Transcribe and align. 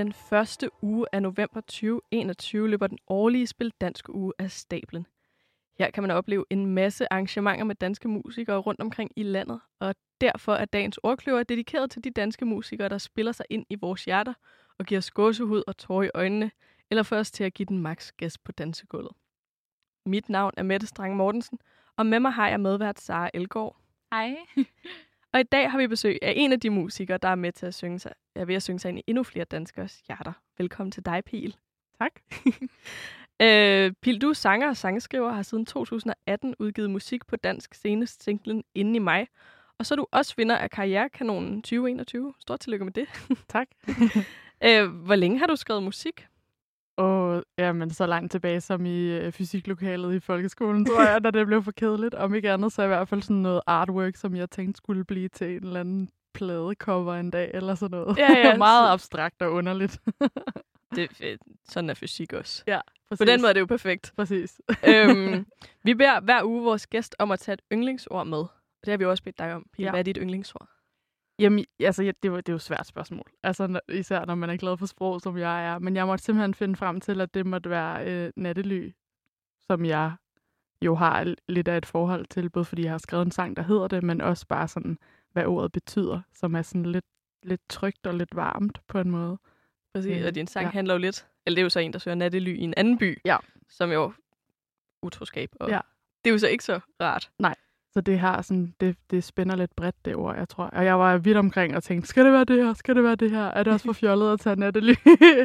Den 0.00 0.12
første 0.12 0.70
uge 0.82 1.06
af 1.12 1.22
november 1.22 1.60
2021 1.60 2.68
løber 2.68 2.86
den 2.86 2.98
årlige 3.06 3.46
Spil 3.46 3.72
Dansk 3.80 4.08
Uge 4.08 4.32
af 4.38 4.50
stablen. 4.50 5.06
Her 5.78 5.90
kan 5.90 6.02
man 6.02 6.10
opleve 6.10 6.44
en 6.50 6.66
masse 6.66 7.12
arrangementer 7.12 7.64
med 7.64 7.74
danske 7.74 8.08
musikere 8.08 8.56
rundt 8.58 8.80
omkring 8.80 9.10
i 9.16 9.22
landet, 9.22 9.60
og 9.78 9.94
derfor 10.20 10.54
er 10.54 10.64
dagens 10.64 10.98
ordkløver 11.02 11.42
dedikeret 11.42 11.90
til 11.90 12.04
de 12.04 12.10
danske 12.10 12.44
musikere, 12.44 12.88
der 12.88 12.98
spiller 12.98 13.32
sig 13.32 13.46
ind 13.50 13.66
i 13.70 13.74
vores 13.80 14.04
hjerter 14.04 14.34
og 14.78 14.86
giver 14.86 14.98
os 14.98 15.10
gåsehud 15.10 15.62
og 15.66 15.76
tårer 15.76 16.02
i 16.02 16.10
øjnene, 16.14 16.50
eller 16.90 17.02
får 17.02 17.16
os 17.16 17.30
til 17.30 17.44
at 17.44 17.54
give 17.54 17.66
den 17.66 17.78
max 17.78 18.12
gas 18.16 18.38
på 18.38 18.52
dansegulvet. 18.52 19.12
Mit 20.06 20.28
navn 20.28 20.52
er 20.56 20.62
Mette 20.62 20.86
Strang 20.86 21.16
Mortensen, 21.16 21.58
og 21.96 22.06
med 22.06 22.20
mig 22.20 22.32
har 22.32 22.48
jeg 22.48 22.60
medvært 22.60 23.00
Sara 23.00 23.30
Elgård. 23.34 23.76
Hej. 24.12 24.36
Og 25.32 25.40
i 25.40 25.42
dag 25.42 25.70
har 25.70 25.78
vi 25.78 25.86
besøg 25.86 26.18
af 26.22 26.32
en 26.36 26.52
af 26.52 26.60
de 26.60 26.70
musikere, 26.70 27.18
der 27.18 27.28
er 27.28 27.34
med 27.34 27.52
til 27.52 27.66
at 27.66 27.74
synge 27.74 27.98
sig, 27.98 28.12
er 28.34 28.44
ved 28.44 28.54
at 28.54 28.62
synge 28.62 28.78
sig 28.78 28.88
ind 28.88 28.98
i 28.98 29.02
endnu 29.06 29.22
flere 29.22 29.44
danskers 29.44 30.02
hjerter. 30.08 30.32
Velkommen 30.58 30.92
til 30.92 31.04
dig, 31.04 31.24
Pil. 31.24 31.56
Tak. 31.98 32.12
øh, 33.42 33.92
Pil, 34.02 34.20
du 34.20 34.28
er 34.28 34.32
sanger 34.32 34.68
og 34.68 34.76
sangskriver 34.76 35.32
har 35.32 35.42
siden 35.42 35.66
2018 35.66 36.54
udgivet 36.58 36.90
musik 36.90 37.26
på 37.26 37.36
dansk 37.36 37.74
senest 37.74 38.22
singlen 38.22 38.64
Inden 38.74 38.94
i 38.94 38.98
mig. 38.98 39.26
Og 39.78 39.86
så 39.86 39.94
er 39.94 39.96
du 39.96 40.06
også 40.10 40.34
vinder 40.36 40.56
af 40.56 40.70
Karrierekanonen 40.70 41.62
2021. 41.62 42.34
Stort 42.38 42.60
tillykke 42.60 42.84
med 42.84 42.92
det. 42.92 43.08
tak. 43.48 43.68
øh, 44.66 44.88
hvor 44.88 45.14
længe 45.14 45.38
har 45.38 45.46
du 45.46 45.56
skrevet 45.56 45.82
musik? 45.82 46.26
Og 47.00 47.42
jamen, 47.58 47.90
så 47.90 48.06
langt 48.06 48.32
tilbage 48.32 48.60
som 48.60 48.86
i 48.86 49.18
øh, 49.18 49.32
fysiklokalet 49.32 50.14
i 50.14 50.20
folkeskolen, 50.20 50.86
tror 50.86 51.02
jeg, 51.02 51.20
da 51.24 51.30
det 51.30 51.46
blev 51.46 51.62
for 51.62 51.72
kedeligt. 51.72 52.14
Om 52.14 52.34
ikke 52.34 52.50
andet, 52.50 52.72
så 52.72 52.82
i 52.82 52.86
hvert 52.86 53.08
fald 53.08 53.22
sådan 53.22 53.36
noget 53.36 53.60
artwork, 53.66 54.16
som 54.16 54.36
jeg 54.36 54.50
tænkte 54.50 54.78
skulle 54.78 55.04
blive 55.04 55.28
til 55.28 55.56
en 55.56 55.64
eller 55.64 55.80
anden 55.80 56.08
pladecover 56.34 57.14
en 57.14 57.30
dag, 57.30 57.50
eller 57.54 57.74
sådan 57.74 57.98
noget. 57.98 58.18
Ja, 58.18 58.38
ja. 58.38 58.56
Meget 58.68 58.92
abstrakt 58.92 59.42
og 59.42 59.52
underligt. 59.52 60.00
det, 60.96 61.10
øh, 61.22 61.38
sådan 61.68 61.90
er 61.90 61.94
fysik 61.94 62.32
også. 62.32 62.62
Ja, 62.66 62.80
præcis. 63.08 63.20
På 63.20 63.24
den 63.24 63.40
måde 63.40 63.48
er 63.48 63.52
det 63.52 63.60
jo 63.60 63.66
perfekt. 63.66 64.12
Præcis. 64.16 64.60
øhm, 64.88 65.46
vi 65.84 65.94
beder 65.94 66.20
hver 66.20 66.44
uge 66.44 66.64
vores 66.64 66.86
gæst 66.86 67.16
om 67.18 67.30
at 67.30 67.38
tage 67.38 67.54
et 67.54 67.62
yndlingsord 67.72 68.26
med. 68.26 68.44
Det 68.84 68.90
har 68.90 68.96
vi 68.96 69.04
også 69.04 69.22
bedt 69.22 69.38
dig 69.38 69.54
om. 69.54 69.66
Pia, 69.72 69.84
ja. 69.84 69.90
Hvad 69.90 70.00
er 70.00 70.04
dit 70.04 70.18
yndlingsord? 70.20 70.68
Jamen, 71.40 71.64
altså, 71.80 72.02
ja, 72.02 72.12
det, 72.22 72.32
var, 72.32 72.36
det 72.36 72.48
er 72.48 72.52
jo 72.52 72.56
et 72.56 72.62
svært 72.62 72.86
spørgsmål. 72.86 73.30
Altså, 73.42 73.66
når, 73.66 73.80
især 73.88 74.24
når 74.24 74.34
man 74.34 74.50
er 74.50 74.56
glad 74.56 74.76
for 74.76 74.86
sprog, 74.86 75.20
som 75.20 75.38
jeg 75.38 75.66
er. 75.66 75.78
Men 75.78 75.96
jeg 75.96 76.06
måtte 76.06 76.24
simpelthen 76.24 76.54
finde 76.54 76.76
frem 76.76 77.00
til, 77.00 77.20
at 77.20 77.34
det 77.34 77.46
måtte 77.46 77.70
være 77.70 78.06
øh, 78.06 78.32
nattely, 78.36 78.92
som 79.60 79.84
jeg 79.84 80.12
jo 80.82 80.94
har 80.94 81.34
lidt 81.48 81.68
af 81.68 81.76
et 81.76 81.86
forhold 81.86 82.26
til, 82.26 82.50
både 82.50 82.64
fordi 82.64 82.82
jeg 82.82 82.90
har 82.90 82.98
skrevet 82.98 83.24
en 83.24 83.30
sang, 83.30 83.56
der 83.56 83.62
hedder 83.62 83.88
det, 83.88 84.02
men 84.02 84.20
også 84.20 84.46
bare 84.46 84.68
sådan, 84.68 84.98
hvad 85.32 85.46
ordet 85.46 85.72
betyder, 85.72 86.20
som 86.32 86.54
er 86.54 86.62
sådan 86.62 86.86
lidt, 86.86 87.04
lidt 87.42 87.60
trygt 87.68 88.06
og 88.06 88.14
lidt 88.14 88.36
varmt 88.36 88.80
på 88.88 88.98
en 88.98 89.10
måde. 89.10 89.38
Præcis, 89.94 90.20
øh, 90.20 90.26
og 90.26 90.34
din 90.34 90.46
sang 90.46 90.64
ja. 90.64 90.70
handler 90.70 90.94
jo 90.94 90.98
lidt, 90.98 91.26
eller 91.46 91.54
det 91.54 91.60
er 91.60 91.64
jo 91.64 91.70
så 91.70 91.80
en, 91.80 91.92
der 91.92 91.98
søger 91.98 92.14
nattely 92.14 92.56
i 92.56 92.60
en 92.60 92.74
anden 92.76 92.98
by, 92.98 93.18
ja. 93.24 93.36
som 93.68 93.92
jo 93.92 94.12
utroskab, 95.02 95.50
og 95.60 95.70
ja. 95.70 95.80
det 96.24 96.30
er 96.30 96.32
jo 96.32 96.38
så 96.38 96.48
ikke 96.48 96.64
så 96.64 96.80
rart. 97.00 97.30
Nej, 97.38 97.54
så 97.92 98.00
det 98.00 98.18
har 98.18 98.42
sådan, 98.42 98.74
det, 98.80 98.96
det 99.10 99.24
spænder 99.24 99.56
lidt 99.56 99.76
bredt, 99.76 100.04
det 100.04 100.16
ord, 100.16 100.36
jeg 100.36 100.48
tror. 100.48 100.64
Og 100.64 100.84
jeg 100.84 100.98
var 100.98 101.18
vidt 101.18 101.36
omkring 101.36 101.76
og 101.76 101.82
tænkte, 101.82 102.08
skal 102.08 102.24
det 102.24 102.32
være 102.32 102.44
det 102.44 102.64
her? 102.64 102.74
Skal 102.74 102.96
det 102.96 103.04
være 103.04 103.16
det 103.16 103.30
her? 103.30 103.44
Er 103.44 103.62
det 103.62 103.72
også 103.72 103.86
for 103.86 103.92
fjollet 104.02 104.32
at 104.32 104.40
tage 104.40 104.56
nattely? 104.56 104.94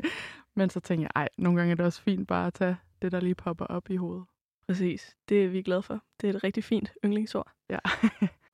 Men 0.58 0.70
så 0.70 0.80
tænkte 0.80 1.04
jeg, 1.04 1.12
ej, 1.16 1.30
nogle 1.38 1.60
gange 1.60 1.72
er 1.72 1.76
det 1.76 1.86
også 1.86 2.02
fint 2.02 2.28
bare 2.28 2.48
at 2.48 2.54
tage 2.54 2.78
det, 3.02 3.12
der 3.12 3.20
lige 3.20 3.36
popper 3.36 3.66
op 3.66 3.90
i 3.90 3.96
hovedet. 3.96 4.26
Præcis. 4.68 5.16
Det 5.30 5.46
er 5.46 5.48
vi 5.48 5.62
glade 5.62 5.82
for. 5.82 6.04
Det 6.22 6.30
er 6.30 6.34
et 6.34 6.44
rigtig 6.44 6.64
fint 6.64 6.94
yndlingsord. 7.06 7.52
Ja. 7.70 7.80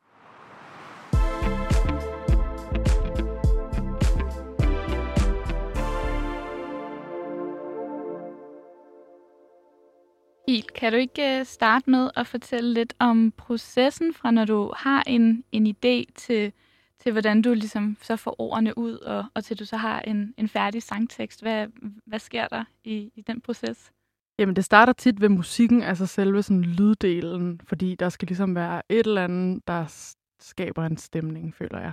Il, 10.52 10.64
kan 10.64 10.92
du 10.92 10.98
ikke 10.98 11.40
øh, 11.40 11.46
starte 11.46 11.90
med 11.90 12.10
at 12.16 12.28
fortælle 12.28 12.74
lidt 12.74 12.94
om 13.00 13.32
processen 13.38 14.14
fra, 14.14 14.32
når 14.32 14.46
du 14.46 14.74
har 14.76 15.04
en, 15.08 15.44
en 15.52 15.68
idé 15.68 16.14
til, 16.16 16.54
til, 17.00 17.12
hvordan 17.12 17.42
du 17.42 17.54
ligesom 17.54 17.98
så 18.02 18.16
får 18.16 18.36
ordene 18.42 18.78
ud, 18.78 18.94
og, 18.94 19.26
og 19.34 19.44
til 19.44 19.60
du 19.60 19.66
så 19.66 19.78
har 19.78 20.00
en, 20.00 20.34
en 20.38 20.48
færdig 20.48 20.84
sangtekst. 20.84 21.42
Hvad, 21.42 21.68
hvad 22.06 22.20
sker 22.20 22.48
der 22.48 22.64
i, 22.84 23.12
i 23.16 23.22
den 23.22 23.42
proces? 23.42 23.92
Jamen, 24.40 24.56
det 24.56 24.66
starter 24.66 24.94
tit 24.94 25.22
ved 25.22 25.30
musikken, 25.30 25.82
altså 25.82 26.06
selve 26.06 26.44
sådan 26.44 26.62
lyddelen, 26.62 27.62
fordi 27.64 27.96
der 27.96 28.10
skal 28.10 28.28
ligesom 28.28 28.56
være 28.56 28.82
et 28.90 29.08
eller 29.08 29.24
andet, 29.24 29.68
der 29.68 30.14
skaber 30.40 30.86
en 30.86 30.98
stemning, 30.98 31.56
føler 31.56 31.80
jeg. 31.80 31.92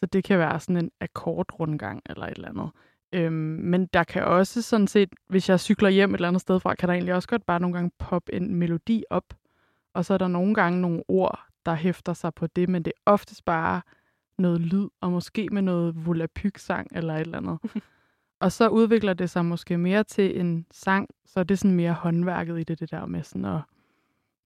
Så 0.00 0.06
det 0.06 0.24
kan 0.24 0.38
være 0.38 0.60
sådan 0.60 0.76
en 0.76 0.90
akkordrundgang 1.00 2.02
eller 2.06 2.26
et 2.26 2.36
eller 2.36 2.48
andet. 2.48 2.70
Øhm, 3.12 3.34
men 3.62 3.86
der 3.86 4.04
kan 4.04 4.24
også 4.24 4.62
sådan 4.62 4.86
set, 4.86 5.08
hvis 5.28 5.48
jeg 5.48 5.60
cykler 5.60 5.88
hjem 5.88 6.10
et 6.10 6.14
eller 6.14 6.28
andet 6.28 6.40
sted 6.40 6.60
fra, 6.60 6.74
kan 6.74 6.88
der 6.88 6.94
egentlig 6.94 7.14
også 7.14 7.28
godt 7.28 7.46
bare 7.46 7.60
nogle 7.60 7.74
gange 7.74 7.90
poppe 7.98 8.34
en 8.34 8.54
melodi 8.54 9.04
op. 9.10 9.34
Og 9.94 10.04
så 10.04 10.14
er 10.14 10.18
der 10.18 10.28
nogle 10.28 10.54
gange 10.54 10.80
nogle 10.80 11.02
ord, 11.08 11.40
der 11.66 11.74
hæfter 11.74 12.12
sig 12.12 12.34
på 12.34 12.46
det, 12.46 12.68
men 12.68 12.82
det 12.82 12.92
er 12.96 13.10
oftest 13.10 13.44
bare 13.44 13.80
noget 14.38 14.60
lyd, 14.60 14.88
og 15.00 15.12
måske 15.12 15.48
med 15.52 15.62
noget 15.62 16.06
volapyk-sang 16.06 16.88
eller 16.92 17.14
et 17.14 17.20
eller 17.20 17.38
andet. 17.38 17.58
og 18.40 18.52
så 18.52 18.68
udvikler 18.68 19.14
det 19.14 19.30
sig 19.30 19.44
måske 19.44 19.78
mere 19.78 20.04
til 20.04 20.40
en 20.40 20.66
sang, 20.70 21.08
så 21.26 21.40
er 21.40 21.44
det 21.44 21.58
sådan 21.58 21.76
mere 21.76 21.92
håndværket 21.92 22.60
i 22.60 22.62
det, 22.62 22.80
det 22.80 22.90
der 22.90 23.06
med 23.06 23.22
sådan 23.22 23.44
at 23.44 23.60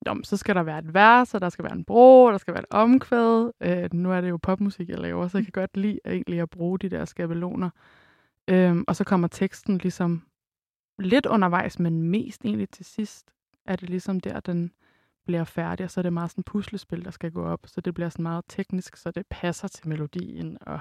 Nå, 0.06 0.16
så 0.22 0.36
skal 0.36 0.54
der 0.54 0.62
være 0.62 0.78
et 0.78 0.94
vers, 0.94 1.34
og 1.34 1.40
der 1.40 1.48
skal 1.48 1.64
være 1.64 1.72
en 1.72 1.84
bro, 1.84 2.30
der 2.30 2.38
skal 2.38 2.54
være 2.54 2.62
et 2.62 2.74
omkvæd. 2.74 3.52
Øh, 3.60 3.88
nu 3.92 4.12
er 4.12 4.20
det 4.20 4.30
jo 4.30 4.36
popmusik, 4.36 4.88
jeg 4.88 4.98
laver, 4.98 5.28
så 5.28 5.38
jeg 5.38 5.44
kan 5.44 5.52
godt 5.52 5.76
lide 5.76 5.98
egentlig 6.06 6.40
at 6.40 6.50
bruge 6.50 6.78
de 6.78 6.88
der 6.88 7.04
skabeloner. 7.04 7.70
Øhm, 8.48 8.84
og 8.88 8.96
så 8.96 9.04
kommer 9.04 9.28
teksten 9.28 9.78
ligesom 9.78 10.26
lidt 10.98 11.26
undervejs, 11.26 11.78
men 11.78 12.02
mest 12.02 12.44
egentlig 12.44 12.70
til 12.70 12.84
sidst 12.84 13.30
er 13.64 13.76
det 13.76 13.90
ligesom 13.90 14.20
der, 14.20 14.40
den 14.40 14.72
bliver 15.24 15.44
færdig, 15.44 15.84
og 15.84 15.90
så 15.90 16.00
er 16.00 16.02
det 16.02 16.12
meget 16.12 16.30
sådan 16.30 16.44
puslespil, 16.44 17.04
der 17.04 17.10
skal 17.10 17.32
gå 17.32 17.44
op, 17.44 17.60
så 17.66 17.80
det 17.80 17.94
bliver 17.94 18.08
sådan 18.08 18.22
meget 18.22 18.44
teknisk, 18.48 18.96
så 18.96 19.10
det 19.10 19.26
passer 19.30 19.68
til 19.68 19.88
melodien, 19.88 20.58
og, 20.60 20.80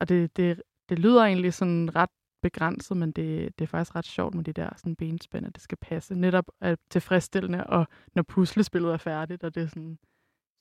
og 0.00 0.08
det, 0.08 0.36
det, 0.36 0.62
det 0.88 0.98
lyder 0.98 1.24
egentlig 1.24 1.54
sådan 1.54 1.96
ret 1.96 2.10
begrænset, 2.42 2.96
men 2.96 3.12
det, 3.12 3.58
det 3.58 3.64
er 3.64 3.68
faktisk 3.68 3.96
ret 3.96 4.04
sjovt 4.06 4.34
med 4.34 4.44
de 4.44 4.52
der 4.52 4.70
sådan 4.76 4.96
benspænd, 4.96 5.46
at 5.46 5.54
det 5.54 5.62
skal 5.62 5.78
passe. 5.78 6.14
Netop 6.14 6.44
er 6.60 6.76
tilfredsstillende, 6.90 7.66
og 7.66 7.86
når 8.14 8.22
puslespillet 8.22 8.92
er 8.92 8.96
færdigt, 8.96 9.44
og 9.44 9.54
det 9.54 9.62
er 9.62 9.66
sådan, 9.66 9.98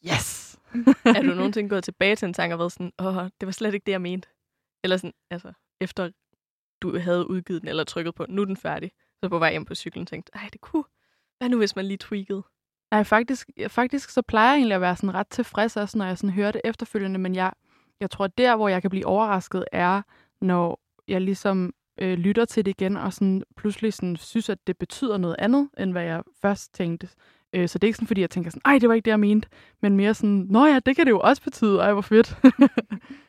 yes! 0.08 0.60
er 1.06 1.22
du 1.22 1.34
nogensinde 1.34 1.70
gået 1.70 1.84
tilbage 1.84 2.16
til 2.16 2.26
en 2.26 2.34
sang 2.34 2.54
og 2.54 2.60
været 2.60 2.72
sådan, 2.72 2.92
åh, 3.00 3.24
det 3.40 3.46
var 3.46 3.52
slet 3.52 3.74
ikke 3.74 3.86
det, 3.86 3.92
jeg 3.92 4.02
mente? 4.02 4.28
Eller 4.84 4.98
sådan, 4.98 5.14
altså, 5.32 5.54
efter 5.82 6.12
du 6.82 7.00
havde 7.00 7.30
udgivet 7.30 7.62
den, 7.62 7.70
eller 7.70 7.84
trykket 7.84 8.16
på, 8.16 8.26
nu 8.30 8.42
er 8.42 8.46
den 8.46 8.58
færdig. 8.58 8.92
Så 9.24 9.30
på 9.30 9.40
vej 9.40 9.52
hjem 9.52 9.66
på 9.66 9.76
cyklen 9.76 10.06
tænkte, 10.06 10.32
ej, 10.36 10.50
det 10.54 10.62
kunne. 10.62 10.84
Hvad 11.38 11.50
nu, 11.50 11.58
hvis 11.58 11.76
man 11.76 11.86
lige 11.86 11.98
tweakede? 11.98 12.44
Nej, 12.92 13.04
faktisk, 13.04 13.50
faktisk 13.68 14.10
så 14.10 14.22
plejer 14.22 14.50
jeg 14.50 14.58
egentlig 14.58 14.76
at 14.76 14.82
være 14.82 14.96
sådan 14.96 15.14
ret 15.14 15.28
tilfreds, 15.28 15.78
også 15.78 15.98
når 15.98 16.06
jeg 16.06 16.18
sådan 16.18 16.34
hører 16.34 16.52
det 16.52 16.62
efterfølgende, 16.64 17.20
men 17.20 17.36
jeg, 17.36 17.52
jeg 18.00 18.12
tror, 18.12 18.28
der, 18.28 18.56
hvor 18.56 18.70
jeg 18.70 18.82
kan 18.82 18.90
blive 18.90 19.06
overrasket, 19.06 19.66
er, 19.72 20.02
når 20.42 20.80
jeg 21.08 21.22
ligesom 21.22 21.74
øh, 22.02 22.18
lytter 22.18 22.46
til 22.46 22.66
det 22.66 22.72
igen, 22.72 22.98
og 22.98 23.14
sådan 23.14 23.44
pludselig 23.58 23.94
sådan, 23.94 24.16
synes, 24.16 24.50
at 24.50 24.68
det 24.68 24.78
betyder 24.78 25.18
noget 25.18 25.36
andet, 25.40 25.70
end 25.80 25.92
hvad 25.92 26.04
jeg 26.04 26.24
først 26.42 26.74
tænkte. 26.74 27.10
Øh, 27.54 27.70
så 27.70 27.78
det 27.78 27.84
er 27.84 27.88
ikke 27.88 27.98
sådan, 27.98 28.08
fordi 28.08 28.22
jeg 28.22 28.30
tænker 28.30 28.52
sådan, 28.52 28.62
ej, 28.66 28.78
det 28.80 28.90
var 28.90 28.96
ikke 28.96 29.06
det, 29.06 29.12
jeg 29.12 29.20
mente, 29.20 29.48
men 29.82 29.98
mere 29.98 30.14
sådan, 30.14 30.48
nå 30.50 30.66
ja, 30.66 30.80
det 30.80 30.96
kan 30.96 31.06
det 31.06 31.12
jo 31.12 31.20
også 31.20 31.42
betyde, 31.42 31.80
ej, 31.80 31.94
hvor 31.94 32.02
fedt. 32.02 32.38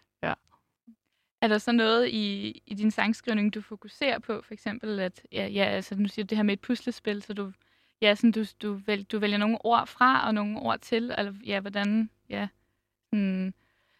Er 1.41 1.49
der 1.49 1.59
så 1.59 1.73
noget 1.73 2.09
i, 2.09 2.49
i 2.67 2.75
din 2.75 2.91
sangskrivning, 2.91 3.55
du 3.55 3.61
fokuserer 3.61 4.19
på? 4.19 4.43
For 4.43 4.55
eksempel, 4.55 5.01
at 5.01 5.23
ja, 5.33 5.47
ja, 5.47 5.65
altså, 5.65 5.95
nu 5.95 6.09
siger 6.09 6.25
du 6.25 6.29
det 6.29 6.39
her 6.39 6.43
med 6.43 6.55
et 6.55 6.61
puslespil, 6.61 7.23
så 7.23 7.35
du, 7.35 7.53
ja, 8.01 8.15
sådan, 8.15 8.33
du, 8.33 8.45
du, 8.63 8.75
vælger, 8.75 9.05
du 9.05 9.19
vælger 9.19 9.39
nogle 9.39 9.59
ord 9.65 9.87
fra 9.87 10.27
og 10.27 10.35
nogle 10.35 10.59
ord 10.59 10.79
til, 10.79 11.15
eller 11.19 11.33
ja, 11.47 11.61
hvordan, 11.61 12.11
ja, 12.29 12.49
sådan, 13.11 13.55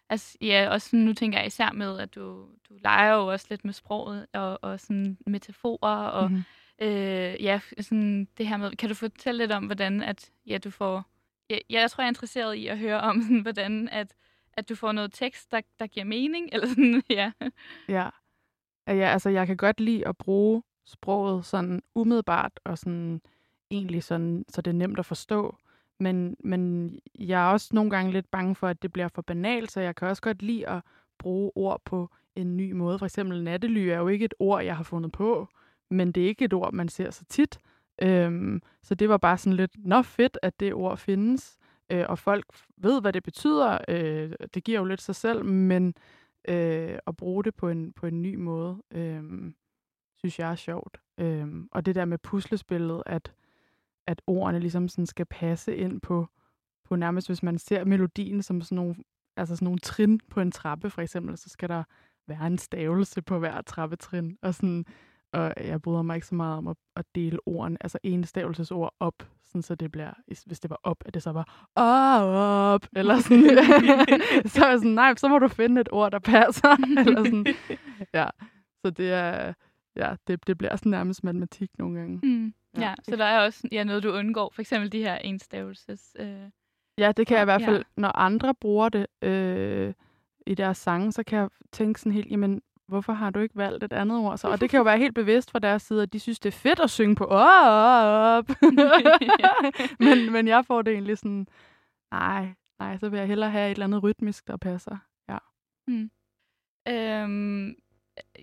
altså, 0.09 0.37
ja, 0.41 0.69
også 0.69 0.89
sådan, 0.89 1.05
nu 1.05 1.13
tænker 1.13 1.37
jeg 1.37 1.47
især 1.47 1.71
med, 1.71 1.99
at 1.99 2.15
du, 2.15 2.49
du 2.69 2.73
leger 2.83 3.13
jo 3.13 3.27
også 3.27 3.47
lidt 3.49 3.65
med 3.65 3.73
sproget 3.73 4.27
og, 4.33 4.59
og 4.61 4.79
sådan 4.79 5.17
metaforer 5.25 6.07
og 6.07 6.31
mm-hmm. 6.31 6.87
øh, 6.87 7.43
ja, 7.43 7.59
sådan 7.79 8.27
det 8.37 8.47
her 8.47 8.57
med, 8.57 8.71
kan 8.71 8.89
du 8.89 8.95
fortælle 8.95 9.37
lidt 9.37 9.51
om, 9.51 9.65
hvordan 9.65 10.01
at, 10.01 10.31
ja, 10.47 10.57
du 10.57 10.71
får, 10.71 11.05
ja, 11.49 11.57
jeg 11.69 11.91
tror, 11.91 12.01
jeg 12.01 12.07
er 12.07 12.11
interesseret 12.11 12.55
i 12.55 12.67
at 12.67 12.77
høre 12.77 13.01
om, 13.01 13.21
sådan, 13.21 13.41
hvordan 13.41 13.89
at, 13.89 14.15
at 14.57 14.69
du 14.69 14.75
får 14.75 14.91
noget 14.91 15.13
tekst, 15.13 15.51
der, 15.51 15.61
der 15.79 15.87
giver 15.87 16.05
mening, 16.05 16.49
eller 16.53 16.67
sådan, 16.67 17.03
ja. 17.09 17.31
Ja. 17.87 18.09
ja, 18.87 19.07
altså 19.07 19.29
jeg 19.29 19.47
kan 19.47 19.57
godt 19.57 19.79
lide 19.79 20.07
at 20.07 20.17
bruge 20.17 20.63
sproget 20.85 21.45
sådan 21.45 21.81
umiddelbart, 21.95 22.59
og 22.63 22.77
sådan 22.77 23.21
egentlig 23.71 24.03
sådan, 24.03 24.45
så 24.49 24.61
det 24.61 24.71
er 24.71 24.75
nemt 24.75 24.99
at 24.99 25.05
forstå. 25.05 25.55
Men, 25.99 26.35
men 26.39 26.91
jeg 27.19 27.47
er 27.47 27.51
også 27.51 27.69
nogle 27.71 27.91
gange 27.91 28.11
lidt 28.11 28.31
bange 28.31 28.55
for, 28.55 28.67
at 28.67 28.81
det 28.81 28.93
bliver 28.93 29.07
for 29.07 29.21
banalt, 29.21 29.71
så 29.71 29.81
jeg 29.81 29.95
kan 29.95 30.07
også 30.07 30.21
godt 30.21 30.41
lide 30.41 30.67
at 30.67 30.81
bruge 31.19 31.51
ord 31.55 31.81
på 31.85 32.09
en 32.35 32.57
ny 32.57 32.71
måde. 32.71 32.99
For 32.99 33.05
eksempel 33.05 33.43
nattely 33.43 33.79
er 33.79 33.97
jo 33.97 34.07
ikke 34.07 34.25
et 34.25 34.33
ord, 34.39 34.63
jeg 34.63 34.77
har 34.77 34.83
fundet 34.83 35.11
på, 35.11 35.47
men 35.89 36.11
det 36.11 36.23
er 36.23 36.27
ikke 36.27 36.45
et 36.45 36.53
ord, 36.53 36.73
man 36.73 36.89
ser 36.89 37.11
så 37.11 37.25
tit. 37.25 37.59
Øhm, 38.01 38.61
så 38.83 38.95
det 38.95 39.09
var 39.09 39.17
bare 39.17 39.37
sådan 39.37 39.57
lidt, 39.57 39.71
nå 39.77 40.01
fedt, 40.01 40.37
at 40.41 40.59
det 40.59 40.73
ord 40.73 40.97
findes 40.97 41.57
øh, 41.89 42.05
og 42.09 42.19
folk 42.19 42.45
ved, 42.77 43.01
hvad 43.01 43.13
det 43.13 43.23
betyder. 43.23 43.77
Øh, 43.87 44.31
det 44.53 44.63
giver 44.63 44.79
jo 44.79 44.85
lidt 44.85 45.01
sig 45.01 45.15
selv, 45.15 45.45
men 45.45 45.93
øh, 46.47 46.99
at 47.07 47.17
bruge 47.17 47.43
det 47.43 47.55
på 47.55 47.69
en, 47.69 47.93
på 47.93 48.05
en 48.05 48.21
ny 48.21 48.35
måde, 48.35 48.83
øh, 48.91 49.23
synes 50.17 50.39
jeg 50.39 50.51
er 50.51 50.55
sjovt. 50.55 50.97
Øh, 51.17 51.47
og 51.71 51.85
det 51.85 51.95
der 51.95 52.05
med 52.05 52.17
puslespillet, 52.17 53.03
at, 53.05 53.33
at 54.07 54.21
ordene 54.27 54.59
ligesom 54.59 54.87
sådan 54.87 55.05
skal 55.05 55.25
passe 55.25 55.75
ind 55.75 56.01
på, 56.01 56.27
på 56.83 56.95
nærmest, 56.95 57.27
hvis 57.27 57.43
man 57.43 57.57
ser 57.57 57.85
melodien 57.85 58.43
som 58.43 58.61
sådan 58.61 58.75
nogle, 58.75 58.95
altså 59.37 59.55
sådan 59.55 59.65
nogle 59.65 59.79
trin 59.79 60.19
på 60.29 60.41
en 60.41 60.51
trappe, 60.51 60.89
for 60.89 61.01
eksempel, 61.01 61.37
så 61.37 61.49
skal 61.49 61.69
der 61.69 61.83
være 62.27 62.47
en 62.47 62.57
stavelse 62.57 63.21
på 63.21 63.39
hver 63.39 63.61
trappetrin. 63.61 64.37
Og, 64.41 64.53
sådan, 64.53 64.85
og 65.33 65.53
jeg 65.57 65.81
bryder 65.81 66.01
mig 66.01 66.15
ikke 66.15 66.27
så 66.27 66.35
meget 66.35 66.57
om 66.57 66.67
at, 66.67 66.77
at 66.95 67.05
dele 67.15 67.39
ordene, 67.45 67.77
altså 67.81 67.97
en 68.03 68.23
stavelsesord 68.23 68.93
op, 68.99 69.13
sådan 69.43 69.61
så 69.61 69.75
det 69.75 69.91
bliver, 69.91 70.13
hvis 70.45 70.59
det 70.59 70.69
var 70.69 70.79
op, 70.83 71.03
at 71.05 71.13
det 71.13 71.23
så 71.23 71.31
var 71.31 71.67
op, 71.75 72.85
eller 72.95 73.19
sådan. 73.27 73.43
så 74.51 74.65
er 74.65 74.69
jeg 74.69 74.79
sådan, 74.79 74.91
nej, 74.91 75.15
så 75.15 75.27
må 75.27 75.39
du 75.39 75.47
finde 75.47 75.81
et 75.81 75.89
ord, 75.91 76.11
der 76.11 76.19
passer. 76.19 76.77
eller 77.05 77.23
sådan. 77.23 77.45
Ja, 78.13 78.27
så 78.85 78.89
det 78.89 79.13
er, 79.13 79.53
ja, 79.95 80.15
det, 80.27 80.47
det 80.47 80.57
bliver 80.57 80.75
sådan 80.75 80.89
nærmest 80.89 81.23
matematik 81.23 81.69
nogle 81.77 81.99
gange. 81.99 82.19
Mm. 82.23 82.53
Ja, 82.77 82.81
ja, 82.81 82.93
så 83.03 83.15
der 83.15 83.25
er 83.25 83.45
også 83.45 83.67
ja, 83.71 83.83
noget, 83.83 84.03
du 84.03 84.11
undgår. 84.11 84.51
For 84.55 84.61
eksempel 84.61 84.91
de 84.91 84.99
her 84.99 85.15
enstavelses... 85.15 86.15
Øh... 86.19 86.49
Ja, 86.97 87.11
det 87.11 87.27
kan 87.27 87.35
jeg 87.35 87.43
i 87.43 87.45
hvert 87.45 87.61
fald, 87.61 87.77
ja. 87.77 88.01
når 88.01 88.17
andre 88.17 88.55
bruger 88.55 88.89
det 88.89 89.07
øh, 89.21 89.93
i 90.47 90.55
deres 90.55 90.77
sange, 90.77 91.11
så 91.11 91.23
kan 91.23 91.39
jeg 91.39 91.49
tænke 91.71 91.99
sådan 91.99 92.11
helt, 92.11 92.31
jamen, 92.31 92.61
hvorfor 92.87 93.13
har 93.13 93.29
du 93.29 93.39
ikke 93.39 93.57
valgt 93.57 93.83
et 93.83 93.93
andet 93.93 94.17
ord? 94.17 94.37
Så, 94.37 94.47
og 94.47 94.61
det 94.61 94.69
kan 94.69 94.77
jo 94.77 94.83
være 94.83 94.97
helt 94.97 95.15
bevidst 95.15 95.51
fra 95.51 95.59
deres 95.59 95.81
side, 95.81 96.03
at 96.03 96.13
de 96.13 96.19
synes, 96.19 96.39
det 96.39 96.49
er 96.49 96.57
fedt 96.57 96.79
at 96.79 96.89
synge 96.89 97.15
på 97.15 97.25
op. 97.25 98.49
men, 100.05 100.31
men 100.31 100.47
jeg 100.47 100.65
får 100.65 100.81
det 100.81 100.93
egentlig 100.93 101.17
sådan, 101.17 101.47
nej, 102.11 102.53
nej, 102.79 102.97
så 102.97 103.09
vil 103.09 103.17
jeg 103.17 103.27
hellere 103.27 103.51
have 103.51 103.65
et 103.67 103.71
eller 103.71 103.85
andet 103.85 104.03
rytmisk, 104.03 104.47
der 104.47 104.57
passer. 104.57 104.97
Ja. 105.29 105.37
Mm. 105.87 106.11
Øhm, 106.89 107.75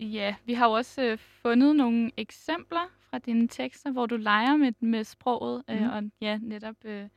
ja, 0.00 0.34
vi 0.44 0.54
har 0.54 0.66
jo 0.66 0.72
også 0.72 1.02
øh, 1.02 1.18
fundet 1.18 1.76
nogle 1.76 2.10
eksempler 2.16 2.90
fra 3.00 3.18
dine 3.18 3.48
tekster, 3.48 3.90
hvor 3.90 4.06
du 4.06 4.16
leger 4.16 4.56
med, 4.56 4.72
med 4.80 5.04
sproget, 5.04 5.62
mm. 5.68 5.74
øh, 5.74 5.80
mhm. 5.80 5.90
og 5.90 6.02
ja, 6.20 6.38
netop 6.42 6.76
øh, 6.84 7.08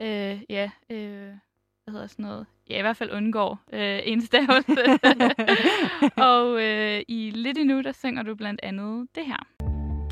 øh, 0.00 0.42
ja, 0.48 0.70
øh, 0.90 1.34
hvad 1.84 1.92
hedder 1.92 2.06
sådan 2.06 2.24
noget, 2.24 2.46
ja, 2.70 2.78
i 2.78 2.80
hvert 2.80 2.96
fald 2.96 3.10
undgår 3.12 3.58
øh, 3.72 4.00
enstavelse. 4.04 4.82
og 6.30 6.62
øh, 6.62 7.02
i 7.08 7.30
lidt 7.34 7.58
endnu, 7.58 7.82
der 7.82 7.92
synger 7.92 8.22
du 8.22 8.34
blandt 8.34 8.60
andet 8.62 9.08
det 9.14 9.26
her. 9.26 9.42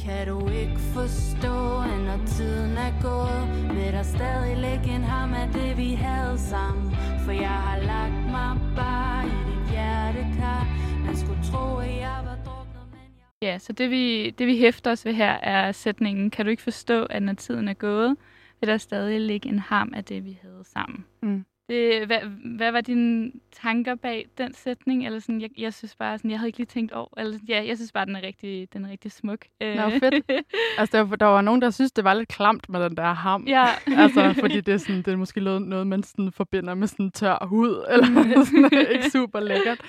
Kan 0.05 0.29
du 0.29 0.49
ikke 0.49 0.79
forstå, 0.79 1.57
at 1.93 2.01
når 2.09 2.27
tiden 2.27 2.73
er 2.77 2.93
gået, 3.03 3.75
vil 3.77 3.93
der 3.93 4.03
stadig 4.03 4.57
ligge 4.57 4.95
en 4.97 5.03
ham 5.03 5.35
af 5.35 5.49
det, 5.53 5.77
vi 5.77 5.93
havde 5.93 6.39
sammen? 6.39 6.95
For 7.25 7.33
jeg 7.33 7.59
har 7.67 7.79
lagt 7.79 8.25
mig 8.37 8.75
bare 8.77 9.27
i 9.27 9.31
dit 9.49 9.71
hjertekar. 9.71 10.63
Man 11.07 11.17
skulle 11.17 11.43
tro, 11.43 11.77
at 11.77 11.97
jeg 11.97 12.21
var 12.25 12.37
druknet, 12.47 12.85
men 12.91 13.11
jeg... 13.19 13.49
Ja, 13.49 13.59
så 13.59 13.73
det 13.73 13.91
vi, 13.91 14.31
det 14.31 14.47
vi 14.47 14.59
hæfter 14.59 14.91
os 14.91 15.05
ved 15.05 15.15
her 15.15 15.33
er 15.33 15.73
sætningen, 15.73 16.31
kan 16.31 16.45
du 16.45 16.51
ikke 16.51 16.63
forstå, 16.63 17.05
at 17.05 17.23
når 17.23 17.33
tiden 17.33 17.69
er 17.69 17.75
gået, 17.75 18.17
vil 18.61 18.69
der 18.69 18.77
stadig 18.77 19.21
ligge 19.21 19.49
en 19.49 19.59
ham 19.59 19.93
af 19.97 20.05
det, 20.05 20.25
vi 20.25 20.39
havde 20.43 20.65
sammen? 20.65 21.05
Mm. 21.23 21.45
Det, 21.73 22.07
hvad, 22.07 22.19
hvad 22.57 22.73
var 22.73 22.81
dine 22.81 23.33
tanker 23.53 23.95
bag 23.95 24.27
den 24.39 24.55
sætning? 24.55 25.07
Eller 25.07 25.19
sådan, 25.19 25.41
jeg, 25.41 25.51
jeg 25.59 25.75
synes 25.75 25.97
bare, 25.97 26.19
sådan, 26.19 26.31
jeg 26.31 26.39
havde 26.39 26.49
ikke 26.49 26.59
lige 26.59 26.67
tænkt 26.67 26.93
over, 26.93 27.09
eller 27.17 27.39
ja, 27.49 27.65
jeg 27.67 27.77
synes 27.77 27.93
bare, 27.93 28.07
den 28.07 28.17
er 28.17 28.23
rigtig, 28.23 28.73
den 28.73 28.85
er 28.85 28.91
rigtig 28.91 29.13
smuk. 29.13 29.39
Nå, 29.61 29.91
fedt. 29.91 30.33
altså, 30.79 30.97
der, 30.97 31.17
der 31.17 31.27
var 31.27 31.41
nogen, 31.41 31.63
der 31.63 31.71
synes, 31.71 31.93
det 31.93 32.05
var 32.05 32.15
lidt 32.15 32.29
klamt 32.29 32.69
med 32.69 32.85
den 32.85 32.97
der 32.97 33.13
ham. 33.13 33.45
Ja. 33.47 33.65
altså, 33.87 34.35
fordi 34.41 34.61
det 34.61 34.75
er, 34.75 34.79
sådan, 34.79 34.97
det 34.97 35.09
er 35.09 35.17
måske 35.17 35.41
noget, 35.41 35.87
man 35.87 36.03
sådan 36.03 36.33
forbinder 36.33 36.75
med 36.75 36.87
sådan 36.87 37.11
tør 37.11 37.47
hud, 37.47 37.85
eller 37.93 38.45
sådan, 38.45 38.87
ikke 38.95 39.11
super 39.11 39.41
lækkert. 39.41 39.81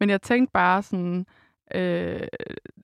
Men 0.00 0.10
jeg 0.10 0.22
tænkte 0.22 0.52
bare 0.52 0.82
sådan, 0.82 1.26
øh, 1.74 2.20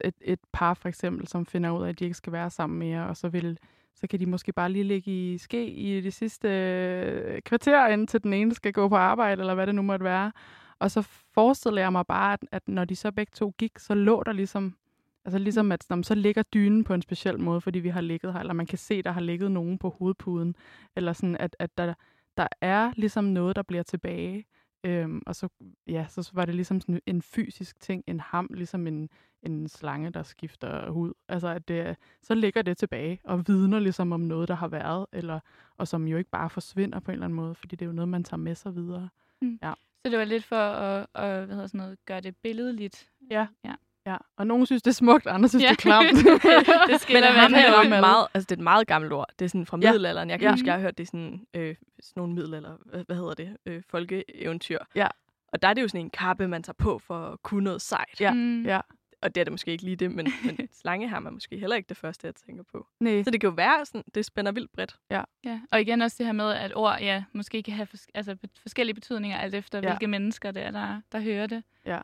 et, 0.05 0.15
et 0.21 0.41
par 0.53 0.75
for 0.75 0.89
eksempel, 0.89 1.29
som 1.29 1.47
finder 1.47 1.71
ud 1.71 1.85
af, 1.85 1.89
at 1.89 1.99
de 1.99 2.05
ikke 2.05 2.17
skal 2.17 2.33
være 2.33 2.50
sammen 2.50 2.79
mere, 2.79 3.06
og 3.06 3.17
så 3.17 3.29
vil 3.29 3.59
så 3.94 4.06
kan 4.06 4.21
de 4.21 4.27
måske 4.27 4.53
bare 4.53 4.73
lige 4.73 4.85
ligge 4.85 5.33
i 5.33 5.39
ske 5.39 5.67
i 5.67 6.00
de 6.00 6.11
sidste 6.11 6.49
øh, 6.49 7.43
kvarter, 7.43 7.87
indtil 7.87 8.23
den 8.23 8.33
ene 8.33 8.55
skal 8.55 8.73
gå 8.73 8.89
på 8.89 8.97
arbejde, 8.97 9.41
eller 9.41 9.55
hvad 9.55 9.67
det 9.67 9.75
nu 9.75 9.83
måtte 9.83 10.05
være. 10.05 10.33
Og 10.79 10.91
så 10.91 11.03
forestillede 11.35 11.83
jeg 11.83 11.93
mig 11.93 12.06
bare, 12.06 12.33
at, 12.33 12.41
at 12.53 12.69
når 12.69 12.85
de 12.85 12.97
så 12.97 13.12
begge 13.12 13.33
to 13.35 13.55
gik, 13.59 13.79
så 13.79 13.94
lå 13.94 14.23
der 14.27 14.33
ligesom, 14.33 14.77
altså 15.25 15.39
ligesom 15.39 15.73
at 15.73 15.87
når 15.91 16.03
så 16.03 16.15
ligger 16.15 16.43
dynen 16.43 16.85
på 16.85 16.94
en 16.94 17.03
speciel 17.03 17.41
måde, 17.41 17.61
fordi 17.61 17.79
vi 17.79 17.89
har 17.89 18.00
ligget 18.00 18.33
her, 18.33 18.41
eller 18.41 18.55
man 18.55 18.67
kan 18.67 18.79
se, 18.79 19.03
der 19.03 19.11
har 19.11 19.21
ligget 19.21 19.50
nogen 19.50 19.79
på 19.79 19.91
hovedpuden, 19.99 20.56
eller 20.97 21.12
sådan, 21.12 21.37
at, 21.41 21.56
at 21.59 21.79
der, 21.79 21.94
der 22.37 22.47
er 22.61 22.93
ligesom 22.97 23.25
noget, 23.25 23.56
der 23.56 23.62
bliver 23.62 23.83
tilbage. 23.83 24.44
Øhm, 24.85 25.23
og 25.27 25.37
så, 25.37 25.49
ja, 25.87 26.06
så 26.09 26.31
var 26.35 26.44
det 26.44 26.55
ligesom 26.55 26.81
sådan 26.81 27.00
en 27.06 27.23
fysisk 27.23 27.81
ting, 27.81 28.05
en 28.06 28.21
ham, 28.21 28.50
ligesom 28.55 28.87
en, 28.87 29.09
en 29.43 29.69
slange, 29.69 30.11
der 30.11 30.23
skifter 30.23 30.91
hud. 30.91 31.12
Altså, 31.29 31.49
at 31.49 31.69
det, 31.69 31.97
så 32.23 32.35
ligger 32.35 32.62
det 32.62 32.77
tilbage 32.77 33.21
og 33.25 33.49
vidner 33.49 33.79
ligesom 33.79 34.12
om 34.12 34.21
noget, 34.21 34.49
der 34.49 34.55
har 34.55 34.69
været, 34.69 35.06
eller, 35.12 35.41
og 35.77 35.89
som 35.89 36.09
jo 36.09 36.17
ikke 36.17 36.31
bare 36.31 36.50
forsvinder 36.50 37.00
på 37.00 37.11
en 37.11 37.12
eller 37.12 37.25
anden 37.25 37.37
måde, 37.37 37.55
fordi 37.55 37.77
det 37.77 37.85
er 37.85 37.87
jo 37.87 37.93
noget, 37.93 38.09
man 38.09 38.25
tager 38.25 38.37
med 38.39 38.55
sig 38.55 38.77
videre. 38.77 39.09
Mm. 39.43 39.59
Ja. 39.62 39.73
Så 40.05 40.11
det 40.11 40.19
var 40.19 40.25
lidt 40.25 40.44
for 40.44 40.56
at, 40.56 41.06
at 41.15 41.44
hvad 41.44 41.55
hedder 41.55 41.67
sådan 41.67 41.79
noget, 41.79 41.99
gøre 42.06 42.21
det 42.21 42.37
billedligt. 42.37 43.11
Ja. 43.31 43.47
ja. 43.65 43.75
Ja, 44.06 44.17
og 44.37 44.47
nogen 44.47 44.67
synes, 44.67 44.83
det 44.83 44.91
er 44.91 44.94
smukt, 44.94 45.27
andre 45.27 45.49
synes, 45.49 45.62
ja. 45.62 45.69
det 45.69 45.73
er 45.73 45.77
klamt. 45.77 46.12
det 46.91 47.00
skal 47.00 47.15
Men 47.15 47.23
ham 47.23 47.55
er 47.55 47.85
jo 47.85 47.89
meget, 47.89 48.27
altså 48.35 48.47
det 48.47 48.53
er 48.53 48.61
et 48.61 48.65
meget 48.65 48.87
gammelt 48.87 49.12
ord. 49.12 49.29
Det 49.39 49.44
er 49.44 49.49
sådan 49.49 49.67
fra 49.67 49.79
ja. 49.83 49.91
middelalderen. 49.91 50.31
Jeg 50.31 50.39
kan 50.39 50.47
ja. 50.47 50.53
huske, 50.53 50.67
jeg 50.67 50.75
har 50.75 50.81
hørt 50.81 50.99
det 50.99 51.06
sådan, 51.06 51.47
øh, 51.55 51.75
sådan 52.00 52.21
nogle 52.21 52.35
middelalder, 52.35 52.77
hvad, 52.85 53.05
hvad 53.05 53.17
hedder 53.17 53.35
det, 53.35 53.56
øh, 53.67 53.83
folkeeventyr. 53.89 54.79
Ja. 54.94 55.06
Og 55.53 55.62
der 55.62 55.69
er 55.69 55.75
det 55.75 55.83
jo 55.83 55.89
sådan 55.89 56.00
en 56.00 56.11
kappe, 56.11 56.49
man 56.49 56.62
tager 56.62 56.75
på 56.79 56.99
for 56.99 57.15
at 57.15 57.43
kunne 57.43 57.65
noget 57.65 57.83
sejt. 57.83 58.21
Ja. 58.21 58.33
Mm. 58.33 58.65
ja 58.65 58.81
og 59.23 59.35
det 59.35 59.41
er 59.41 59.45
det 59.45 59.53
måske 59.53 59.71
ikke 59.71 59.85
lige 59.85 59.97
det, 59.97 60.11
men, 60.11 60.29
men 60.47 60.69
slangeham 60.73 61.27
er 61.27 61.31
måske 61.31 61.59
heller 61.59 61.77
ikke 61.77 61.89
det 61.89 61.97
første, 61.97 62.27
jeg 62.27 62.35
tænker 62.35 62.65
på. 62.73 62.87
Nej. 63.01 63.23
Så 63.23 63.31
det 63.31 63.41
kan 63.41 63.49
jo 63.49 63.55
være, 63.55 63.87
sådan, 63.87 64.05
det 64.15 64.25
spænder 64.25 64.53
vildt 64.53 64.73
bredt. 64.73 64.97
Ja. 65.11 65.23
ja. 65.45 65.61
Og 65.73 65.81
igen 65.81 66.03
også 66.03 66.17
det 66.19 66.27
her 66.27 66.33
med, 66.33 66.51
at 66.53 66.73
ord 66.75 66.99
ja, 67.01 67.25
måske 67.33 67.63
kan 67.63 67.75
have 67.75 67.87
fors- 67.95 68.07
altså, 68.15 68.37
forskellige 68.63 68.95
betydninger, 68.95 69.39
alt 69.39 69.55
efter 69.55 69.81
ja. 69.82 69.89
hvilke 69.89 70.06
mennesker 70.06 70.51
det 70.51 70.63
er, 70.63 70.70
der, 70.70 71.01
der 71.13 71.20
hører 71.20 71.46
det. 71.46 71.63
Ja. 71.87 71.99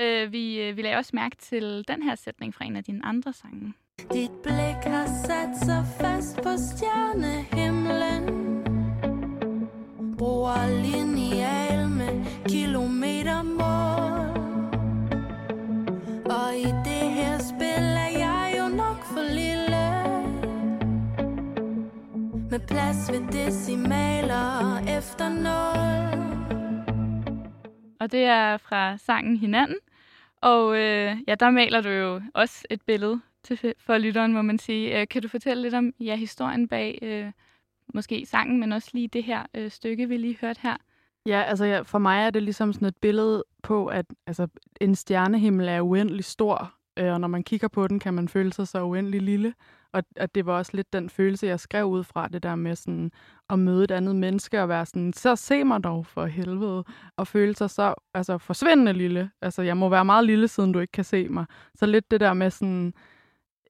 Øh, 0.00 0.32
vi, 0.32 0.60
øh, 0.60 0.76
vi 0.76 0.82
lagde 0.82 0.96
også 0.96 1.10
mærke 1.14 1.36
til 1.36 1.84
den 1.88 2.02
her 2.02 2.14
sætning 2.14 2.54
fra 2.54 2.64
en 2.64 2.76
af 2.76 2.84
dine 2.84 3.04
andre 3.04 3.32
sange. 3.32 3.74
Dit 4.12 4.30
blik 4.42 4.84
har 4.84 5.06
sat 5.06 5.56
sig 5.66 5.84
fast 6.00 6.36
på 6.36 6.50
stjernehimlen 6.56 8.48
Bruger 10.18 10.82
lineal 10.82 11.88
med 11.88 12.24
kilometer 12.48 13.42
mål 13.42 13.87
Med 22.58 22.66
plads 22.66 23.12
ved 23.12 23.32
decimaler 23.32 24.78
efter 24.98 25.28
nul 25.28 25.78
og 28.00 28.12
det 28.12 28.24
er 28.24 28.56
fra 28.56 28.96
sangen 28.96 29.36
Hinanden. 29.36 29.76
Og 30.42 30.76
øh, 30.76 31.16
ja, 31.26 31.34
der 31.34 31.50
maler 31.50 31.80
du 31.80 31.88
jo 31.88 32.22
også 32.34 32.64
et 32.70 32.82
billede 32.82 33.20
til, 33.42 33.74
for 33.78 33.98
lytteren, 33.98 34.32
må 34.32 34.42
man 34.42 34.58
sige. 34.58 35.00
Øh, 35.00 35.08
kan 35.08 35.22
du 35.22 35.28
fortælle 35.28 35.62
lidt 35.62 35.74
om 35.74 35.92
ja, 36.00 36.16
historien 36.16 36.68
bag 36.68 36.98
øh, 37.02 37.32
måske 37.94 38.26
sangen, 38.26 38.60
men 38.60 38.72
også 38.72 38.90
lige 38.92 39.08
det 39.08 39.24
her 39.24 39.42
øh, 39.54 39.70
stykke, 39.70 40.08
vi 40.08 40.16
lige 40.16 40.38
hørte 40.40 40.60
her? 40.62 40.76
Ja, 41.26 41.42
altså 41.42 41.64
ja, 41.64 41.80
for 41.80 41.98
mig 41.98 42.26
er 42.26 42.30
det 42.30 42.42
ligesom 42.42 42.72
sådan 42.72 42.88
et 42.88 42.96
billede 42.96 43.44
på, 43.62 43.86
at 43.86 44.06
altså, 44.26 44.48
en 44.80 44.94
stjernehimmel 44.94 45.68
er 45.68 45.80
uendelig 45.80 46.24
stor, 46.24 46.74
øh, 46.96 47.12
og 47.12 47.20
når 47.20 47.28
man 47.28 47.42
kigger 47.42 47.68
på 47.68 47.88
den, 47.88 47.98
kan 47.98 48.14
man 48.14 48.28
føle 48.28 48.52
sig 48.52 48.68
så 48.68 48.82
uendelig 48.82 49.22
lille. 49.22 49.54
Og 49.92 50.02
at 50.16 50.34
det 50.34 50.46
var 50.46 50.58
også 50.58 50.72
lidt 50.74 50.92
den 50.92 51.10
følelse, 51.10 51.46
jeg 51.46 51.60
skrev 51.60 51.84
ud 51.84 52.04
fra 52.04 52.28
det 52.28 52.42
der 52.42 52.54
med 52.54 52.76
sådan 52.76 53.10
at 53.50 53.58
møde 53.58 53.84
et 53.84 53.90
andet 53.90 54.16
menneske 54.16 54.62
og 54.62 54.68
være 54.68 54.86
sådan, 54.86 55.12
så 55.12 55.36
se 55.36 55.64
mig 55.64 55.84
dog 55.84 56.06
for 56.06 56.26
helvede, 56.26 56.84
og 57.16 57.26
føle 57.26 57.56
sig 57.56 57.70
så 57.70 57.94
altså, 58.14 58.38
forsvindende 58.38 58.92
lille. 58.92 59.30
Altså, 59.42 59.62
jeg 59.62 59.76
må 59.76 59.88
være 59.88 60.04
meget 60.04 60.24
lille, 60.24 60.48
siden 60.48 60.72
du 60.72 60.78
ikke 60.78 60.92
kan 60.92 61.04
se 61.04 61.28
mig. 61.28 61.46
Så 61.74 61.86
lidt 61.86 62.10
det 62.10 62.20
der 62.20 62.34
med 62.34 62.50
sådan, 62.50 62.94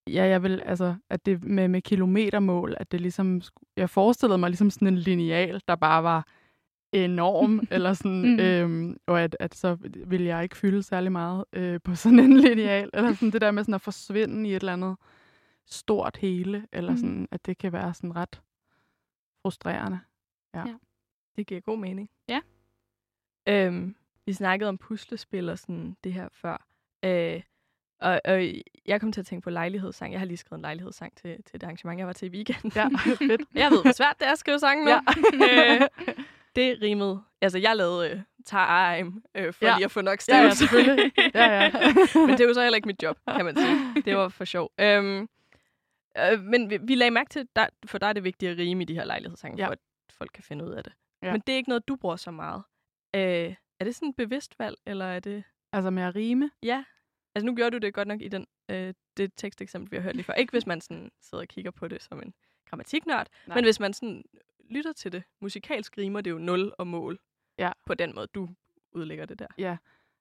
ja, 0.06 0.24
jeg 0.24 0.42
vil, 0.42 0.62
altså, 0.64 0.94
at 1.10 1.26
det 1.26 1.44
med, 1.44 1.68
med 1.68 1.82
kilometermål, 1.82 2.74
at 2.76 2.92
det 2.92 3.00
ligesom, 3.00 3.42
jeg 3.76 3.90
forestillede 3.90 4.38
mig 4.38 4.50
ligesom 4.50 4.70
sådan 4.70 4.88
en 4.88 4.98
lineal, 4.98 5.60
der 5.68 5.76
bare 5.76 6.02
var 6.02 6.26
enorm, 6.92 7.60
eller 7.70 7.92
sådan, 7.92 8.32
mm. 8.32 8.40
øhm, 8.40 8.96
og 9.06 9.20
at, 9.20 9.36
at 9.40 9.54
så 9.54 9.76
vil 10.06 10.22
jeg 10.22 10.42
ikke 10.42 10.56
fylde 10.56 10.82
særlig 10.82 11.12
meget 11.12 11.44
øh, 11.52 11.80
på 11.84 11.94
sådan 11.94 12.18
en 12.18 12.36
lineal, 12.44 12.90
eller 12.92 13.14
sådan 13.14 13.30
det 13.30 13.40
der 13.40 13.50
med 13.50 13.62
sådan 13.62 13.74
at 13.74 13.80
forsvinde 13.80 14.48
i 14.48 14.52
et 14.54 14.60
eller 14.60 14.72
andet 14.72 14.96
stort 15.70 16.16
hele, 16.16 16.66
eller 16.72 16.90
mm. 16.90 16.96
sådan, 16.96 17.28
at 17.30 17.46
det 17.46 17.58
kan 17.58 17.72
være 17.72 17.94
sådan 17.94 18.16
ret 18.16 18.42
frustrerende. 19.42 20.00
Ja. 20.54 20.66
ja. 20.66 20.74
Det 21.36 21.46
giver 21.46 21.60
god 21.60 21.78
mening. 21.78 22.10
Ja. 22.28 22.40
Øhm, 23.48 23.96
vi 24.26 24.32
snakkede 24.32 24.68
om 24.68 24.78
puslespil 24.78 25.48
og 25.48 25.58
sådan 25.58 25.96
det 26.04 26.12
her 26.12 26.28
før. 26.32 26.66
Øh, 27.04 27.42
og, 28.00 28.20
og 28.24 28.44
jeg 28.86 29.00
kom 29.00 29.12
til 29.12 29.20
at 29.20 29.26
tænke 29.26 29.44
på 29.44 29.50
lejlighedssang. 29.50 30.12
Jeg 30.12 30.20
har 30.20 30.26
lige 30.26 30.36
skrevet 30.36 30.58
en 30.58 30.62
lejlighedssang 30.62 31.16
til, 31.16 31.42
til 31.42 31.52
det 31.60 31.62
arrangement, 31.62 31.98
jeg 31.98 32.06
var 32.06 32.12
til 32.12 32.26
i 32.26 32.30
weekenden. 32.30 32.72
Ja, 32.76 32.88
fedt. 33.28 33.40
jeg 33.54 33.70
ved, 33.70 33.82
hvor 33.82 33.92
svært 33.92 34.16
det 34.18 34.28
er 34.28 34.32
at 34.32 34.38
skrive 34.38 34.58
sangen 34.58 34.84
nu. 34.84 34.90
Ja. 34.90 35.00
øh, 35.82 35.88
det 36.56 36.78
rimede. 36.82 37.22
Altså, 37.40 37.58
jeg 37.58 37.76
lavede 37.76 38.10
øh, 38.10 38.20
time 38.44 39.22
øh, 39.34 39.52
for 39.52 39.64
Ja. 39.64 39.70
ja. 39.70 39.76
lige 39.76 39.84
at 39.84 39.90
få 39.90 40.00
nok 40.00 40.18
Ja, 40.28 40.36
ja, 40.36 40.50
stavelse. 40.50 40.58
selvfølgelig. 40.58 41.12
Ja, 41.34 41.54
ja. 41.54 41.70
men 42.14 42.28
det 42.30 42.40
er 42.40 42.48
jo 42.48 42.54
så 42.54 42.62
heller 42.62 42.76
ikke 42.76 42.86
mit 42.86 43.02
job, 43.02 43.18
kan 43.36 43.44
man 43.44 43.56
sige. 43.56 44.02
Det 44.04 44.16
var 44.16 44.28
for 44.28 44.44
sjov. 44.44 44.72
Øhm, 44.80 45.28
øh, 46.32 46.40
men 46.44 46.70
vi, 46.70 46.78
vi 46.82 46.94
lagde 46.94 47.10
mærke 47.10 47.30
til, 47.30 47.48
at 47.56 47.70
for 47.86 47.98
dig 47.98 48.06
er 48.08 48.12
det 48.12 48.24
vigtigt 48.24 48.52
at 48.52 48.58
rime 48.58 48.82
i 48.82 48.84
de 48.84 48.94
her 48.94 49.04
lejlighedssange, 49.04 49.56
Ja. 49.56 49.62
ja. 49.62 49.68
for 49.68 49.72
at 49.72 49.78
folk 50.10 50.30
kan 50.34 50.44
finde 50.44 50.64
ud 50.64 50.70
af 50.70 50.84
det. 50.84 50.92
Ja. 51.22 51.26
Ja. 51.26 51.32
Men 51.32 51.40
det 51.46 51.52
er 51.52 51.56
ikke 51.56 51.68
noget, 51.68 51.88
du 51.88 51.96
bruger 51.96 52.16
så 52.16 52.30
meget. 52.30 52.62
Øh, 53.16 53.54
er 53.80 53.84
det 53.84 53.94
sådan 53.94 54.08
et 54.08 54.16
bevidst 54.16 54.58
valg, 54.58 54.76
eller 54.86 55.04
er 55.04 55.20
det... 55.20 55.44
Altså 55.72 55.90
med 55.90 56.02
at 56.02 56.14
rime. 56.14 56.50
Ja. 56.62 56.84
Altså 57.34 57.46
nu 57.46 57.54
gjorde 57.56 57.70
du 57.70 57.78
det 57.86 57.94
godt 57.94 58.08
nok 58.08 58.20
i 58.20 58.28
den, 58.28 58.46
øh, 58.70 58.94
det 59.16 59.32
teksteksempel, 59.36 59.90
vi 59.90 59.96
har 59.96 60.02
hørt 60.02 60.14
lige 60.14 60.24
før. 60.24 60.32
Ikke 60.34 60.50
hvis 60.50 60.66
man 60.66 60.80
sådan 60.80 61.10
sidder 61.20 61.42
og 61.42 61.48
kigger 61.48 61.70
på 61.70 61.88
det 61.88 62.02
som 62.02 62.22
en 62.22 62.34
grammatiknørd, 62.66 63.26
Nej. 63.46 63.54
men 63.56 63.64
hvis 63.64 63.80
man 63.80 63.92
sådan 63.92 64.24
lytter 64.70 64.92
til 64.92 65.12
det. 65.12 65.22
Musikalsk 65.40 65.98
rimer 65.98 66.20
det 66.20 66.30
jo 66.30 66.38
nul 66.38 66.72
og 66.78 66.86
mål. 66.86 67.18
Ja. 67.58 67.72
På 67.86 67.94
den 67.94 68.14
måde, 68.14 68.26
du 68.26 68.48
udlægger 68.92 69.26
det 69.26 69.38
der. 69.38 69.76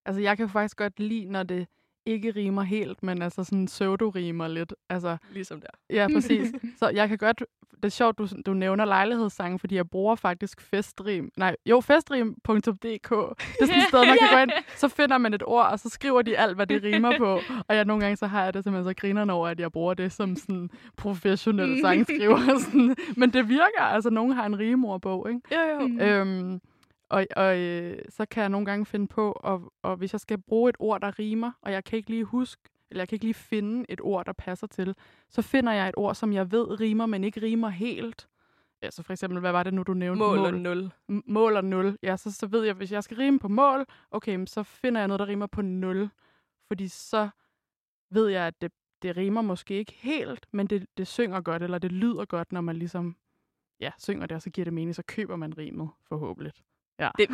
Altså, 0.06 0.22
jeg 0.22 0.38
kan 0.38 0.50
faktisk 0.50 0.78
godt 0.78 1.00
lide, 1.00 1.26
når 1.26 1.44
det 1.44 1.68
ikke 2.08 2.32
rimer 2.32 2.62
helt, 2.64 3.04
men 3.04 3.22
altså 3.22 3.44
sådan 3.44 3.66
pseudo-rimer 3.66 4.48
lidt. 4.48 4.74
Altså, 4.90 5.18
Ligesom 5.34 5.62
der. 5.62 5.68
ja, 5.96 6.08
præcis. 6.16 6.52
Så 6.78 6.90
jeg 6.90 7.10
kan 7.10 7.18
godt... 7.18 7.44
Det 7.76 7.86
er 7.86 7.90
sjovt, 7.90 8.18
du, 8.18 8.28
du 8.46 8.54
nævner 8.54 8.86
lejlighedssange, 8.86 9.60
fordi 9.60 9.76
jeg 9.76 9.90
bruger 9.90 10.16
faktisk 10.16 10.62
festrim. 10.62 11.32
Nej, 11.38 11.56
jo, 11.66 11.82
festrim.dk. 11.82 12.66
Det 12.66 13.10
er 13.10 13.66
sådan 13.66 13.78
et 13.78 13.88
sted, 13.88 14.00
man 14.06 14.18
kan 14.20 14.28
gå 14.32 14.38
ind, 14.42 14.52
så 14.82 14.88
finder 14.88 15.18
man 15.18 15.34
et 15.34 15.44
ord, 15.46 15.66
og 15.66 15.80
så 15.80 15.90
skriver 15.90 16.22
de 16.22 16.38
alt, 16.38 16.56
hvad 16.56 16.68
det 16.68 16.84
rimer 16.84 17.18
på. 17.18 17.40
Og 17.68 17.76
jeg 17.76 17.86
nogle 17.86 18.04
gange, 18.04 18.18
så 18.18 18.28
har 18.28 18.44
jeg 18.44 18.54
det 18.54 18.64
simpelthen 18.64 18.90
så 18.90 19.02
grinerne 19.02 19.34
over, 19.34 19.48
at 19.48 19.60
jeg 19.60 19.72
bruger 19.72 19.94
det 19.94 20.12
som 20.12 20.36
sådan 20.36 20.70
professionel 20.98 21.82
sangskriver. 21.82 22.40
Sådan. 22.64 22.96
Men 23.18 23.34
det 23.34 23.50
virker, 23.50 23.82
altså 23.82 24.10
nogen 24.10 24.32
har 24.32 24.46
en 24.46 24.60
rimordbog, 24.60 25.30
ikke? 25.30 25.42
Jo, 25.52 25.82
jo. 25.82 25.88
Mm. 25.88 26.00
Øhm, 26.00 26.62
og 27.10 27.28
og 27.36 27.58
øh, 27.60 28.00
så 28.10 28.26
kan 28.26 28.42
jeg 28.42 28.50
nogle 28.50 28.66
gange 28.66 28.86
finde 28.86 29.08
på, 29.08 29.32
og, 29.32 29.74
og 29.82 29.96
hvis 29.96 30.14
jeg 30.14 30.20
skal 30.20 30.38
bruge 30.38 30.70
et 30.70 30.76
ord, 30.80 31.02
der 31.02 31.20
rimer, 31.20 31.52
og 31.62 31.72
jeg 31.72 31.84
kan 31.84 31.98
ikke 31.98 32.10
lige 32.10 32.24
huske, 32.24 32.62
eller 32.90 33.02
jeg 33.02 33.08
kan 33.08 33.16
ikke 33.16 33.26
lige 33.26 33.34
finde 33.34 33.86
et 33.90 34.02
ord, 34.02 34.26
der 34.26 34.34
passer 34.34 34.68
til, 34.68 34.96
så 35.30 35.42
finder 35.42 35.74
jeg 35.74 35.90
et 35.90 35.96
ord, 35.98 36.16
som 36.16 36.34
jeg 36.34 36.52
ved 36.52 36.80
rimer, 36.80 37.06
men 37.06 37.24
ikke 37.24 37.42
rimer 37.42 37.70
helt. 37.70 38.28
Altså 38.82 39.04
for 39.04 39.14
eksempel, 39.14 39.40
hvad 39.40 39.52
var 39.52 39.64
det 39.64 39.74
nu, 39.74 39.84
du 39.84 39.94
nævnte? 39.94 40.20
Mål 40.20 40.38
og 40.38 40.54
nul. 40.54 40.92
M- 41.12 41.22
mål 41.26 41.56
og 41.56 41.66
nul. 41.66 41.98
Ja, 42.04 42.18
så, 42.18 42.32
så 42.32 42.48
ved 42.48 42.64
jeg, 42.64 42.74
hvis 42.74 42.92
jeg 42.92 43.04
skal 43.04 43.18
rime 43.18 43.40
på 43.40 43.48
mål, 43.48 43.86
okay, 44.12 44.46
så 44.46 44.64
finder 44.64 45.02
jeg 45.02 45.08
noget, 45.08 45.20
der 45.20 45.28
rimer 45.28 45.48
på 45.48 45.62
nul. 45.62 46.10
Fordi 46.68 46.88
så 46.88 47.30
ved 48.10 48.28
jeg, 48.28 48.48
at 48.48 48.62
det, 48.62 48.72
det 49.02 49.18
rimer 49.18 49.42
måske 49.42 49.74
ikke 49.74 49.94
helt, 49.94 50.46
men 50.52 50.68
det, 50.68 50.86
det 50.98 51.08
synger 51.08 51.42
godt, 51.42 51.64
eller 51.64 51.78
det 51.78 51.92
lyder 51.92 52.26
godt, 52.26 52.52
når 52.52 52.62
man 52.62 52.76
ligesom 52.76 53.16
ja, 53.80 53.92
synger 54.00 54.26
det, 54.26 54.36
og 54.36 54.42
så 54.42 54.50
giver 54.50 54.66
det 54.66 54.74
mening, 54.74 54.96
så 54.96 55.04
køber 55.08 55.36
man 55.36 55.58
rimet, 55.58 55.90
forhåbentlig. 56.08 56.54
Ja. 57.00 57.10
Det, 57.18 57.30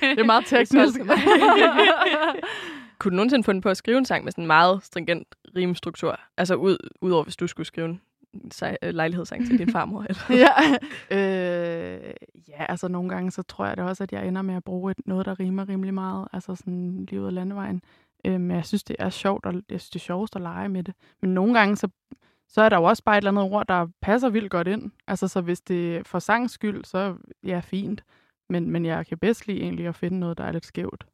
Det 0.00 0.18
er 0.18 0.24
meget 0.24 0.46
teknisk. 0.54 1.00
Kunne 2.98 3.10
du 3.10 3.16
nogensinde 3.16 3.44
finde 3.44 3.60
på 3.60 3.68
at 3.68 3.76
skrive 3.76 3.98
en 3.98 4.04
sang 4.04 4.24
med 4.24 4.32
sådan 4.32 4.44
en 4.44 4.46
meget 4.48 4.84
stringent 4.84 5.28
rimstruktur? 5.56 6.20
Altså 6.36 6.54
ud, 6.54 6.76
udover 7.00 7.22
hvis 7.24 7.36
du 7.36 7.46
skulle 7.46 7.66
skrive 7.66 7.88
en 7.88 8.00
sej- 8.54 8.76
øh, 8.82 8.94
lejlighedssang 8.94 9.46
til 9.46 9.58
din 9.58 9.72
farmor? 9.72 10.06
Eller? 10.08 10.22
ja. 10.44 10.76
Øh, 11.16 12.12
ja, 12.48 12.64
altså 12.68 12.88
nogle 12.88 13.08
gange, 13.08 13.30
så 13.30 13.42
tror 13.42 13.66
jeg 13.66 13.76
det 13.76 13.84
også, 13.84 14.02
at 14.02 14.12
jeg 14.12 14.28
ender 14.28 14.42
med 14.42 14.54
at 14.54 14.64
bruge 14.64 14.90
et, 14.90 14.96
noget, 15.06 15.26
der 15.26 15.40
rimer 15.40 15.68
rimelig 15.68 15.94
meget. 15.94 16.28
Altså 16.32 16.54
sådan 16.54 17.06
lige 17.10 17.20
ud 17.20 17.26
af 17.26 17.34
landevejen. 17.34 17.82
Øh, 18.24 18.40
men 18.40 18.56
jeg 18.56 18.66
synes, 18.66 18.84
det 18.84 18.96
er 18.98 19.10
sjovt, 19.10 19.46
og 19.46 19.52
jeg 19.54 19.80
synes, 19.80 19.90
det 19.90 20.00
er 20.00 20.04
sjovest 20.04 20.36
at 20.36 20.42
lege 20.42 20.68
med 20.68 20.82
det. 20.82 20.94
Men 21.22 21.34
nogle 21.34 21.54
gange, 21.58 21.76
så, 21.76 21.88
så 22.48 22.62
er 22.62 22.68
der 22.68 22.76
jo 22.76 22.82
også 22.84 23.02
bare 23.04 23.14
et 23.18 23.20
eller 23.20 23.30
andet 23.40 23.52
ord, 23.54 23.66
der 23.68 23.86
passer 24.02 24.28
vildt 24.28 24.50
godt 24.50 24.68
ind. 24.68 24.90
Altså, 25.06 25.28
så 25.28 25.40
hvis 25.40 25.60
det 25.60 25.96
er 25.96 26.02
for 26.04 26.18
sangs 26.18 26.52
skyld, 26.52 26.84
så 26.84 27.14
ja, 27.44 27.60
fint. 27.64 28.04
Men, 28.50 28.70
men 28.70 28.84
jeg 28.86 29.06
kan 29.06 29.18
bedst 29.18 29.46
lide 29.46 29.60
egentlig 29.60 29.86
at 29.86 29.94
finde 29.96 30.18
noget, 30.18 30.38
der 30.38 30.44
er 30.44 30.52
lidt 30.52 30.66
skævt. 30.66 31.04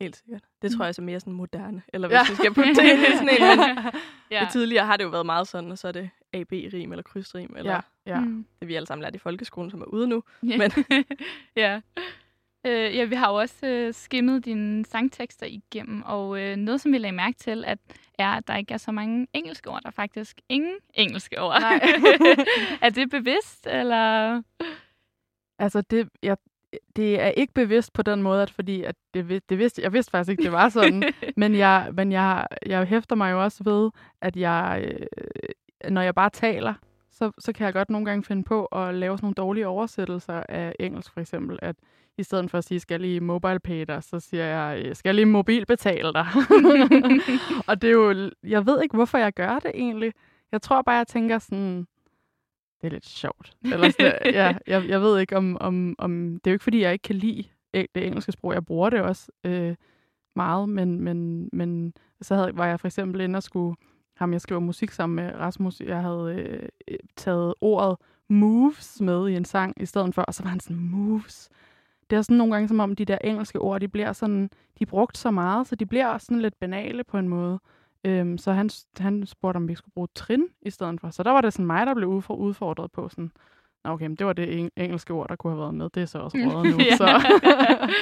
Helt 0.00 0.16
sikkert. 0.16 0.42
Det 0.62 0.72
tror 0.72 0.84
jeg 0.84 0.94
så 0.94 1.02
mere 1.02 1.20
sådan 1.20 1.32
moderne. 1.32 1.82
Eller 1.92 2.08
hvis 2.08 2.14
Ja. 2.14 2.18
ja. 2.20 2.30
vi 2.30 2.34
skal 2.36 2.54
putte 2.54 2.74
det 2.74 2.82
ind 2.92 3.00
i 3.00 3.12
sådan 3.12 3.28
en. 3.28 3.58
Men 3.58 3.92
ja. 4.30 4.40
det 4.40 4.48
tidligere 4.52 4.86
har 4.86 4.96
det 4.96 5.04
jo 5.04 5.08
været 5.08 5.26
meget 5.26 5.48
sådan, 5.48 5.70
og 5.70 5.78
så 5.78 5.88
er 5.88 5.92
det 5.92 6.10
AB-rim 6.32 6.92
eller 6.92 7.02
krydsrim, 7.02 7.54
eller 7.58 7.72
Ja, 7.72 7.80
ja. 8.06 8.14
ja. 8.14 8.20
Mm. 8.20 8.46
det 8.60 8.68
vi 8.68 8.74
alle 8.74 8.86
sammen 8.86 9.02
lærte 9.02 9.16
i 9.16 9.18
folkeskolen, 9.18 9.70
som 9.70 9.80
er 9.80 9.84
ude 9.84 10.08
nu. 10.08 10.22
Ja. 10.42 10.56
Men- 10.58 10.70
ja. 11.56 11.80
Øh, 12.66 12.96
ja, 12.96 13.04
vi 13.04 13.14
har 13.14 13.28
jo 13.30 13.34
også 13.34 13.66
øh, 13.66 13.94
skimmet 13.94 14.44
dine 14.44 14.84
sangtekster 14.84 15.46
igennem, 15.46 16.02
og 16.02 16.40
øh, 16.40 16.56
noget, 16.56 16.80
som 16.80 16.92
vi 16.92 16.98
lagde 16.98 17.16
mærke 17.16 17.36
til, 17.38 17.64
at, 17.64 17.78
er, 18.18 18.28
at 18.30 18.48
der 18.48 18.56
ikke 18.56 18.74
er 18.74 18.78
så 18.78 18.92
mange 18.92 19.26
engelske 19.32 19.70
ord. 19.70 19.80
Der 19.82 19.88
er 19.88 19.92
faktisk 19.92 20.40
ingen 20.48 20.76
engelske 20.94 21.40
ord. 21.42 21.60
Nej. 21.60 21.80
er 22.82 22.90
det 22.90 23.10
bevidst, 23.10 23.66
eller? 23.66 24.42
Altså, 25.58 25.80
det, 25.80 26.08
jeg, 26.22 26.36
det 26.96 27.20
er 27.20 27.28
ikke 27.28 27.54
bevidst 27.54 27.92
på 27.92 28.02
den 28.02 28.22
måde, 28.22 28.42
at 28.42 28.50
fordi 28.50 28.82
at 28.82 28.94
det, 29.14 29.42
det 29.48 29.58
vidste, 29.58 29.82
jeg 29.82 29.92
vidste 29.92 30.10
faktisk 30.10 30.30
ikke, 30.30 30.42
det 30.42 30.52
var 30.52 30.68
sådan. 30.68 31.02
men 31.36 31.54
jeg, 31.54 31.90
men 31.92 32.12
jeg, 32.12 32.46
jeg 32.66 32.84
hæfter 32.86 33.16
mig 33.16 33.32
jo 33.32 33.42
også 33.42 33.64
ved, 33.64 33.90
at 34.20 34.36
jeg, 34.36 34.84
øh, 34.86 35.90
når 35.90 36.02
jeg 36.02 36.14
bare 36.14 36.30
taler, 36.30 36.74
så, 37.10 37.30
så 37.38 37.52
kan 37.52 37.64
jeg 37.64 37.72
godt 37.72 37.90
nogle 37.90 38.06
gange 38.06 38.24
finde 38.24 38.44
på 38.44 38.64
at 38.64 38.94
lave 38.94 39.18
sådan 39.18 39.24
nogle 39.24 39.34
dårlige 39.34 39.66
oversættelser 39.66 40.42
af 40.48 40.74
engelsk, 40.80 41.12
for 41.12 41.20
eksempel. 41.20 41.58
At 41.62 41.76
i 42.18 42.22
stedet 42.22 42.50
for 42.50 42.58
at 42.58 42.64
sige, 42.64 42.80
skal 42.80 43.00
lige 43.00 43.20
mobile 43.20 43.58
pay 43.58 43.84
dig, 43.88 44.02
så 44.02 44.20
siger 44.20 44.44
jeg, 44.44 44.82
øh, 44.84 44.96
skal 44.96 45.14
lige 45.14 45.26
mobilbetale 45.26 46.12
dig. 46.12 46.26
og 47.68 47.82
det 47.82 47.88
er 47.88 47.94
jo, 47.94 48.30
jeg 48.42 48.66
ved 48.66 48.82
ikke, 48.82 48.96
hvorfor 48.96 49.18
jeg 49.18 49.32
gør 49.32 49.58
det 49.58 49.70
egentlig. 49.74 50.12
Jeg 50.52 50.62
tror 50.62 50.82
bare, 50.82 50.96
jeg 50.96 51.06
tænker 51.06 51.38
sådan, 51.38 51.86
det 52.84 52.90
er 52.90 52.94
lidt 52.94 53.06
sjovt. 53.06 53.56
Eller 53.64 53.90
sådan, 53.90 54.12
ja, 54.24 54.56
jeg, 54.66 54.88
jeg 54.88 55.00
ved 55.00 55.18
ikke, 55.18 55.36
om, 55.36 55.56
om, 55.60 55.94
om... 55.98 56.40
Det 56.44 56.50
er 56.50 56.52
jo 56.52 56.54
ikke, 56.54 56.62
fordi 56.62 56.80
jeg 56.80 56.92
ikke 56.92 57.02
kan 57.02 57.16
lide 57.16 57.44
det 57.74 58.06
engelske 58.06 58.32
sprog. 58.32 58.54
Jeg 58.54 58.64
bruger 58.64 58.90
det 58.90 59.00
også 59.00 59.32
øh, 59.44 59.74
meget, 60.36 60.68
men, 60.68 61.00
men, 61.00 61.48
men 61.52 61.94
så 62.20 62.34
havde, 62.34 62.50
var 62.54 62.66
jeg 62.66 62.80
for 62.80 62.88
eksempel 62.88 63.20
inde 63.20 63.36
og 63.36 63.42
skulle... 63.42 63.76
Ham, 64.16 64.32
jeg 64.32 64.40
skriver 64.40 64.60
musik 64.60 64.90
sammen 64.90 65.16
med 65.16 65.34
Rasmus, 65.34 65.80
jeg 65.80 66.02
havde 66.02 66.34
øh, 66.88 66.98
taget 67.16 67.54
ordet 67.60 67.96
moves 68.28 69.00
med 69.00 69.28
i 69.28 69.34
en 69.36 69.44
sang 69.44 69.82
i 69.82 69.86
stedet 69.86 70.14
for, 70.14 70.22
og 70.22 70.34
så 70.34 70.42
var 70.42 70.50
han 70.50 70.60
sådan, 70.60 70.76
moves. 70.76 71.48
Det 72.10 72.16
er 72.16 72.22
sådan 72.22 72.36
nogle 72.36 72.52
gange 72.52 72.68
som 72.68 72.80
om, 72.80 72.96
de 72.96 73.04
der 73.04 73.18
engelske 73.24 73.58
ord, 73.58 73.80
de 73.80 73.88
bliver 73.88 74.12
sådan, 74.12 74.42
de 74.78 74.82
er 74.82 74.86
brugt 74.86 75.18
så 75.18 75.30
meget, 75.30 75.66
så 75.66 75.76
de 75.76 75.86
bliver 75.86 76.18
sådan 76.18 76.40
lidt 76.40 76.58
banale 76.60 77.04
på 77.04 77.18
en 77.18 77.28
måde. 77.28 77.60
Øhm, 78.04 78.38
så 78.38 78.52
han, 78.52 78.70
han 78.98 79.26
spurgte, 79.26 79.56
om 79.56 79.68
vi 79.68 79.74
skulle 79.74 79.92
bruge 79.94 80.08
trin 80.14 80.44
i 80.62 80.70
stedet 80.70 81.00
for. 81.00 81.10
Så 81.10 81.22
der 81.22 81.30
var 81.30 81.40
det 81.40 81.52
sådan 81.52 81.66
mig, 81.66 81.86
der 81.86 81.94
blev 81.94 82.08
udfor- 82.08 82.34
udfordret 82.36 82.92
på 82.92 83.08
sådan, 83.08 83.30
okay, 83.84 84.06
men 84.06 84.16
det 84.16 84.26
var 84.26 84.32
det 84.32 84.46
eng- 84.66 84.82
engelske 84.82 85.12
ord, 85.12 85.28
der 85.28 85.36
kunne 85.36 85.52
have 85.52 85.60
været 85.60 85.74
med. 85.74 85.88
Det 85.94 86.02
er 86.02 86.06
så 86.06 86.18
også 86.18 86.36
rådet 86.38 86.72
nu. 86.76 86.78
Ja. 86.90 86.96
så. 86.96 87.04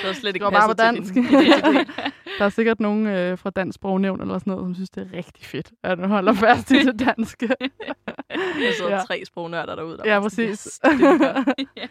Det 0.02 0.06
var 0.08 0.12
slet 0.12 0.34
ikke 0.36 0.46
bare 0.52 0.68
på 0.68 0.74
dansk. 0.74 1.14
din 1.14 1.24
der 2.38 2.44
er 2.44 2.48
sikkert 2.48 2.80
nogen 2.80 3.06
øh, 3.06 3.38
fra 3.38 3.50
Dansk 3.50 3.74
Sprognævn 3.76 4.20
eller 4.20 4.38
sådan 4.38 4.50
noget, 4.50 4.64
som 4.66 4.74
synes, 4.74 4.90
det 4.90 5.08
er 5.12 5.16
rigtig 5.16 5.46
fedt, 5.46 5.72
at 5.82 5.98
du 5.98 6.06
holder 6.06 6.32
fast 6.32 6.70
i 6.70 6.82
det 6.84 6.98
danske. 7.06 7.48
Der 7.48 8.72
sidder 8.78 8.90
Ja. 8.94 8.98
tre 9.06 9.22
sprognørder 9.26 9.74
derude. 9.74 9.96
Der 9.98 10.02
ja, 10.12 10.20
bare 10.20 10.30
sådan, 10.30 10.48
præcis. 10.48 10.80
Yes, 10.82 10.98
det 10.98 11.90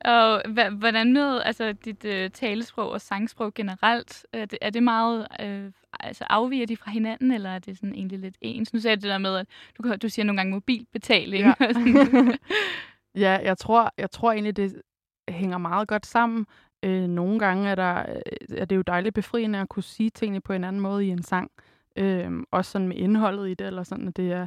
Og 0.00 0.42
hvordan 0.70 1.12
med 1.12 1.40
altså, 1.44 1.72
dit 1.72 2.04
øh, 2.04 2.30
talesprog 2.30 2.90
og 2.90 3.00
sangsprog 3.00 3.54
generelt? 3.54 4.26
Er 4.32 4.44
det, 4.44 4.58
er 4.60 4.70
det 4.70 4.82
meget, 4.82 5.26
øh, 5.40 5.72
altså 6.00 6.24
afviger 6.30 6.66
de 6.66 6.76
fra 6.76 6.90
hinanden, 6.90 7.30
eller 7.32 7.50
er 7.50 7.58
det 7.58 7.76
sådan 7.76 7.94
egentlig 7.94 8.18
lidt 8.18 8.36
ens? 8.40 8.72
Nu 8.72 8.80
sagde 8.80 8.94
jeg 8.94 9.02
det 9.02 9.10
der 9.10 9.18
med, 9.18 9.36
at 9.36 9.46
du, 9.78 9.94
du 10.02 10.08
siger 10.08 10.26
nogle 10.26 10.38
gange 10.38 10.52
mobilbetaling. 10.52 11.44
Ja. 11.44 11.54
Ja, 13.16 13.38
jeg 13.42 13.58
tror, 13.58 13.92
jeg 13.98 14.10
tror 14.10 14.32
egentlig, 14.32 14.56
det 14.56 14.82
hænger 15.28 15.58
meget 15.58 15.88
godt 15.88 16.06
sammen. 16.06 16.46
Øh, 16.82 17.06
nogle 17.08 17.38
gange 17.38 17.68
er, 17.68 17.74
der, 17.74 17.98
øh, 18.08 18.58
er 18.58 18.64
det 18.64 18.76
jo 18.76 18.82
dejligt 18.82 19.14
befriende 19.14 19.58
at 19.58 19.68
kunne 19.68 19.82
sige 19.82 20.10
tingene 20.10 20.40
på 20.40 20.52
en 20.52 20.64
anden 20.64 20.82
måde 20.82 21.06
i 21.06 21.08
en 21.08 21.22
sang. 21.22 21.50
Øh, 21.96 22.32
også 22.50 22.70
sådan 22.70 22.88
med 22.88 22.96
indholdet 22.96 23.48
i 23.48 23.54
det, 23.54 23.66
eller 23.66 23.82
sådan, 23.82 24.08
at 24.08 24.16
det 24.16 24.32
er 24.32 24.46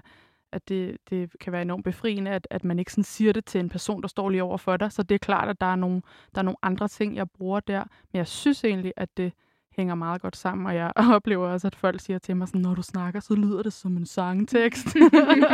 at 0.52 0.70
det, 0.70 0.98
det 1.10 1.40
kan 1.40 1.54
være 1.54 1.62
enormt 1.62 1.84
befriende, 1.84 2.32
at, 2.32 2.48
at 2.50 2.64
man 2.64 2.80
ikke 2.80 2.92
sådan 2.92 3.04
siger 3.04 3.34
det 3.34 3.46
til 3.46 3.60
en 3.60 3.70
person, 3.70 4.02
der 4.02 4.08
står 4.08 4.30
lige 4.30 4.44
over 4.44 4.58
for 4.58 4.78
dig. 4.78 4.92
Så 4.92 5.04
det 5.04 5.16
er 5.16 5.20
klart, 5.20 5.50
at 5.50 5.62
der 5.62 5.66
er, 5.68 5.76
nogle, 5.76 6.02
der 6.36 6.42
er 6.42 6.46
nogle 6.46 6.58
andre 6.62 6.88
ting, 6.88 7.16
jeg 7.16 7.30
bruger 7.30 7.60
der. 7.60 7.84
Men 8.12 8.18
jeg 8.18 8.28
synes 8.28 8.64
egentlig, 8.64 8.94
at 8.98 9.18
det 9.18 9.34
hænger 9.72 9.96
meget 9.96 10.22
godt 10.22 10.36
sammen, 10.36 10.68
og 10.68 10.76
jeg 10.76 10.92
oplever 11.16 11.48
også, 11.48 11.68
at 11.68 11.76
folk 11.76 12.02
siger 12.02 12.20
til 12.20 12.38
mig 12.38 12.48
sådan, 12.48 12.62
når 12.62 12.76
du 12.76 12.82
snakker, 12.82 13.20
så 13.20 13.36
lyder 13.36 13.64
det 13.64 13.74
som 13.74 13.98
en 13.98 14.06
sangtekst. 14.06 14.88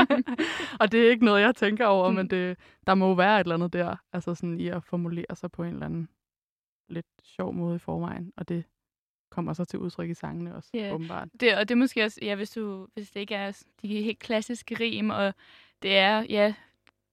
og 0.81 0.91
det 0.91 1.05
er 1.05 1.09
ikke 1.09 1.25
noget, 1.25 1.41
jeg 1.41 1.55
tænker 1.55 1.85
over, 1.85 2.11
men 2.11 2.29
det, 2.29 2.57
der 2.87 2.95
må 2.95 3.07
jo 3.07 3.13
være 3.13 3.39
et 3.39 3.43
eller 3.43 3.55
andet 3.55 3.73
der, 3.73 3.95
altså 4.13 4.35
sådan 4.35 4.59
i 4.59 4.67
at 4.67 4.83
formulere 4.83 5.35
sig 5.35 5.51
på 5.51 5.63
en 5.63 5.73
eller 5.73 5.85
anden 5.85 6.09
lidt 6.89 7.05
sjov 7.23 7.53
måde 7.53 7.75
i 7.75 7.79
forvejen, 7.79 8.31
og 8.37 8.49
det 8.49 8.63
kommer 9.35 9.53
så 9.53 9.65
til 9.65 9.79
udtryk 9.79 10.09
i 10.09 10.13
sangene 10.13 10.55
også, 10.55 10.69
Ja. 10.73 10.93
åbenbart. 10.93 11.27
Det, 11.39 11.55
og 11.55 11.69
det 11.69 11.75
er 11.75 11.79
måske 11.79 12.03
også, 12.03 12.19
ja, 12.21 12.35
hvis, 12.35 12.49
du, 12.49 12.87
hvis 12.93 13.11
det 13.11 13.19
ikke 13.19 13.35
er 13.35 13.61
de 13.81 13.87
helt 13.87 14.19
klassiske 14.19 14.75
rim, 14.79 15.09
og 15.09 15.33
det 15.81 15.97
er, 15.97 16.25
ja, 16.29 16.53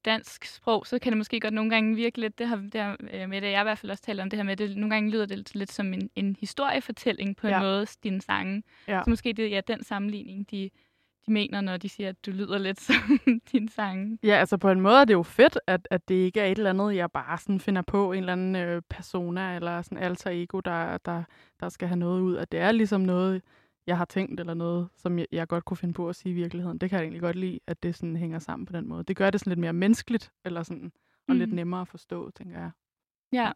dansk 0.05 0.45
sprog, 0.45 0.87
så 0.87 0.99
kan 0.99 1.13
det 1.13 1.19
måske 1.19 1.41
godt 1.41 1.55
nogle 1.55 1.71
gange 1.71 1.97
virke 1.97 2.21
lidt, 2.21 2.39
det 2.39 2.49
har, 2.49 2.57
det 2.57 2.97
øh, 3.13 3.29
med 3.29 3.41
det, 3.41 3.51
jeg 3.51 3.61
i 3.61 3.63
hvert 3.63 3.79
fald 3.79 3.91
også 3.91 4.03
taler 4.03 4.23
om 4.23 4.31
det 4.31 4.37
her 4.39 4.45
med, 4.45 4.57
det 4.57 4.77
nogle 4.77 4.91
gange 4.95 5.11
lyder 5.11 5.27
det 5.27 5.37
lidt, 5.37 5.55
lidt 5.55 5.73
som 5.73 5.93
en, 5.95 6.11
en 6.17 6.37
historiefortælling 6.41 7.37
på 7.37 7.47
en 7.47 7.53
Ja. 7.53 7.61
måde, 7.61 7.87
dine 8.05 8.21
sange. 8.23 8.63
Ja. 8.89 9.01
Så 9.05 9.11
måske 9.11 9.33
det 9.33 9.45
er 9.45 9.49
ja, 9.49 9.61
den 9.69 9.85
sammenligning, 9.85 10.51
de, 10.51 10.71
de 11.27 11.33
mener, 11.33 11.61
når 11.61 11.77
de 11.77 11.89
siger, 11.89 12.09
at 12.09 12.27
du 12.27 12.31
lyder 12.31 12.59
lidt 12.59 12.81
som 12.81 13.21
din 13.53 13.69
sang. 13.69 14.19
Ja, 14.23 14.35
altså 14.35 14.57
på 14.59 14.71
en 14.71 14.81
måde 14.81 15.01
er 15.01 15.05
det 15.05 15.15
jo 15.15 15.23
fedt, 15.23 15.59
at, 15.67 15.89
at 15.91 16.09
det 16.09 16.15
ikke 16.15 16.41
er 16.41 16.47
et 16.47 16.59
eller 16.59 16.71
andet, 16.71 16.95
jeg 16.97 17.11
bare 17.11 17.39
sådan 17.39 17.61
finder 17.61 17.83
på, 17.83 18.13
en 18.13 18.19
eller 18.19 18.33
anden 18.33 18.57
øh, 18.57 18.83
persona 18.91 19.57
eller 19.57 19.83
sådan 19.83 19.99
alter 19.99 20.31
ego, 20.31 20.61
der, 20.61 20.99
der, 20.99 21.23
der 21.61 21.69
skal 21.69 21.89
have 21.89 21.99
noget 21.99 22.21
ud. 22.21 22.37
At 22.37 22.53
det 22.53 22.61
er 22.61 22.73
ligesom 22.73 23.01
noget, 23.01 23.43
jeg 23.87 23.97
har 23.97 24.05
tænkt, 24.05 24.41
eller 24.41 24.55
noget, 24.55 24.89
som 24.97 25.19
jeg, 25.19 25.27
jeg 25.33 25.49
godt 25.49 25.65
kunne 25.65 25.77
finde 25.77 25.95
på 25.95 26.09
at 26.09 26.17
sige 26.17 26.33
i 26.33 26.35
virkeligheden. 26.35 26.79
Det 26.79 26.91
kan 26.91 26.97
jeg 26.97 27.05
egentlig 27.05 27.21
godt 27.21 27.37
lide, 27.37 27.61
at 27.67 27.83
det 27.83 27.95
sådan 27.95 28.17
hænger 28.17 28.39
sammen 28.39 28.67
på 28.67 28.73
den 28.73 28.89
måde. 28.89 29.05
Det 29.05 29.17
gør 29.17 29.31
det 29.31 29.41
sådan 29.41 29.51
lidt 29.51 29.61
mere 29.61 29.73
menneskeligt, 29.73 30.33
eller 30.45 30.63
sådan, 30.63 30.93
og 31.29 31.35
mm. 31.35 31.39
lidt 31.39 31.53
nemmere 31.53 31.81
at 31.81 31.89
forstå, 31.89 32.31
tænker 32.31 32.59
jeg. 32.59 32.71
Ja, 33.33 33.53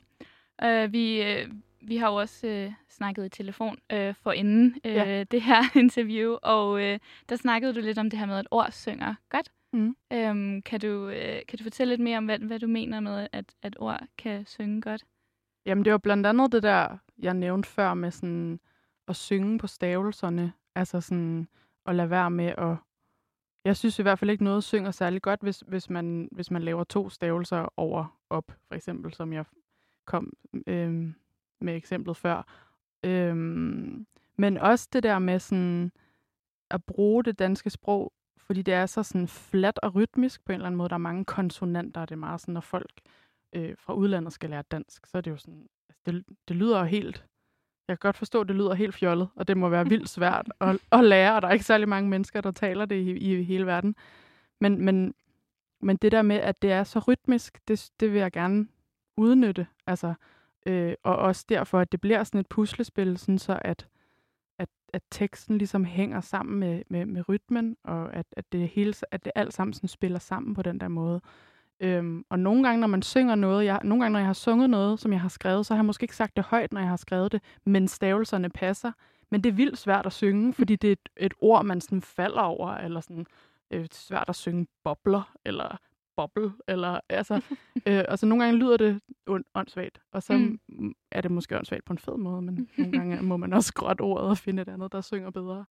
uh, 0.85 0.93
vi, 0.93 1.21
uh, 1.21 1.53
vi 1.89 1.97
har 1.97 2.09
jo 2.09 2.15
også 2.15 2.47
øh, 2.47 2.73
snakket 2.89 3.27
i 3.27 3.29
telefon 3.29 3.79
øh, 3.93 4.15
for 4.15 4.33
inden 4.33 4.77
øh, 4.85 4.95
ja. 4.95 5.25
det 5.25 5.43
her 5.43 5.63
interview, 5.85 6.37
og 6.43 6.83
øh, 6.83 6.99
der 7.29 7.37
snakkede 7.37 7.75
du 7.75 7.81
lidt 7.81 7.99
om 7.99 8.11
det 8.11 8.19
her 8.19 8.27
med, 8.27 8.39
at 8.39 8.49
ord 8.51 8.71
synger 8.71 9.15
godt. 9.29 9.53
Mm. 9.73 9.97
Øhm, 10.13 10.63
kan, 10.63 10.81
du, 10.81 11.09
øh, 11.09 11.41
kan 11.49 11.59
du 11.59 11.63
fortælle 11.63 11.93
lidt 11.93 12.01
mere 12.01 12.19
om, 12.19 12.25
hvad, 12.25 12.39
hvad 12.39 12.59
du 12.59 12.67
mener 12.67 13.01
med, 13.01 13.29
at, 13.33 13.55
at 13.63 13.77
ord 13.79 14.01
kan 14.19 14.47
synge 14.47 14.81
godt? 14.81 15.05
Jamen, 15.67 15.85
det 15.85 15.93
var 15.93 15.99
blandt 15.99 16.27
andet 16.27 16.53
det 16.53 16.63
der, 16.63 16.99
jeg 17.19 17.35
nævnte 17.35 17.69
før 17.69 17.95
med 17.95 18.11
sådan 18.11 18.61
at 19.09 19.17
synge 19.17 19.59
på 19.59 19.67
stavelserne. 19.67 20.53
Altså 20.75 21.01
sådan 21.01 21.49
at 21.87 21.95
lade 21.95 22.11
være 22.11 22.31
med 22.31 22.55
at... 22.59 22.77
Jeg 23.65 23.77
synes 23.77 23.99
i 23.99 24.03
hvert 24.03 24.19
fald 24.19 24.31
ikke 24.31 24.45
noget 24.45 24.65
synger 24.65 24.91
særlig 24.91 25.23
godt, 25.23 25.41
hvis, 25.41 25.65
hvis, 25.67 25.91
man, 25.91 26.29
hvis 26.33 26.51
man 26.51 26.63
laver 26.63 26.85
to 26.85 27.09
stavelser 27.09 27.73
over 27.77 28.19
op, 28.31 28.53
for 28.69 28.75
eksempel, 28.75 29.15
som 29.15 29.33
jeg 29.33 29.45
kom 30.07 30.33
øh, 30.67 31.13
med 31.61 31.77
eksemplet 31.77 32.17
før. 32.17 32.43
Øhm, 33.05 34.07
men 34.39 34.59
også 34.59 34.89
det 34.93 35.03
der 35.03 35.19
med 35.19 35.39
sådan 35.39 35.93
at 36.71 36.85
bruge 36.85 37.25
det 37.25 37.39
danske 37.39 37.71
sprog, 37.71 38.13
fordi 38.39 38.63
det 38.63 38.75
er 38.75 38.87
så 38.87 39.03
sådan 39.03 39.29
fladt 39.29 39.79
og 39.83 39.95
rytmisk 39.95 40.45
på 40.45 40.53
en 40.53 40.55
eller 40.55 40.67
anden 40.67 40.77
måde. 40.77 40.89
Der 40.89 40.95
er 40.95 40.99
mange 40.99 41.25
konsonanter, 41.25 42.01
og 42.01 42.09
det 42.09 42.15
er 42.15 42.19
meget 42.19 42.41
sådan, 42.41 42.55
når 42.55 42.61
folk 42.61 43.01
øh, 43.53 43.75
fra 43.79 43.95
udlandet 43.95 44.33
skal 44.33 44.51
lære 44.51 44.63
dansk, 44.71 45.07
så 45.07 45.19
er 45.19 45.23
det 45.23 45.31
jo 45.31 45.37
sådan, 45.37 45.67
altså 45.89 46.03
det, 46.07 46.25
det 46.49 46.57
lyder 46.57 46.85
helt, 46.85 47.25
jeg 47.89 47.99
kan 47.99 48.09
godt 48.09 48.17
forstå, 48.17 48.41
at 48.41 48.49
det 48.49 48.57
lyder 48.57 48.75
helt 48.75 48.95
fjollet, 48.95 49.29
og 49.37 49.49
det 49.49 49.57
må 49.57 49.69
være 49.69 49.89
vildt 49.89 50.09
svært 50.09 50.49
at, 50.61 50.79
at 50.99 51.05
lære, 51.05 51.37
og 51.37 51.43
der 51.43 51.49
er 51.49 51.53
ikke 51.53 51.65
særlig 51.65 51.89
mange 51.89 52.11
mennesker, 52.11 52.41
der 52.41 52.51
taler 52.51 52.85
det 52.85 52.97
i, 52.97 53.11
i 53.11 53.43
hele 53.43 53.67
verden. 53.67 53.97
Men, 54.61 54.85
men, 54.85 55.15
men 55.81 55.97
det 55.97 56.13
der 56.13 56.23
med, 56.23 56.37
at 56.37 56.63
det 56.63 56.73
er 56.73 56.85
så 56.85 56.99
rytmisk, 56.99 57.69
det, 57.69 57.91
det 58.01 58.13
vil 58.13 58.21
jeg 58.21 58.33
gerne 58.33 58.69
udnytte. 59.17 59.67
Altså, 59.87 60.15
Øh, 60.67 60.95
og 61.03 61.17
også 61.17 61.45
derfor, 61.49 61.79
at 61.79 61.93
det 61.93 62.01
bliver 62.01 62.25
sådan 62.25 62.41
et 62.41 62.49
puslespil, 62.49 63.19
sådan 63.19 63.39
så 63.39 63.59
at, 63.63 63.89
at, 64.59 64.69
at 64.93 65.03
teksten 65.11 65.59
ligesom 65.59 65.85
hænger 65.85 66.21
sammen 66.21 66.61
med, 66.61 66.83
med, 66.91 67.07
med 67.07 67.29
rytmen, 67.29 67.77
og 67.85 68.15
at, 68.15 68.27
at, 68.33 68.53
det 68.53 68.69
hele, 68.69 68.95
at 69.11 69.25
det 69.25 69.33
alt 69.35 69.55
sammen 69.55 69.75
sådan 69.75 69.89
spiller 69.89 70.19
sammen 70.19 70.55
på 70.55 70.63
den 70.63 70.81
der 70.81 70.89
måde. 70.89 71.21
Øhm, 71.81 72.25
og 72.31 72.39
nogle 72.39 72.63
gange, 72.63 72.81
når 72.81 72.87
man 72.87 73.03
synger 73.03 73.35
noget, 73.35 73.65
jeg, 73.65 73.81
nogle 73.85 74.05
gange, 74.05 74.13
når 74.13 74.21
jeg 74.21 74.27
har 74.27 74.33
sunget 74.33 74.71
noget, 74.71 75.01
som 75.01 75.13
jeg 75.13 75.21
har 75.21 75.29
skrevet, 75.29 75.67
så 75.67 75.75
har 75.75 75.79
jeg 75.79 75.85
måske 75.85 76.05
ikke 76.05 76.17
sagt 76.17 76.37
det 76.37 76.45
højt, 76.45 76.73
når 76.73 76.81
jeg 76.81 76.89
har 76.89 76.97
skrevet 76.97 77.33
det, 77.33 77.43
men 77.65 77.89
stavelserne 77.89 78.51
passer. 78.51 78.93
Men 79.31 79.45
det 79.45 79.51
er 79.51 79.55
vildt 79.55 79.79
svært 79.79 80.07
at 80.07 80.13
synge, 80.13 80.53
fordi 80.53 80.77
det 80.77 80.89
er 80.89 80.93
et, 80.93 81.09
et 81.17 81.35
ord, 81.41 81.65
man 81.65 81.81
sådan 81.81 82.03
falder 82.03 82.41
over, 82.41 82.71
eller 82.71 83.01
sådan 83.01 83.27
øh, 83.71 83.87
svært 83.93 84.29
at 84.29 84.37
synge 84.37 84.67
bobler, 84.85 85.33
eller 85.45 85.79
boble, 86.17 86.53
eller 86.69 87.01
altså, 87.09 87.41
øh, 87.89 88.05
og 88.09 88.19
så 88.19 88.27
nogle 88.27 88.45
gange 88.45 88.59
lyder 88.59 88.77
det 88.77 89.01
åndssvagt, 89.55 90.01
og 90.13 90.23
så 90.23 90.33
mm. 90.69 90.95
er 91.11 91.21
det 91.21 91.31
måske 91.31 91.57
åndssvagt 91.57 91.85
på 91.85 91.93
en 91.93 91.99
fed 91.99 92.17
måde, 92.17 92.43
men 92.43 92.69
nogle 92.79 92.93
gange 92.93 93.23
må 93.23 93.37
man 93.37 93.53
også 93.53 93.75
gråt 93.75 94.01
ordet 94.01 94.29
og 94.29 94.39
finde 94.39 94.63
et 94.63 94.69
andet, 94.69 94.93
der 94.93 95.01
synger 95.01 95.31
bedre. 95.31 95.65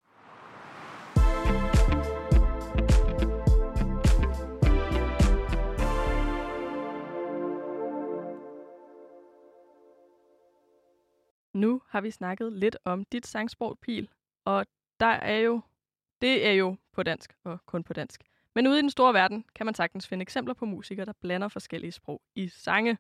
Nu 11.55 11.83
har 11.89 12.01
vi 12.01 12.11
snakket 12.11 12.53
lidt 12.53 12.77
om 12.85 13.05
dit 13.05 13.27
sangsprog, 13.27 13.79
Pil, 13.79 14.09
og 14.45 14.67
der 15.01 15.07
er 15.07 15.39
jo, 15.39 15.61
det 16.21 16.47
er 16.47 16.53
jo 16.53 16.77
på 16.93 17.03
dansk 17.03 17.37
og 17.45 17.59
kun 17.67 17.85
på 17.85 17.93
dansk. 17.93 18.25
Men 18.55 18.67
ude 18.67 18.79
i 18.79 18.83
den 18.83 18.91
store 18.91 19.15
verden 19.15 19.45
kan 19.55 19.67
man 19.67 19.75
sagtens 19.75 20.09
finde 20.09 20.23
eksempler 20.23 20.55
på 20.55 20.65
musikere, 20.65 21.07
der 21.07 21.13
blander 21.13 21.49
forskellige 21.49 21.93
sprog 21.93 22.23
i 22.35 22.49
sange. 22.49 22.99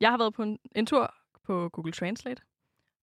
Jeg 0.00 0.10
har 0.10 0.18
været 0.18 0.34
på 0.34 0.42
en, 0.42 0.58
en 0.74 0.86
tur 0.86 1.14
på 1.42 1.68
Google 1.68 1.92
Translate, 1.92 2.42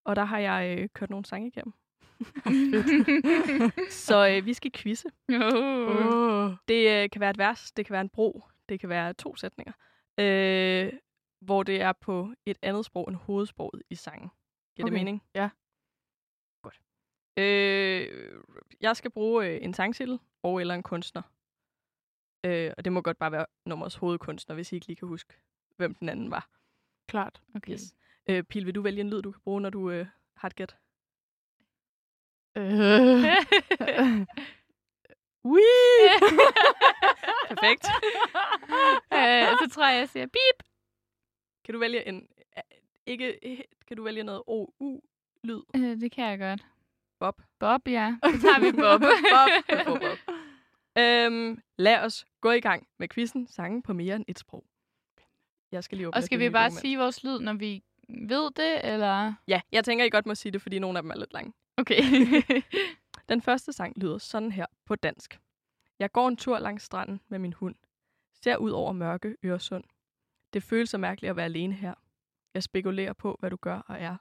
og 0.03 0.15
der 0.15 0.25
har 0.25 0.39
jeg 0.39 0.79
øh, 0.79 0.89
kørt 0.93 1.09
nogle 1.09 1.25
sange 1.25 1.47
igennem. 1.47 1.73
så 4.07 4.27
øh, 4.27 4.45
vi 4.45 4.53
skal 4.53 4.71
quizze. 4.71 5.09
Oh. 5.29 6.53
Det 6.67 7.03
øh, 7.03 7.09
kan 7.09 7.19
være 7.19 7.29
et 7.29 7.37
vers, 7.37 7.71
det 7.71 7.85
kan 7.85 7.93
være 7.93 8.01
en 8.01 8.09
bro, 8.09 8.43
det 8.69 8.79
kan 8.79 8.89
være 8.89 9.13
to 9.13 9.35
sætninger, 9.35 9.73
øh, 10.17 10.93
hvor 11.39 11.63
det 11.63 11.81
er 11.81 11.93
på 11.93 12.33
et 12.45 12.57
andet 12.61 12.85
sprog 12.85 13.07
end 13.09 13.15
hovedsproget 13.15 13.83
i 13.89 13.95
sangen. 13.95 14.29
Giver 14.75 14.85
okay. 14.85 14.93
det 14.93 14.99
mening? 14.99 15.23
Ja. 15.35 15.49
Godt. 16.61 16.81
Øh, 17.37 18.31
jeg 18.81 18.95
skal 18.95 19.11
bruge 19.11 19.47
øh, 19.47 19.59
en 19.61 19.73
sangtitel 19.73 20.19
og 20.43 20.61
eller 20.61 20.75
en 20.75 20.83
kunstner. 20.83 21.21
Øh, 22.45 22.73
og 22.77 22.85
det 22.85 22.93
må 22.93 23.01
godt 23.01 23.17
bare 23.17 23.31
være 23.31 23.45
nummers 23.65 23.95
hovedkunstner, 23.95 24.55
hvis 24.55 24.71
I 24.71 24.75
ikke 24.75 24.87
lige 24.87 24.95
kan 24.97 25.07
huske, 25.07 25.33
hvem 25.77 25.95
den 25.95 26.09
anden 26.09 26.31
var. 26.31 26.49
Klart. 27.07 27.41
Okay. 27.55 27.73
Yes. 27.73 27.95
Øh, 28.27 28.43
Pil, 28.43 28.65
vil 28.65 28.75
du 28.75 28.81
vælge 28.81 29.01
en 29.01 29.09
lyd, 29.09 29.21
du 29.21 29.31
kan 29.31 29.41
bruge, 29.41 29.61
når 29.61 29.69
du 29.69 29.89
øh, 29.89 30.05
har 30.35 30.47
et 30.47 30.55
gæt? 30.55 30.75
Øh. 32.57 32.65
Wee! 35.51 36.09
Perfekt. 37.49 37.85
øh, 39.17 39.57
så 39.61 39.69
tror 39.73 39.87
jeg, 39.87 39.99
jeg 39.99 40.09
siger 40.09 40.25
beep. 40.25 40.69
Kan 41.63 41.73
du 41.73 41.79
vælge 41.79 42.07
en... 42.07 42.27
Ikke, 43.05 43.39
kan 43.87 43.97
du 43.97 44.03
vælge 44.03 44.23
noget 44.23 44.41
O-U-lyd? 44.47 45.61
Øh, 45.75 46.01
det 46.01 46.11
kan 46.11 46.25
jeg 46.25 46.39
godt. 46.39 46.65
Bob? 47.19 47.41
Bob, 47.59 47.87
ja. 47.87 48.15
Så 48.23 48.41
tager 48.41 48.59
vi 48.59 48.71
Bob. 48.71 49.01
Bob. 49.01 49.49
Bob. 49.85 50.01
Øhm, 50.97 51.61
lad 51.77 51.99
os 51.99 52.25
gå 52.41 52.51
i 52.51 52.59
gang 52.59 52.87
med 52.99 53.07
quizzen 53.09 53.47
Sangen 53.47 53.81
på 53.81 53.93
mere 53.93 54.15
end 54.15 54.25
et 54.27 54.39
sprog. 54.39 54.65
Jeg 55.71 55.83
skal 55.83 55.97
lige 55.97 56.07
åbne 56.07 56.17
Og 56.17 56.23
skal 56.23 56.39
vi 56.39 56.49
bare 56.49 56.71
sige 56.71 56.97
vores 56.97 57.23
lyd, 57.23 57.39
når 57.39 57.53
vi 57.53 57.83
ved 58.09 58.51
det, 58.51 58.93
eller? 58.93 59.33
Ja, 59.47 59.61
jeg 59.71 59.85
tænker, 59.85 60.05
I 60.05 60.09
godt 60.09 60.25
må 60.25 60.35
sige 60.35 60.51
det, 60.51 60.61
fordi 60.61 60.79
nogle 60.79 60.97
af 60.97 61.03
dem 61.03 61.11
er 61.11 61.15
lidt 61.15 61.33
lange. 61.33 61.53
Okay. 61.77 62.01
Den 63.29 63.41
første 63.41 63.73
sang 63.73 63.93
lyder 64.01 64.17
sådan 64.17 64.51
her 64.51 64.65
på 64.85 64.95
dansk. 64.95 65.39
Jeg 65.99 66.11
går 66.11 66.27
en 66.27 66.37
tur 66.37 66.59
langs 66.59 66.83
stranden 66.83 67.21
med 67.27 67.39
min 67.39 67.53
hund. 67.53 67.75
Ser 68.33 68.57
ud 68.57 68.71
over 68.71 68.91
mørke 68.91 69.35
Øresund. 69.45 69.83
Det 70.53 70.63
føles 70.63 70.89
så 70.89 70.97
mærkeligt 70.97 71.29
at 71.29 71.35
være 71.35 71.45
alene 71.45 71.73
her. 71.73 71.93
Jeg 72.53 72.63
spekulerer 72.63 73.13
på, 73.13 73.37
hvad 73.39 73.49
du 73.49 73.55
gør 73.61 73.77
og 73.77 73.95
er. 73.99 74.17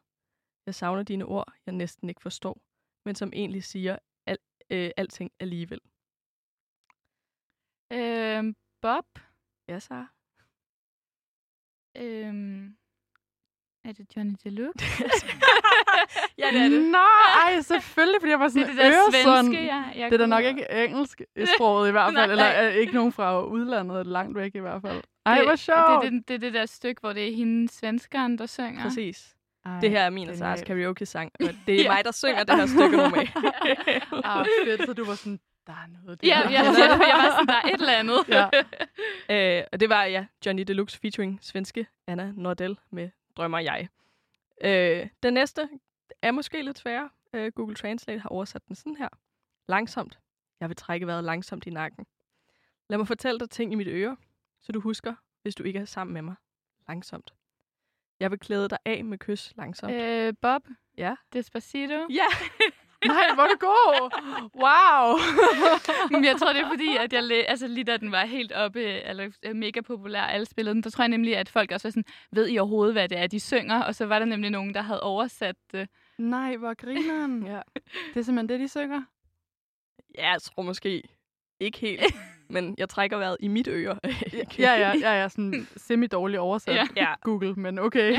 Jeg 0.66 0.74
savner 0.74 1.02
dine 1.02 1.24
ord, 1.24 1.52
jeg 1.66 1.74
næsten 1.74 2.08
ikke 2.08 2.22
forstår, 2.22 2.60
men 3.04 3.14
som 3.14 3.32
egentlig 3.32 3.64
siger 3.64 3.98
al, 4.26 4.38
øh, 4.70 4.90
alting 4.96 5.32
alligevel. 5.40 5.80
Øhm, 7.94 8.54
Bob? 8.82 9.06
Ja, 9.68 9.78
så. 9.78 10.04
Øhm, 11.96 12.76
er 13.84 13.92
det 13.92 14.16
Johnny 14.16 14.34
Deluxe? 14.44 14.84
ja, 16.38 16.46
det 16.52 16.60
er 16.60 16.68
det. 16.68 16.82
Nå, 16.82 16.98
ej, 17.46 17.60
selvfølgelig, 17.60 18.20
fordi 18.20 18.30
jeg 18.30 18.40
var 18.40 18.48
sådan, 18.48 18.68
det 18.68 18.84
er 18.84 18.90
det 18.90 19.12
der 19.12 19.22
svenske, 19.22 19.64
ja. 19.64 19.82
Jeg 19.96 20.10
det 20.10 20.14
er 20.14 20.18
da 20.18 20.26
nok 20.26 20.44
ikke 20.44 20.66
engelsk 20.70 21.20
i 21.36 21.46
sproget 21.56 21.88
i 21.88 21.92
hvert 21.92 22.14
fald, 22.14 22.30
eller 22.34 22.44
er 22.44 22.68
ikke 22.68 22.94
nogen 22.94 23.12
fra 23.12 23.44
udlandet, 23.44 24.06
langt 24.06 24.36
væk 24.36 24.54
i 24.54 24.58
hvert 24.58 24.82
fald. 24.82 25.02
Ej, 25.26 25.44
hvor 25.44 25.56
sjovt. 25.56 26.02
Det, 26.04 26.12
det, 26.12 26.28
det, 26.28 26.40
det 26.40 26.54
der 26.54 26.66
stykke, 26.66 27.00
hvor 27.00 27.12
det 27.12 27.28
er 27.28 27.36
hende 27.36 27.68
svenskeren, 27.72 28.38
der 28.38 28.46
synger. 28.46 28.82
Præcis. 28.82 29.36
Ej, 29.64 29.80
det 29.80 29.90
her 29.90 30.00
er 30.00 30.10
min 30.10 30.28
og 30.28 30.36
Saras 30.36 30.62
karaoke-sang, 30.62 31.32
og 31.40 31.48
det 31.66 31.80
er 31.80 31.82
ja. 31.84 31.88
mig, 31.92 32.04
der 32.04 32.12
synger 32.12 32.44
det 32.44 32.56
her 32.56 32.66
stykke 32.66 32.96
normalt. 32.96 33.30
ah, 34.24 34.46
fedt, 34.64 34.86
så 34.86 34.92
du 34.92 35.04
var 35.04 35.14
sådan, 35.14 35.38
der 35.66 35.72
er 35.72 35.86
noget 35.86 36.20
der. 36.20 36.26
Ja, 36.28 36.40
ja, 36.40 36.50
ja, 36.50 36.62
jeg 37.06 37.16
var 37.16 37.30
sådan, 37.30 37.46
der 37.46 37.54
er 37.54 37.68
et 37.74 37.80
eller 37.80 37.92
andet. 37.92 38.28
ja. 38.28 38.48
øh, 39.58 39.64
og 39.72 39.80
det 39.80 39.88
var, 39.88 40.04
ja, 40.04 40.26
Johnny 40.46 40.62
Deluxe 40.62 40.98
featuring 40.98 41.38
svenske 41.42 41.86
Anna 42.06 42.32
Nordell 42.36 42.78
med 42.90 43.10
Drømmer 43.36 43.58
jeg. 43.58 43.88
Øh, 44.64 45.08
den 45.22 45.34
næste 45.34 45.68
er 46.22 46.30
måske 46.30 46.62
lidt 46.62 46.78
sværere. 46.78 47.10
Øh, 47.32 47.52
Google 47.52 47.74
Translate 47.74 48.20
har 48.20 48.28
oversat 48.28 48.62
den 48.68 48.76
sådan 48.76 48.96
her. 48.96 49.08
Langsomt. 49.68 50.18
Jeg 50.60 50.68
vil 50.68 50.76
trække 50.76 51.06
vejret 51.06 51.24
langsomt 51.24 51.66
i 51.66 51.70
nakken. 51.70 52.06
Lad 52.88 52.98
mig 52.98 53.06
fortælle 53.06 53.40
dig 53.40 53.50
ting 53.50 53.72
i 53.72 53.74
mit 53.74 53.88
øre, 53.88 54.16
så 54.62 54.72
du 54.72 54.80
husker, 54.80 55.14
hvis 55.42 55.54
du 55.54 55.62
ikke 55.62 55.78
er 55.78 55.84
sammen 55.84 56.14
med 56.14 56.22
mig. 56.22 56.34
Langsomt. 56.88 57.34
Jeg 58.20 58.30
vil 58.30 58.38
klæde 58.38 58.68
dig 58.68 58.78
af 58.84 59.04
med 59.04 59.18
kys 59.18 59.52
langsomt. 59.56 59.92
Øh, 59.92 60.34
Bob? 60.42 60.62
Ja? 60.98 61.14
Despacito? 61.32 62.06
Ja! 62.10 62.26
Nej, 63.06 63.34
hvor 63.34 63.42
er 63.42 63.48
du 63.48 63.56
god! 63.60 64.10
Wow! 64.64 65.18
Men 66.12 66.24
jeg 66.24 66.36
tror, 66.38 66.52
det 66.52 66.62
er 66.62 66.68
fordi, 66.68 66.96
at 66.96 67.12
jeg 67.12 67.44
altså, 67.48 67.66
lige 67.66 67.84
da 67.84 67.96
den 67.96 68.12
var 68.12 68.24
helt 68.24 68.52
oppe, 68.52 68.82
eller 68.82 69.30
øh, 69.42 69.56
mega 69.56 69.80
populær, 69.80 70.22
alle 70.22 70.46
spillede 70.46 70.74
den, 70.74 70.82
der 70.82 70.90
tror 70.90 71.02
jeg 71.02 71.08
nemlig, 71.08 71.36
at 71.36 71.48
folk 71.48 71.72
også 71.72 71.88
var 71.88 71.90
sådan, 71.90 72.04
ved 72.32 72.48
i 72.48 72.58
overhovedet, 72.58 72.94
hvad 72.94 73.08
det 73.08 73.18
er, 73.18 73.26
de 73.26 73.40
synger? 73.40 73.82
Og 73.82 73.94
så 73.94 74.06
var 74.06 74.18
der 74.18 74.26
nemlig 74.26 74.50
nogen, 74.50 74.74
der 74.74 74.82
havde 74.82 75.02
oversat 75.02 75.56
det. 75.72 75.88
Nej, 76.18 76.56
hvor 76.56 76.74
grineren. 76.74 77.46
ja. 77.52 77.60
Det 78.14 78.20
er 78.20 78.22
simpelthen 78.22 78.48
det, 78.48 78.60
de 78.60 78.68
synger? 78.68 79.02
Ja, 80.18 80.30
jeg 80.30 80.42
tror 80.42 80.62
måske 80.62 81.02
ikke 81.60 81.78
helt. 81.78 82.02
men 82.54 82.74
jeg 82.78 82.88
trækker 82.88 83.16
vejret 83.16 83.36
i 83.40 83.48
mit 83.48 83.68
øre. 83.68 83.98
Ja, 84.58 84.74
ja, 84.74 84.92
ja, 85.00 85.20
ja, 85.22 85.28
sådan 85.28 85.68
semi-dårlig 85.76 86.40
oversat. 86.40 86.74
Ja. 86.74 86.86
Ja. 86.96 87.14
Google, 87.22 87.54
men 87.54 87.78
okay. 87.78 88.12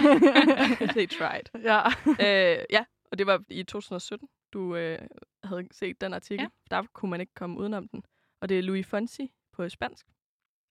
They 0.95 1.09
tried. 1.09 1.63
ja. 1.63 1.81
øh, 2.07 2.65
ja, 2.69 2.85
og 3.11 3.17
det 3.17 3.27
var 3.27 3.43
i 3.49 3.63
2017, 3.63 4.27
du 4.55 4.75
øh, 4.75 4.99
havde 5.43 5.67
set 5.71 6.01
den 6.01 6.13
artikel. 6.13 6.43
Ja. 6.43 6.75
Der 6.75 6.83
kunne 6.93 7.09
man 7.09 7.21
ikke 7.21 7.33
komme 7.33 7.57
udenom 7.57 7.87
den. 7.87 8.03
Og 8.41 8.49
det 8.49 8.59
er 8.59 8.61
Louis 8.61 8.87
Fonsi 8.87 9.33
på 9.51 9.69
spansk, 9.69 10.07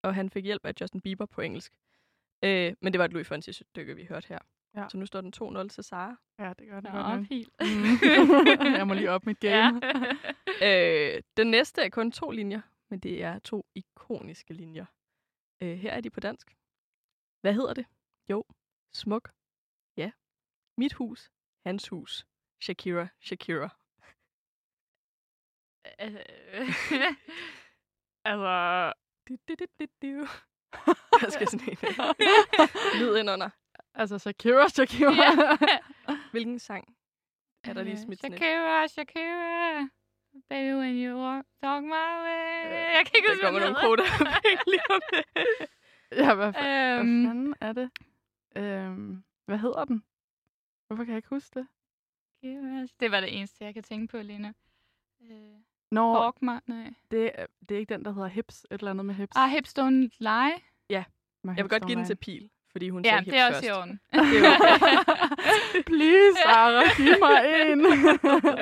og 0.02 0.14
han 0.14 0.30
fik 0.30 0.44
hjælp 0.44 0.66
af 0.66 0.72
Justin 0.80 1.00
Bieber 1.00 1.26
på 1.26 1.40
engelsk. 1.40 1.72
Øh, 2.44 2.74
men 2.80 2.92
det 2.92 2.98
var 2.98 3.04
et 3.04 3.12
Louis 3.12 3.28
Fonsi-stykke, 3.28 3.96
vi 3.96 4.04
hørte 4.04 4.28
her. 4.28 4.38
Ja. 4.76 4.88
Så 4.88 4.96
nu 4.98 5.06
står 5.06 5.20
den 5.20 5.32
2-0 5.36 5.68
til 5.68 5.84
Sara. 5.84 6.16
ja, 6.38 6.52
det 6.58 6.68
gør 6.68 6.80
det 6.80 6.92
Nå, 6.92 7.00
godt 7.02 7.26
helt. 7.28 7.54
Mm. 7.60 8.74
jeg 8.78 8.86
må 8.86 8.94
lige 8.94 9.10
op 9.10 9.26
mit 9.26 9.40
game. 9.40 9.80
Ja. 9.86 9.90
Øh, 10.62 11.22
den 11.36 11.46
næste 11.46 11.82
er 11.82 11.88
kun 11.88 12.12
to 12.12 12.30
linjer, 12.30 12.60
men 12.90 12.98
det 12.98 13.22
er 13.22 13.38
to 13.38 13.66
ikoniske 13.74 14.54
linjer. 14.54 14.86
Øh, 15.62 15.78
her 15.78 15.90
er 15.92 16.00
de 16.00 16.10
på 16.10 16.20
dansk. 16.20 16.56
Hvad 17.40 17.54
hedder 17.54 17.74
det? 17.74 17.86
Jo, 18.30 18.44
smuk. 18.92 19.32
Ja. 19.96 20.10
Mit 20.78 20.92
hus, 20.92 21.30
hans 21.66 21.88
hus. 21.88 22.26
Shakira, 22.64 23.06
Shakira. 23.20 23.68
Øh, 26.00 26.14
altså, 28.30 28.92
Du, 29.28 29.36
du, 29.48 29.54
du, 29.58 29.64
du, 29.80 29.86
du. 30.02 30.26
Der 31.20 31.30
skal 31.30 31.48
sådan 31.48 31.68
en 31.68 31.76
lyd 33.00 33.16
ind 33.16 33.30
under. 33.30 33.50
altså 33.94 34.18
Shakira, 34.18 34.68
Shakira. 34.68 35.12
Ja. 35.12 35.56
Hvilken 36.30 36.58
sang 36.58 36.96
er 37.64 37.72
der 37.72 37.82
lige 37.82 37.98
smidt 38.02 38.20
sådan 38.20 38.32
et? 38.32 38.38
Shakira, 38.38 38.86
Shakira. 38.88 39.88
Baby, 40.48 40.74
when 40.80 40.94
you 41.04 41.16
walk, 41.18 41.46
talk 41.62 41.82
my 41.84 42.06
way. 42.24 42.64
Jeg 42.96 43.02
kan 43.06 43.12
ikke 43.16 43.28
Der 43.28 43.32
huske, 43.34 43.44
kommer 43.44 43.60
hvad 43.60 43.70
nogle 43.70 43.88
koder 43.88 44.04
lige 44.72 44.82
om 44.90 45.00
det. 45.12 45.24
ja, 46.12 46.34
hvad, 46.34 46.48
fa- 46.48 46.62
hvad 46.62 46.98
Øhm, 47.00 47.26
fanden 47.26 47.54
er 47.60 47.72
det? 47.72 47.90
Øhm, 48.56 49.24
hvad 49.46 49.58
hedder 49.58 49.84
den? 49.84 50.04
Hvorfor 50.86 51.04
kan 51.04 51.12
jeg 51.12 51.16
ikke 51.18 51.28
huske 51.28 51.60
det? 51.60 51.68
Shakira. 52.48 52.86
Det 53.00 53.10
var 53.10 53.20
det 53.20 53.38
eneste, 53.38 53.64
jeg 53.64 53.74
kan 53.74 53.82
tænke 53.82 54.06
på, 54.10 54.16
Lena. 54.22 54.52
Øh, 55.22 55.36
Nå, 55.90 56.32
my, 56.40 56.50
nej. 56.66 56.90
det, 57.10 57.30
er- 57.34 57.46
det 57.68 57.74
er 57.74 57.78
ikke 57.78 57.94
den, 57.94 58.04
der 58.04 58.12
hedder 58.12 58.28
Hips. 58.28 58.66
Et 58.70 58.78
eller 58.78 58.90
andet 58.90 59.06
med 59.06 59.14
Hips. 59.14 59.36
Ah, 59.36 59.50
Hips 59.50 59.78
Don't 59.78 60.16
Lie. 60.18 60.54
My 61.44 61.48
Jeg 61.50 61.56
vil 61.56 61.62
Hips 61.62 61.68
godt 61.70 61.86
give 61.86 61.96
den 61.98 62.04
til 62.04 62.16
Pil, 62.16 62.50
fordi 62.72 62.88
hun 62.88 63.04
Ja, 63.04 63.10
sagde 63.10 63.30
det 63.30 63.38
er 63.38 63.46
hips 63.46 63.56
også 63.56 63.66
i 63.66 63.68
først. 63.68 63.80
orden. 63.80 64.00
Det 64.12 64.38
er 64.38 64.56
okay. 64.56 65.82
Please, 65.90 66.36
Sarah, 66.42 66.84
giv 66.96 67.14
mig 67.26 67.40
en. 67.72 67.80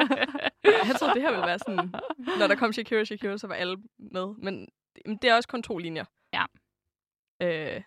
Jeg 0.88 0.96
troede, 0.98 1.14
det 1.14 1.22
her 1.22 1.30
ville 1.30 1.46
være 1.46 1.58
sådan, 1.58 1.92
når 2.38 2.46
der 2.46 2.54
kom 2.54 2.72
Shakira, 2.72 3.04
Shakira, 3.04 3.38
så 3.38 3.46
var 3.46 3.54
alle 3.54 3.76
med. 3.98 4.34
Men 4.38 4.68
men 5.06 5.16
det 5.16 5.30
er 5.30 5.34
også 5.34 5.48
kun 5.48 5.62
to 5.62 5.78
linjer. 5.78 6.04
Ja. 6.32 6.44
Øh, 7.42 7.82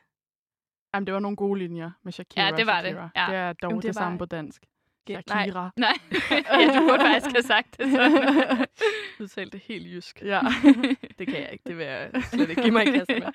Jamen, 0.94 1.08
det 1.08 1.14
var 1.14 1.20
nogle 1.20 1.38
gode 1.38 1.60
linjer 1.60 1.92
med 2.04 2.12
Shakira. 2.12 2.46
Ja, 2.46 2.52
det 2.52 2.66
var 2.68 2.82
det. 2.82 2.90
Shakira. 2.92 3.10
Ja. 3.16 3.26
Det 3.32 3.36
er 3.36 3.54
dog 3.54 3.70
Jamen, 3.72 3.82
det 3.82 3.88
det, 3.88 3.96
samme 3.96 4.18
på 4.18 4.26
dansk. 4.26 4.66
Shakira. 5.08 5.70
Nej, 5.78 5.98
ja, 6.32 6.80
du 6.80 6.88
burde 6.88 7.04
faktisk 7.04 7.36
have 7.36 7.44
sagt 7.44 7.78
det 7.80 7.92
sådan. 7.92 8.68
udtalt 9.22 9.54
det 9.54 9.62
helt 9.62 9.88
jysk. 9.88 10.22
Ja. 10.22 10.42
Det 11.20 11.28
kan 11.28 11.42
jeg 11.42 11.50
ikke. 11.52 11.64
Det 11.68 11.78
vil 11.78 11.86
jeg 11.86 12.12
slet 12.24 12.50
ikke 12.50 12.62
give 12.62 12.74
mig 12.74 12.88
i 12.88 12.92
kassen 12.92 13.20
med. 13.20 13.32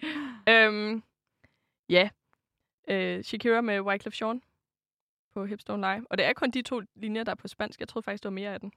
Øhm, 0.55 1.03
ja. 1.89 2.09
Øh, 2.89 3.25
Shakira 3.25 3.61
med 3.61 3.81
Wyclef 3.81 4.21
Jean 4.21 4.43
på 5.33 5.45
Hips 5.45 5.65
Don't 5.71 5.77
Lie. 5.77 6.03
Og 6.11 6.19
det 6.19 6.27
er 6.27 6.33
kun 6.33 6.51
de 6.51 6.63
to 6.63 6.83
linjer, 6.95 7.25
der 7.25 7.31
er 7.31 7.37
på 7.37 7.49
spansk. 7.49 7.81
Jeg 7.81 7.89
troede 7.89 8.05
faktisk, 8.05 8.23
det 8.23 8.29
var 8.29 8.35
mere 8.35 8.55
af 8.55 8.61
den. 8.61 8.73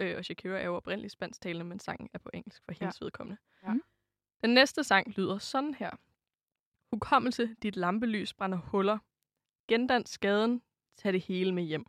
Øh, 0.00 0.16
og 0.18 0.24
Shakira 0.24 0.58
er 0.58 0.64
jo 0.64 0.76
oprindeligt 0.76 1.12
spansktalende, 1.12 1.64
men 1.64 1.78
sangen 1.78 2.08
er 2.14 2.18
på 2.18 2.30
engelsk 2.34 2.62
for 2.64 2.72
hendes 2.80 3.00
ja. 3.00 3.04
vedkommende. 3.04 3.40
Ja. 3.66 3.72
Den 4.44 4.54
næste 4.54 4.84
sang 4.84 5.08
lyder 5.16 5.38
sådan 5.38 5.74
her. 5.74 5.90
Hukommelse, 6.92 7.54
dit 7.62 7.76
lampelys 7.76 8.34
brænder 8.34 8.58
huller. 8.58 8.98
Gendans 9.68 10.10
skaden, 10.10 10.62
tag 10.96 11.12
det 11.12 11.20
hele 11.20 11.52
med 11.52 11.62
hjem. 11.62 11.86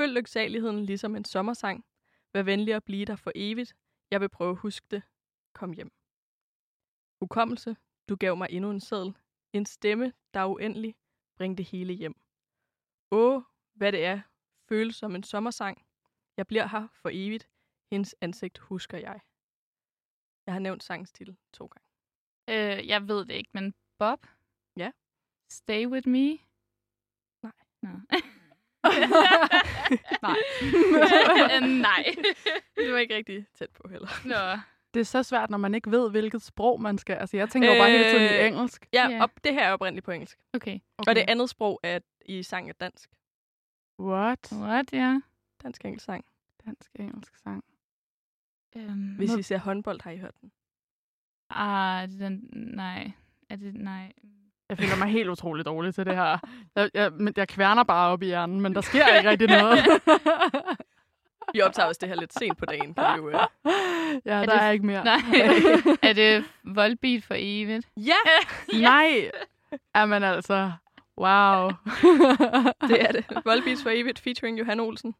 Følg 0.00 0.14
lyksaligheden 0.14 0.84
ligesom 0.84 1.16
en 1.16 1.24
sommersang. 1.24 1.84
Vær 2.32 2.42
venlig 2.42 2.74
at 2.74 2.84
blive 2.84 3.04
der 3.04 3.16
for 3.16 3.32
evigt. 3.34 3.74
Jeg 4.10 4.20
vil 4.20 4.28
prøve 4.28 4.50
at 4.50 4.56
huske 4.58 4.86
det. 4.90 5.02
Kom 5.52 5.72
hjem. 5.72 5.92
Hukommelse, 7.20 7.76
du 8.08 8.16
gav 8.16 8.36
mig 8.36 8.48
endnu 8.50 8.70
en 8.70 8.80
seddel. 8.80 9.16
En 9.52 9.66
stemme, 9.66 10.12
der 10.34 10.40
er 10.40 10.46
uendelig. 10.46 10.94
Bring 11.36 11.58
det 11.58 11.66
hele 11.66 11.92
hjem. 11.92 12.20
Åh, 13.10 13.42
hvad 13.74 13.92
det 13.92 14.04
er. 14.04 14.20
Føles 14.68 14.96
som 14.96 15.14
en 15.14 15.22
sommersang. 15.22 15.86
Jeg 16.36 16.46
bliver 16.46 16.66
her 16.66 16.88
for 16.92 17.10
evigt. 17.12 17.48
Hendes 17.90 18.14
ansigt 18.20 18.58
husker 18.58 18.98
jeg. 18.98 19.20
Jeg 20.46 20.54
har 20.54 20.60
nævnt 20.60 20.84
sangens 20.84 21.12
titel 21.12 21.36
to 21.52 21.66
gange. 21.66 21.86
øh, 22.48 22.88
jeg 22.88 23.08
ved 23.08 23.24
det 23.24 23.34
ikke, 23.34 23.50
men 23.54 23.74
Bob? 23.98 24.26
Ja. 24.76 24.92
Stay 25.48 25.86
with 25.86 26.08
me? 26.08 26.38
Nej. 27.42 27.52
Nå. 27.82 27.90
Nej. 30.22 30.36
Øh, 31.56 31.68
Nej. 31.68 32.04
Det 32.76 32.92
var 32.92 32.98
ikke 32.98 33.16
rigtig 33.16 33.46
tæt 33.54 33.70
på 33.70 33.88
heller. 33.90 34.08
Nå. 34.24 34.60
Det 34.94 35.00
er 35.00 35.04
så 35.04 35.22
svært, 35.22 35.50
når 35.50 35.58
man 35.58 35.74
ikke 35.74 35.90
ved, 35.90 36.10
hvilket 36.10 36.42
sprog 36.42 36.80
man 36.82 36.98
skal. 36.98 37.16
Altså, 37.16 37.36
jeg 37.36 37.48
tænker 37.50 37.74
jo 37.74 37.80
bare 37.80 37.90
hele 37.90 38.04
tiden 38.04 38.22
i 38.22 38.38
Øh, 38.38 38.46
engelsk. 38.46 38.86
Ja, 38.92 39.08
Ja. 39.08 39.22
op, 39.22 39.30
det 39.44 39.54
her 39.54 39.62
er 39.68 39.72
oprindeligt 39.72 40.04
på 40.04 40.10
engelsk. 40.10 40.38
Okay. 40.54 40.78
Okay. 40.98 41.10
Og 41.10 41.16
det 41.16 41.24
andet 41.28 41.50
sprog 41.50 41.80
er 41.82 41.98
i 42.26 42.42
sang 42.42 42.68
er 42.68 42.72
dansk. 42.80 43.10
What? 44.00 44.52
What, 44.52 44.92
ja. 44.92 45.20
Dansk 45.62 45.84
engelsk 45.84 46.04
sang. 46.04 46.24
Dansk 46.66 46.90
engelsk 46.94 47.36
sang. 47.36 47.64
Um, 48.76 49.14
Hvis 49.16 49.34
I 49.34 49.42
ser 49.42 49.58
håndbold, 49.58 50.00
har 50.02 50.10
I 50.10 50.18
hørt 50.18 50.34
den. 50.40 50.52
Ah, 51.50 52.08
det 52.08 52.14
er 52.22 52.28
den, 52.28 52.48
nej. 52.52 53.12
Er 53.50 53.56
det, 53.56 53.74
nej. 53.74 54.12
Jeg 54.70 54.78
føler 54.78 54.96
mig 54.96 55.08
helt 55.08 55.28
utrolig 55.28 55.64
dårlig 55.66 55.94
til 55.94 56.06
det 56.06 56.14
her. 56.16 56.38
Jeg, 56.76 56.90
jeg, 56.94 57.12
men 57.12 57.34
jeg 57.36 57.48
kværner 57.48 57.84
bare 57.84 58.08
op 58.12 58.22
i 58.22 58.26
hjernen, 58.26 58.60
men 58.60 58.74
der 58.74 58.80
sker 58.80 59.16
ikke 59.16 59.30
rigtig 59.30 59.48
noget. 59.48 59.78
Vi 61.54 61.60
optager 61.60 61.86
også 61.88 61.98
det 62.00 62.08
her 62.08 62.16
lidt 62.16 62.32
sent 62.34 62.58
på 62.58 62.64
dagen. 62.66 62.94
Kan 62.94 63.04
vi 63.12 63.16
jo, 63.16 63.28
øh. 63.28 63.34
ja, 64.24 64.40
der 64.40 64.40
det- 64.46 64.54
er 64.62 64.70
ikke 64.70 64.86
mere. 64.86 65.04
Nej. 65.04 65.18
er 66.08 66.12
det 66.12 66.44
voldbeat 66.64 67.24
for 67.24 67.34
evigt? 67.38 67.88
Ja, 67.96 68.12
Nej! 68.80 69.30
Jamen 69.96 70.22
altså, 70.22 70.72
wow. 71.18 71.70
det 72.88 73.02
er 73.02 73.12
det. 73.12 73.24
Volbeats 73.44 73.82
for 73.82 73.90
evigt 73.90 74.18
featuring 74.18 74.58
Johan 74.58 74.80
Olsen. 74.80 75.14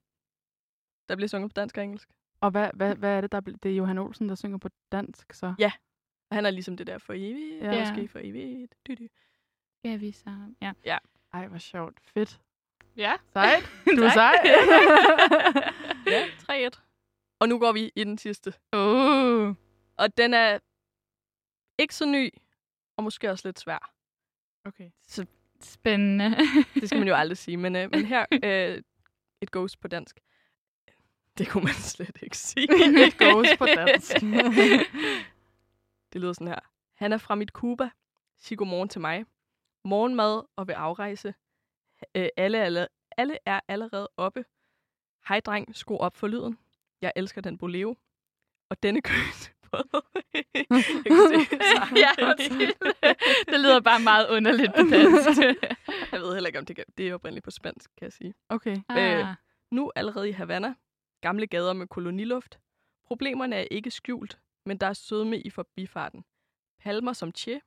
Der 1.09 1.17
bliver 1.17 1.29
sunget 1.29 1.51
på 1.51 1.55
dansk 1.55 1.77
og 1.79 1.85
engelsk. 1.85 2.09
Og 2.41 2.51
hvad, 2.51 2.71
hvad, 2.75 2.95
hvad 2.97 3.17
er 3.17 3.21
det, 3.21 3.33
der 3.33 3.41
Det 3.41 3.71
er 3.71 3.77
Johan 3.77 3.99
Olsen, 3.99 4.29
der 4.29 4.35
synger 4.35 4.59
på 4.59 4.69
dansk, 4.93 5.33
så? 5.33 5.55
Og 6.31 6.37
han 6.37 6.47
er 6.47 6.51
ligesom 6.51 6.77
det 6.77 6.87
der 6.87 6.99
for 6.99 7.13
evigt, 7.17 7.61
Ja. 7.63 7.73
ja. 7.73 7.81
måske 7.81 8.09
for 8.09 8.19
evigt. 8.23 8.75
Dy, 8.89 8.93
dy. 8.93 9.07
Skal 9.81 10.01
vi 10.01 10.13
sammen? 10.13 10.57
Ja. 10.85 10.99
Ej, 11.33 11.47
hvor 11.47 11.59
sjovt. 11.59 11.95
Fedt. 12.15 12.41
Ja. 12.97 13.15
Sejt. 13.33 13.63
Du 13.97 14.03
er 14.03 14.11
sej. 14.11 14.35
Ja, 16.07 16.69
3-1. 16.69 16.81
Og 17.41 17.49
nu 17.49 17.59
går 17.59 17.73
vi 17.73 17.93
i 17.97 18.05
den 18.05 18.19
sidste. 18.19 18.55
Uh. 18.73 19.55
Og 19.97 20.17
den 20.17 20.35
er 20.35 20.59
ikke 21.79 21.95
så 21.95 22.07
ny, 22.07 22.31
og 22.97 23.05
måske 23.05 23.31
også 23.31 23.49
lidt 23.49 23.61
svær. 23.61 23.93
okay. 24.65 24.91
Så 25.03 25.27
Spændende. 25.61 26.37
det 26.75 26.89
skal 26.89 26.99
man 26.99 27.09
jo 27.09 27.15
aldrig 27.21 27.39
sige. 27.39 27.57
Men, 27.57 27.77
øh, 27.77 27.91
men 27.91 28.05
her, 28.05 28.27
øh, 28.45 28.83
et 29.41 29.51
ghost 29.51 29.81
på 29.81 29.89
dansk. 29.89 30.21
Det 31.39 31.49
kunne 31.49 31.65
man 31.65 31.75
slet 31.75 32.19
ikke 32.23 32.37
sige. 32.37 32.69
Et 33.07 33.19
ghost 33.19 33.59
på 33.59 33.67
dansk. 33.67 34.15
det 36.13 36.21
lyder 36.21 36.33
sådan 36.33 36.49
her. 36.49 36.61
Han 36.95 37.13
er 37.13 37.19
fra 37.19 37.35
mit 37.35 37.49
Cuba. 37.49 37.91
Sig 38.39 38.59
godmorgen 38.59 38.89
til 38.89 39.01
mig. 39.01 39.25
Morgenmad 39.85 40.43
og 40.57 40.69
ved 40.69 40.75
afrejse. 40.79 41.35
Øh, 42.17 42.29
alle, 42.37 42.59
alle, 42.59 42.89
alle 43.17 43.39
er 43.47 43.61
allerede 43.69 44.09
oppe. 44.17 44.45
Hej 45.29 45.41
dreng, 45.41 45.77
skru 45.77 45.99
op 45.99 46.17
for 46.17 46.27
lyden. 46.27 46.59
Jeg 47.03 47.13
elsker 47.17 47.41
den 47.41 47.59
boleo. 47.59 47.97
Og 48.71 48.83
denne 48.83 49.03
køs. 49.03 49.53
Ja, 52.03 52.13
det 53.53 53.61
lyder 53.61 53.81
bare 53.81 54.01
meget 54.01 54.29
underligt 54.29 54.73
på 54.75 54.83
dansk. 54.83 55.41
Jeg 56.13 56.21
ved 56.21 56.35
heller 56.35 56.47
ikke, 56.47 56.59
om 56.59 56.67
det, 56.67 56.77
kan, 56.77 56.85
det 56.99 57.09
er 57.09 57.15
oprindeligt 57.15 57.45
på 57.45 57.51
spansk, 57.51 57.91
kan 57.99 58.05
jeg 58.05 58.13
sige. 58.13 58.35
Okay. 58.49 58.77
ah. 58.89 59.35
Nu 59.71 59.93
allerede 59.97 60.29
i 60.29 60.33
Havana. 60.33 60.75
Gamle 61.21 61.47
gader 61.47 61.73
med 61.73 61.87
koloniluft. 61.87 62.61
Problemerne 63.05 63.57
er 63.57 63.67
ikke 63.71 63.91
skjult, 63.91 64.41
men 64.67 64.79
der 64.79 64.87
er 64.87 64.93
sødme 64.93 65.41
i 65.41 65.51
forbifarten. 65.51 66.25
Palmer 66.81 67.13
som 67.13 67.35
Che. 67.35 67.61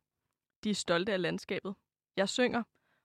De 0.64 0.70
er 0.70 0.74
stolte 0.74 1.14
af 1.14 1.22
landskabet. 1.22 1.76
Jeg 2.18 2.30
synger. 2.30 2.64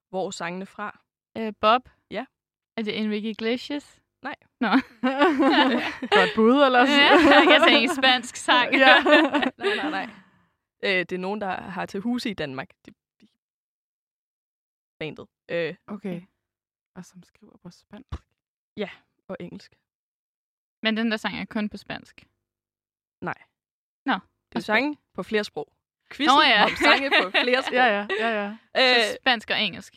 Hvor 0.09 0.27
er 0.27 0.31
sangene 0.31 0.66
fra? 0.66 1.01
Øh, 1.37 1.53
Bob? 1.61 1.88
Ja. 2.11 2.27
Er 2.77 2.83
det 2.83 2.99
Enrique 2.99 3.31
Iglesias? 3.31 4.03
Nej. 4.23 4.35
Nå. 4.61 4.68
Godt 6.16 6.31
bud, 6.37 6.62
eller 6.66 6.79
ja, 6.88 7.51
jeg 7.53 7.61
sagde 7.68 7.83
en 7.83 7.94
spansk 7.94 8.37
sang. 8.37 8.75
ja. 8.75 9.03
Nej, 9.59 9.77
nej, 9.77 9.90
nej. 9.90 10.09
Øh, 10.83 10.90
det 10.99 11.12
er 11.12 11.18
nogen, 11.18 11.40
der 11.40 11.61
har 11.61 11.87
til 11.87 12.01
huse 12.01 12.31
i 12.31 12.35
Danmark. 12.35 12.68
De, 12.87 12.90
de, 13.21 13.27
bandet. 14.99 15.27
Øh, 15.49 15.75
Okay. 15.87 16.23
Og 16.94 17.05
som 17.05 17.23
skriver 17.23 17.57
på 17.62 17.71
spansk. 17.71 18.23
og 19.29 19.37
engelsk. 19.40 19.79
Men 20.83 20.97
den 20.97 21.11
der 21.11 21.16
sang 21.16 21.38
er 21.38 21.44
kun 21.44 21.68
på 21.68 21.77
spansk. 21.77 22.27
Nej. 23.21 23.42
Nå. 24.07 24.12
Det 24.53 24.57
er 24.59 24.61
sange 24.61 24.97
på 25.14 25.23
flere 25.23 25.44
sprog. 25.44 25.73
Quizzen 26.12 26.37
Nå 26.37 26.42
ja. 26.42 26.64
om 26.64 26.71
sange 26.71 27.11
på 27.11 27.31
flere 27.31 27.62
sprog. 27.66 27.75
Ja, 27.75 27.87
ja, 27.87 28.07
ja, 28.21 28.42
ja. 28.42 28.57
Så 28.77 29.12
Øh, 29.12 29.16
spansk 29.23 29.51
og 29.51 29.61
engelsk. 29.61 29.94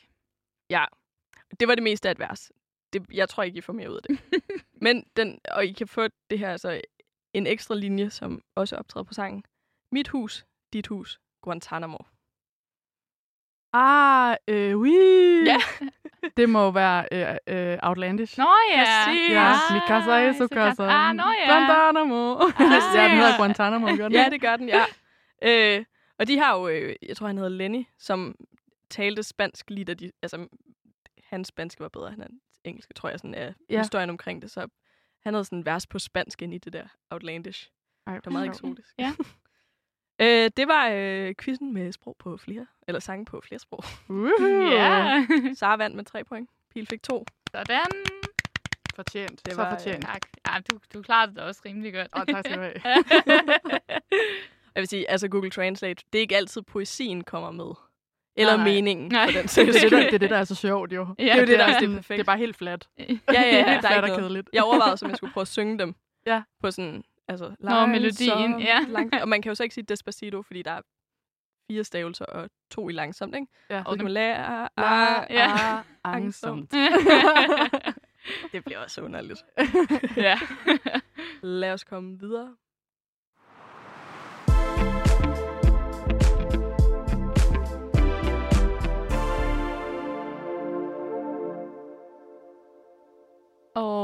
det 1.60 1.68
var 1.68 1.76
det 1.76 1.84
meste 1.84 2.08
af 2.08 2.12
et 2.12 2.20
vers. 2.20 2.52
Det, 2.94 3.06
jeg 3.14 3.30
tror 3.30 3.44
ikke, 3.44 3.58
I 3.58 3.62
får 3.62 3.74
mere 3.74 3.90
ud 3.92 3.96
af 3.96 4.02
det. 4.04 4.20
Men 4.86 5.04
den, 5.16 5.40
og 5.52 5.66
I 5.66 5.72
kan 5.72 5.88
få 5.88 6.08
det 6.30 6.40
her, 6.40 6.52
altså 6.52 6.82
en 7.34 7.48
ekstra 7.48 7.76
linje, 7.76 8.10
som 8.10 8.42
også 8.56 8.76
optræder 8.76 9.04
på 9.04 9.14
sangen. 9.14 9.44
Mit 9.92 10.08
hus, 10.08 10.46
dit 10.74 10.88
hus, 10.88 11.20
Guantanamo. 11.44 11.98
Ah, 13.74 14.36
øh, 14.48 14.78
oui. 14.78 15.44
Ja. 15.46 15.58
det 16.38 16.50
må 16.50 16.72
være 16.72 17.06
øh, 17.12 17.72
øh, 17.72 17.78
Outlandish. 17.84 18.38
Nå 18.40 18.48
ja. 18.72 18.84
Præcis. 19.06 19.30
Ja, 19.32 19.54
Ah, 19.54 19.74
mi 19.74 19.80
casa 19.88 20.30
es 20.30 20.38
su 20.38 20.48
casa. 20.48 20.84
Ah, 20.84 21.16
nå 21.16 21.24
ja. 21.40 21.46
Guantanamo. 21.46 22.36
Ah. 22.36 22.54
ja, 22.96 23.04
den 23.04 23.18
hedder 23.18 23.38
Guantanamo, 23.38 23.88
gør 23.88 24.04
den? 24.08 24.12
Ja, 24.12 24.30
det 24.32 24.42
gør 24.42 24.56
den, 24.56 24.70
ja. 24.70 24.84
øh, 25.42 25.86
og 26.22 26.28
de 26.28 26.38
har 26.38 26.58
jo, 26.58 26.68
øh, 26.68 26.96
jeg 27.02 27.18
tror, 27.18 27.28
han 27.28 27.38
hedder 27.38 27.50
Lenny, 27.50 27.84
som 27.98 28.36
talte 28.90 29.24
spansk 29.24 29.70
lige 29.70 29.86
da 29.86 29.94
de, 29.94 30.12
altså, 30.22 30.48
hans 31.24 31.48
spanske 31.48 31.80
var 31.82 31.90
bedre 31.90 32.14
end 32.14 32.22
hans 32.22 32.34
engelske, 32.64 32.94
tror 32.94 33.10
jeg, 33.10 33.20
sådan 33.20 33.34
er 33.34 33.54
Ja. 33.70 33.78
historien 33.78 34.10
omkring 34.10 34.42
det. 34.42 34.52
Så 34.52 34.68
han 35.24 35.34
havde 35.34 35.46
sådan 35.46 35.58
en 35.60 35.66
vers 35.66 35.88
på 35.88 36.00
spansk 36.00 36.42
ind 36.42 36.54
i 36.54 36.58
det 36.58 36.74
der 36.74 36.88
Outlandish. 37.10 37.70
Ej, 38.08 38.16
Det 38.16 38.26
var 38.26 38.32
meget 38.32 38.48
eksotisk. 38.48 38.94
Ja. 39.00 39.14
øh, 40.26 40.52
det 40.58 40.68
var 40.68 40.90
øh, 40.94 41.36
quizzen 41.42 41.74
med 41.74 41.92
sprog 41.92 42.16
på 42.20 42.38
flere, 42.38 42.68
eller 42.88 43.00
sange 43.00 43.26
på 43.26 43.42
flere 43.48 43.60
sprog. 43.60 43.84
Uhuh. 44.10 44.72
Ja. 44.72 45.26
Sara 45.54 45.78
vandt 45.78 45.96
med 45.96 46.06
tre 46.06 46.24
point. 46.24 46.50
Pil 46.74 46.88
fik 46.88 47.04
to. 47.04 47.26
Sådan. 47.52 47.92
Fortjent. 48.96 49.46
Det 49.46 49.54
Så 49.54 49.62
var, 49.62 49.78
fortjent. 49.78 50.06
Tak. 50.06 50.22
Ja, 50.48 50.54
du, 50.72 50.80
du 50.94 51.02
klarede 51.02 51.36
det 51.36 51.44
også 51.44 51.62
rimelig 51.66 51.94
godt. 51.94 52.08
Åh, 52.16 52.26
tak 52.36 52.46
skal 52.46 52.58
du 52.58 52.80
have. 52.84 53.04
jeg 54.76 54.82
vil 54.82 54.88
sige, 54.88 55.10
altså 55.12 55.28
Google 55.28 55.50
Translate, 55.50 56.04
det 56.14 56.20
er 56.20 56.22
ikke 56.22 56.36
altid 56.38 56.62
poesien 56.62 57.24
kommer 57.24 57.52
med. 57.52 57.72
Eller 58.36 58.56
Nej. 58.58 58.66
meningen 58.66 59.08
Nej. 59.12 59.26
på 59.26 59.32
den 59.32 59.36
Det 59.42 59.44
er 59.44 59.48
sags 59.48 59.72
det, 59.72 59.76
skyld. 59.82 60.06
det 60.06 60.14
er 60.14 60.18
det, 60.20 60.30
der 60.30 60.38
er 60.38 60.44
så 60.44 60.56
sjovt, 60.56 60.94
jo. 60.94 61.08
Ja, 61.20 61.24
Det 61.24 61.32
er 61.32 61.36
jo 61.36 61.42
det, 61.46 61.60
der 61.60 61.66
er 61.66 61.70
er 61.70 61.80
sådan- 61.80 61.96
perfekt. 61.96 62.18
Det 62.18 62.20
er 62.20 62.26
bare 62.26 62.38
helt 62.38 62.56
flat. 62.58 62.88
Ja, 63.00 63.04
ja, 63.34 63.42
ja. 63.42 63.70
helt 63.72 63.84
Der 63.84 63.90
er 63.90 63.94
flat 63.94 64.04
ikke 64.04 64.14
og 64.14 64.20
kedeligt. 64.20 64.50
Jeg 64.54 64.64
overvejede, 64.64 64.98
om 65.04 65.10
jeg 65.10 65.18
skulle 65.18 65.34
prøve 65.36 65.42
at 65.42 65.48
synge 65.48 65.80
dem. 65.80 65.96
Ja. 66.26 66.42
På 66.62 66.72
sådan, 66.72 67.04
altså, 67.28 67.56
Nå, 67.60 67.86
melodien, 67.86 68.60
ja. 68.60 68.80
Langt, 68.88 69.16
og 69.16 69.30
man 69.30 69.42
kan 69.42 69.50
jo 69.50 69.56
så 69.56 69.64
ikke 69.64 69.76
sige 69.76 69.84
Despacito, 69.84 70.42
fordi 70.42 70.62
der 70.62 70.72
er 70.72 70.82
fire 71.72 71.84
stavelser 71.84 72.26
og 72.26 72.50
to 72.72 72.90
i 72.90 72.92
langsomt, 72.92 73.36
ikke? 73.36 73.48
Ja. 73.70 73.84
Så 73.90 73.96
kan 73.96 74.04
man 74.04 74.12
lære, 74.14 74.36
ah, 74.38 74.68
La, 74.78 75.22
ah, 75.22 75.26
Ja. 75.30 75.54
ah, 75.78 75.84
angstsomt. 76.04 76.72
det 78.52 78.64
bliver 78.66 78.80
også 78.80 79.02
underligt. 79.02 79.40
ja. 80.18 80.40
Lad 81.42 81.74
os 81.74 81.84
komme 81.84 82.20
videre. 82.20 82.56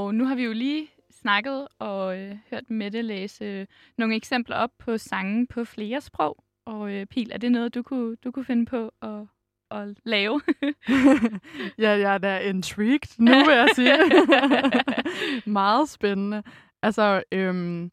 Og 0.08 0.16
nu 0.16 0.26
har 0.26 0.36
vi 0.36 0.44
jo 0.44 0.54
lige 0.54 0.88
snakket 1.12 1.68
og 1.80 2.20
øh, 2.20 2.38
hørt 2.50 2.70
Mette 2.70 3.02
læse 3.02 3.46
øh, 3.46 3.66
nogle 3.98 4.16
eksempler 4.16 4.56
op 4.56 4.72
på 4.80 4.98
sange 4.98 5.48
på 5.48 5.64
flere 5.64 6.02
sprog. 6.02 6.44
Og 6.66 6.94
øh, 6.94 7.06
Pil, 7.06 7.32
er 7.32 7.38
det 7.38 7.52
noget, 7.52 7.76
du 7.76 7.84
kunne, 7.84 8.16
du 8.16 8.32
kunne 8.32 8.46
finde 8.46 8.66
på 8.66 8.92
at, 9.02 9.26
at 9.72 9.98
lave? 10.04 10.42
ja, 11.84 11.90
jeg 11.90 12.14
er 12.14 12.18
da 12.18 12.40
intrigued 12.40 13.20
nu, 13.20 13.32
vil 13.32 13.56
jeg 13.56 13.68
sige. 13.76 13.98
Meget 15.62 15.90
spændende. 15.90 16.44
Altså, 16.82 17.24
øhm, 17.32 17.92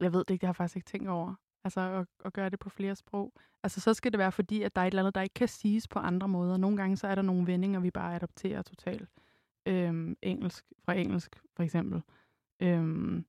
jeg 0.00 0.12
ved 0.12 0.24
det 0.24 0.30
ikke, 0.30 0.40
det 0.40 0.46
har 0.46 0.52
jeg 0.52 0.56
faktisk 0.56 0.76
ikke 0.76 0.90
tænkt 0.90 1.08
over. 1.08 1.34
Altså, 1.64 1.80
at, 1.80 2.06
at 2.24 2.32
gøre 2.32 2.50
det 2.50 2.58
på 2.58 2.68
flere 2.68 2.96
sprog. 2.96 3.32
Altså, 3.62 3.80
så 3.80 3.94
skal 3.94 4.12
det 4.12 4.18
være 4.18 4.32
fordi, 4.32 4.62
at 4.62 4.76
der 4.76 4.82
er 4.82 4.86
et 4.86 4.90
eller 4.90 5.02
andet, 5.02 5.14
der 5.14 5.22
ikke 5.22 5.34
kan 5.34 5.48
siges 5.48 5.88
på 5.88 5.98
andre 5.98 6.28
måder. 6.28 6.56
Nogle 6.56 6.76
gange, 6.76 6.96
så 6.96 7.06
er 7.06 7.14
der 7.14 7.22
nogle 7.22 7.46
vendinger, 7.46 7.80
vi 7.80 7.90
bare 7.90 8.14
adopterer 8.14 8.62
totalt. 8.62 9.08
Øhm, 9.66 10.16
engelsk, 10.22 10.64
fra 10.84 10.94
engelsk, 10.94 11.36
for 11.56 11.62
eksempel. 11.62 12.02
Øhm, 12.60 13.24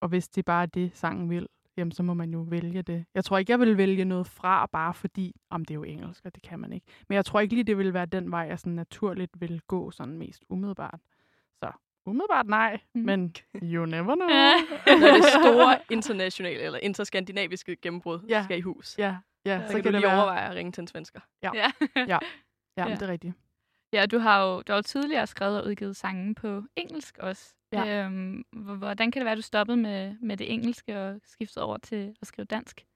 og 0.00 0.08
hvis 0.08 0.28
det 0.28 0.44
bare 0.44 0.62
er 0.62 0.66
det, 0.66 0.96
sangen 0.96 1.30
vil, 1.30 1.48
jamen 1.76 1.92
så 1.92 2.02
må 2.02 2.14
man 2.14 2.30
jo 2.32 2.40
vælge 2.40 2.82
det. 2.82 3.04
Jeg 3.14 3.24
tror 3.24 3.38
ikke, 3.38 3.52
jeg 3.52 3.60
vil 3.60 3.76
vælge 3.76 4.04
noget 4.04 4.26
fra, 4.26 4.66
bare 4.66 4.94
fordi, 4.94 5.34
om 5.50 5.64
det 5.64 5.70
er 5.70 5.74
jo 5.74 5.82
engelsk, 5.82 6.24
og 6.24 6.34
det 6.34 6.42
kan 6.42 6.60
man 6.60 6.72
ikke. 6.72 6.86
Men 7.08 7.16
jeg 7.16 7.24
tror 7.24 7.40
ikke 7.40 7.54
lige, 7.54 7.64
det 7.64 7.78
vil 7.78 7.94
være 7.94 8.06
den 8.06 8.30
vej, 8.30 8.40
jeg 8.40 8.58
sådan 8.58 8.72
naturligt 8.72 9.40
vil 9.40 9.60
gå 9.66 9.90
sådan 9.90 10.18
mest 10.18 10.44
umiddelbart. 10.48 11.00
Så 11.62 11.70
umiddelbart 12.06 12.46
nej, 12.46 12.80
mm. 12.94 13.00
men 13.00 13.34
you 13.62 13.86
never 13.86 14.14
know. 14.20 14.28
Når 15.00 15.12
det 15.14 15.24
store 15.24 15.78
internationale 15.90 16.60
eller 16.60 16.78
interskandinaviske 16.82 17.76
gennembrud 17.76 18.20
Ja. 18.28 18.36
ja. 18.36 18.44
skal 18.44 18.58
i 18.58 18.60
hus, 18.60 18.98
ja, 18.98 19.16
ja, 19.46 19.60
så, 19.60 19.66
så, 19.66 19.72
kan 19.72 19.82
kan 19.82 19.92
du 19.92 19.96
det 19.96 20.00
lige 20.00 20.10
være. 20.10 20.16
overveje 20.22 20.48
at 20.48 20.54
ringe 20.54 20.72
til 20.72 20.80
en 20.80 20.86
svensker. 20.86 21.20
Ja, 21.42 21.50
Ja. 21.54 21.70
ja, 21.96 22.18
Ja. 22.76 22.84
det 22.94 23.02
er 23.02 23.08
rigtigt. 23.08 23.34
Ja, 23.94 24.06
du 24.06 24.18
har 24.18 24.42
jo, 24.42 24.62
du 24.62 24.72
har 24.72 24.78
jo 24.78 24.82
tidligere 24.82 25.26
skrevet 25.26 25.60
og 25.60 25.66
udgivet 25.66 25.96
sange 25.96 26.34
på 26.34 26.62
engelsk 26.76 27.18
også. 27.18 27.54
Ja. 27.72 28.04
Øhm, 28.04 28.44
hvordan 28.52 29.10
kan 29.10 29.20
det 29.20 29.24
være, 29.24 29.32
at 29.32 29.36
du 29.36 29.42
stoppede 29.42 29.76
med, 29.76 30.16
med 30.22 30.36
det 30.36 30.52
engelske 30.52 31.00
og 31.00 31.20
skiftede 31.24 31.64
over 31.64 31.78
til 31.78 32.16
at 32.20 32.26
skrive 32.26 32.44
dansk? 32.44 32.86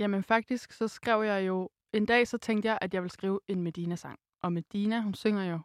Jamen 0.00 0.22
faktisk, 0.22 0.72
så 0.72 0.88
skrev 0.88 1.22
jeg 1.22 1.46
jo... 1.46 1.70
En 1.92 2.06
dag 2.06 2.28
så 2.28 2.38
tænkte 2.38 2.68
jeg, 2.68 2.78
at 2.80 2.94
jeg 2.94 3.02
ville 3.02 3.12
skrive 3.12 3.40
en 3.48 3.62
Medina-sang. 3.62 4.18
Og 4.42 4.52
Medina, 4.52 5.00
hun 5.00 5.14
synger 5.14 5.44
jo... 5.44 5.58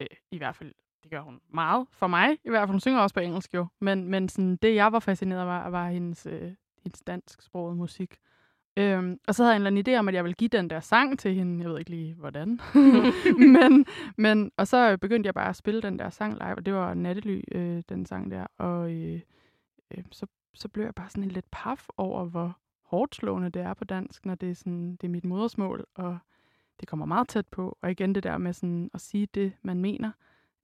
Øh, 0.00 0.06
I 0.30 0.38
hvert 0.38 0.56
fald, 0.56 0.74
det 1.02 1.10
gør 1.10 1.20
hun 1.20 1.40
meget 1.48 1.86
for 1.90 2.06
mig. 2.06 2.38
I 2.44 2.50
hvert 2.50 2.60
fald, 2.60 2.70
hun 2.70 2.80
synger 2.80 3.00
også 3.00 3.14
på 3.14 3.20
engelsk 3.20 3.54
jo. 3.54 3.66
Men, 3.80 4.08
men 4.08 4.28
sådan, 4.28 4.56
det, 4.56 4.74
jeg 4.74 4.92
var 4.92 4.98
fascineret 4.98 5.40
af, 5.40 5.46
var, 5.46 5.70
var 5.70 5.90
hendes, 5.90 6.26
øh, 6.26 6.54
hendes 6.82 7.00
dansksproget 7.06 7.76
musik. 7.76 8.16
Øhm, 8.76 9.20
og 9.28 9.34
så 9.34 9.42
havde 9.42 9.52
jeg 9.52 9.56
en 9.56 9.66
eller 9.66 9.80
anden 9.80 9.94
idé 9.94 9.98
om, 9.98 10.08
at 10.08 10.14
jeg 10.14 10.24
ville 10.24 10.34
give 10.34 10.48
den 10.48 10.70
der 10.70 10.80
sang 10.80 11.18
til 11.18 11.34
hende. 11.34 11.62
Jeg 11.62 11.70
ved 11.70 11.78
ikke 11.78 11.90
lige, 11.90 12.14
hvordan. 12.14 12.60
men, 13.60 13.86
men, 14.16 14.52
og 14.56 14.66
så 14.66 14.96
begyndte 14.96 15.26
jeg 15.26 15.34
bare 15.34 15.48
at 15.48 15.56
spille 15.56 15.82
den 15.82 15.98
der 15.98 16.10
sang 16.10 16.32
live, 16.32 16.54
og 16.54 16.66
det 16.66 16.74
var 16.74 16.94
Nattely, 16.94 17.40
øh, 17.52 17.82
den 17.88 18.06
sang 18.06 18.30
der. 18.30 18.46
Og 18.58 18.92
øh, 18.92 19.20
øh, 19.90 20.04
så, 20.10 20.26
så 20.54 20.68
blev 20.68 20.84
jeg 20.84 20.94
bare 20.94 21.10
sådan 21.10 21.28
lidt 21.28 21.50
paf 21.50 21.86
over, 21.96 22.24
hvor 22.24 22.58
hårdt 22.82 23.14
slående 23.14 23.50
det 23.50 23.62
er 23.62 23.74
på 23.74 23.84
dansk, 23.84 24.26
når 24.26 24.34
det 24.34 24.50
er, 24.50 24.54
sådan, 24.54 24.96
det 24.96 25.06
er 25.06 25.10
mit 25.10 25.24
modersmål, 25.24 25.86
og 25.94 26.18
det 26.80 26.88
kommer 26.88 27.06
meget 27.06 27.28
tæt 27.28 27.46
på. 27.46 27.78
Og 27.82 27.90
igen 27.90 28.14
det 28.14 28.22
der 28.22 28.38
med 28.38 28.52
sådan 28.52 28.90
at 28.94 29.00
sige 29.00 29.28
det, 29.34 29.52
man 29.62 29.80
mener, 29.80 30.10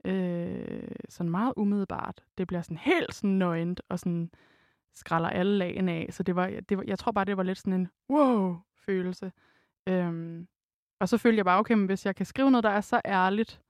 øh, 0.04 0.88
sådan 1.08 1.30
meget 1.30 1.52
umiddelbart. 1.56 2.24
Det 2.38 2.46
bliver 2.46 2.62
sådan 2.62 2.76
helt 2.76 3.14
sådan 3.14 3.38
nøgent, 3.38 3.80
og 3.88 3.98
sådan 3.98 4.30
skralder 5.00 5.28
alle 5.28 5.58
lagene 5.58 5.92
af. 5.92 6.08
Så 6.10 6.22
det 6.22 6.36
var, 6.36 6.46
det 6.68 6.78
var, 6.78 6.84
jeg 6.86 6.98
tror 6.98 7.12
bare, 7.12 7.24
det 7.24 7.36
var 7.36 7.42
lidt 7.42 7.58
sådan 7.58 7.72
en 7.72 7.88
wow-følelse. 8.10 9.32
Øhm, 9.88 10.48
og 11.00 11.08
så 11.08 11.18
følte 11.18 11.36
jeg 11.36 11.44
bare, 11.44 11.58
okay, 11.58 11.74
men 11.74 11.86
hvis 11.86 12.06
jeg 12.06 12.16
kan 12.16 12.26
skrive 12.26 12.50
noget, 12.50 12.64
der 12.64 12.70
er 12.70 12.80
så 12.80 13.00
ærligt, 13.04 13.62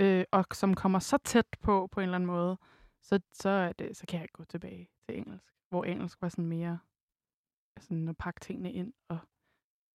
øh, 0.00 0.24
og 0.32 0.44
som 0.52 0.74
kommer 0.74 0.98
så 0.98 1.18
tæt 1.24 1.46
på, 1.62 1.88
på 1.92 2.00
en 2.00 2.04
eller 2.04 2.14
anden 2.14 2.26
måde, 2.26 2.58
så, 3.02 3.20
så, 3.32 3.48
er 3.48 3.72
det, 3.72 3.96
så 3.96 4.06
kan 4.06 4.20
jeg 4.20 4.28
gå 4.32 4.44
tilbage 4.44 4.88
til 5.08 5.18
engelsk. 5.18 5.44
Hvor 5.70 5.84
engelsk 5.84 6.22
var 6.22 6.28
sådan 6.28 6.46
mere 6.46 6.78
sådan 7.80 8.08
at 8.08 8.16
pakke 8.16 8.40
tingene 8.40 8.72
ind 8.72 8.92
og 9.08 9.18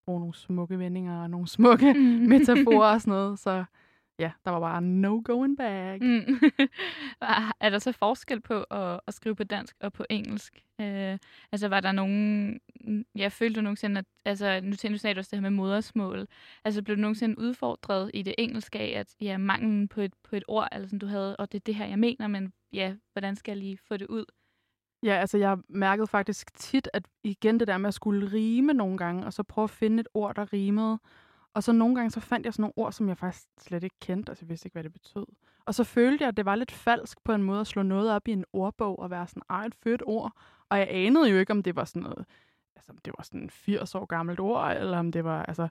bruge 0.06 0.20
nogle 0.20 0.34
smukke 0.34 0.80
vendinger 0.80 1.22
og 1.22 1.30
nogle 1.30 1.48
smukke 1.48 1.94
metaforer 2.34 2.94
og 2.94 3.02
sådan 3.02 3.12
noget. 3.12 3.39
Så 3.39 3.66
ja, 4.19 4.32
der 4.45 4.52
var 4.52 4.60
bare 4.60 4.82
no 4.82 5.21
going 5.26 5.58
back. 5.58 6.02
Mm. 6.02 6.39
er 7.60 7.69
der 7.69 7.80
så 7.80 7.91
forskel 7.91 8.41
på 8.41 8.63
at, 8.63 8.99
at 9.08 9.13
skrive 9.13 9.36
på 9.36 9.43
dansk 9.43 9.76
og 9.80 9.93
på 9.93 10.06
engelsk? 10.10 10.63
Øh, 10.82 11.17
altså 11.52 11.67
var 11.67 11.80
der 11.80 11.91
nogen... 11.91 12.60
Jeg 13.15 13.32
følte 13.32 13.60
du 13.60 13.63
nogensinde, 13.63 13.99
at... 13.99 14.06
Altså, 14.26 14.60
nu, 14.63 14.89
nu 14.89 14.97
sagde 14.97 15.13
du 15.13 15.19
også 15.19 15.30
det 15.32 15.38
her 15.38 15.49
med 15.49 15.58
modersmål. 15.58 16.28
Altså 16.65 16.84
blev 16.84 16.95
du 16.95 17.02
nogensinde 17.02 17.39
udfordret 17.39 18.12
i 18.13 18.21
det 18.21 18.36
engelske 18.38 18.80
af, 18.80 18.99
at 18.99 19.15
ja, 19.21 19.38
manglen 19.38 19.88
på 19.88 20.02
et, 20.02 20.13
på 20.23 20.36
et 20.36 20.43
ord, 20.47 20.67
eller 20.71 20.88
sådan 20.88 20.99
du 20.99 21.08
havde, 21.08 21.36
og 21.36 21.52
det 21.52 21.60
er 21.60 21.63
det 21.65 21.76
her, 21.76 21.86
jeg 21.86 21.99
mener, 21.99 22.28
men 22.28 22.54
ja, 22.73 22.95
hvordan 23.13 23.36
skal 23.36 23.52
jeg 23.52 23.58
lige 23.58 23.78
få 23.78 23.97
det 23.97 24.08
ud? 24.08 24.26
Ja, 25.04 25.13
altså 25.13 25.38
jeg 25.38 25.58
mærkede 25.69 26.08
faktisk 26.08 26.54
tit, 26.54 26.89
at 26.93 27.08
igen 27.23 27.60
det 27.60 27.67
der 27.67 27.78
med 27.78 27.88
at 27.88 27.93
skulle 27.93 28.32
rime 28.34 28.73
nogle 28.73 28.97
gange, 28.97 29.26
og 29.26 29.34
så 29.34 29.43
prøve 29.43 29.63
at 29.63 29.69
finde 29.69 30.02
et 30.02 30.08
ord, 30.13 30.36
der 30.36 30.54
rimede. 30.54 30.99
Og 31.54 31.63
så 31.63 31.72
nogle 31.72 31.96
gange 31.96 32.12
så 32.12 32.20
fandt 32.20 32.46
jeg 32.46 32.54
sådan 32.54 32.62
nogle 32.62 32.74
ord, 32.76 32.92
som 32.92 33.10
jeg 33.10 33.18
faktisk 33.18 33.48
slet 33.60 33.84
ikke 33.84 33.96
kendte, 34.02 34.30
altså 34.30 34.46
jeg 34.46 34.50
vidste 34.50 34.68
ikke, 34.68 34.76
hvad 34.76 34.84
det 34.84 34.94
betød. 34.94 35.26
Og 35.66 35.76
så 35.76 35.84
følte 35.84 36.22
jeg, 36.22 36.30
at 36.30 36.38
det 36.38 36.46
var 36.46 36.56
lidt 36.56 36.72
falsk 36.72 37.24
på 37.24 37.34
en 37.34 37.44
måde 37.44 37.60
at 37.60 37.68
slå 37.68 37.82
noget 37.84 38.12
op 38.12 38.28
i 38.28 38.32
en 38.32 38.46
ordbog 38.54 39.00
og 39.00 39.10
være 39.10 39.28
sådan, 39.28 39.44
ej, 39.50 39.66
et 39.66 39.76
fedt 39.76 40.04
ord. 40.06 40.32
Og 40.70 40.80
jeg 40.80 40.88
anede 40.92 41.30
jo 41.30 41.38
ikke, 41.38 41.52
om 41.52 41.63
det 41.63 41.76
var 41.76 41.86
sådan 41.86 42.02
noget, 42.02 42.26
altså 42.76 42.92
om 42.92 42.98
det 42.98 43.13
var 43.18 43.24
sådan 43.24 43.50
80 43.50 43.96
år 43.96 44.06
gammelt 44.06 44.39
ord, 44.39 44.78
eller 44.78 44.98
om 44.98 45.12
det 45.12 45.24
var, 45.24 45.44
altså, 45.44 45.68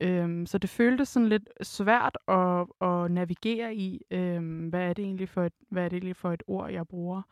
øhm, 0.00 0.46
så 0.46 0.58
det 0.58 0.70
føltes 0.70 1.08
sådan 1.08 1.28
lidt 1.28 1.48
svært 1.62 2.18
at, 2.28 2.66
at 2.80 3.10
navigere 3.10 3.74
i, 3.74 4.02
øhm, 4.10 4.68
hvad 4.68 4.80
er 4.80 4.92
det 4.92 5.04
egentlig 5.04 5.28
for 5.28 5.42
et, 5.42 5.52
hvad 5.68 5.84
er 5.84 5.88
det 5.88 5.96
egentlig 5.96 6.16
for 6.16 6.32
et 6.32 6.42
ord, 6.46 6.70
jeg 6.70 6.88
bruger. 6.88 7.22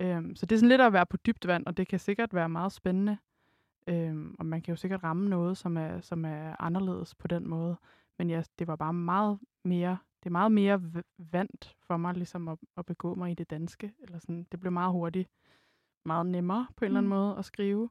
Øhm, 0.00 0.36
så 0.36 0.46
det 0.46 0.56
er 0.56 0.58
sådan 0.58 0.68
lidt 0.68 0.80
at 0.80 0.92
være 0.92 1.06
på 1.06 1.16
dybt 1.16 1.46
vand, 1.46 1.66
og 1.66 1.76
det 1.76 1.88
kan 1.88 1.98
sikkert 1.98 2.34
være 2.34 2.48
meget 2.48 2.72
spændende. 2.72 3.18
Øhm, 3.88 4.34
og 4.38 4.46
man 4.46 4.62
kan 4.62 4.72
jo 4.72 4.76
sikkert 4.76 5.02
ramme 5.04 5.28
noget, 5.28 5.56
som 5.58 5.76
er, 5.76 6.00
som 6.00 6.24
er 6.24 6.56
anderledes 6.62 7.14
på 7.14 7.28
den 7.28 7.48
måde. 7.48 7.76
Men 8.18 8.30
ja, 8.30 8.42
det 8.58 8.66
var 8.66 8.76
bare 8.76 8.92
meget 8.92 9.38
mere, 9.64 9.98
det 10.22 10.26
er 10.26 10.30
meget 10.30 10.52
mere 10.52 10.82
vant 11.18 11.76
for 11.80 11.96
mig, 11.96 12.14
ligesom 12.14 12.48
at, 12.48 12.58
at 12.76 12.86
begå 12.86 13.14
mig 13.14 13.30
i 13.30 13.34
det 13.34 13.50
danske. 13.50 13.92
Eller 13.98 14.18
sådan, 14.18 14.46
det 14.52 14.60
blev 14.60 14.72
meget 14.72 14.92
hurtigt 14.92 15.28
meget 16.04 16.26
nemmere 16.26 16.66
på 16.76 16.84
en 16.84 16.86
eller 16.86 16.98
anden 16.98 17.08
Mm. 17.08 17.16
måde 17.16 17.36
at 17.38 17.44
skrive, 17.44 17.90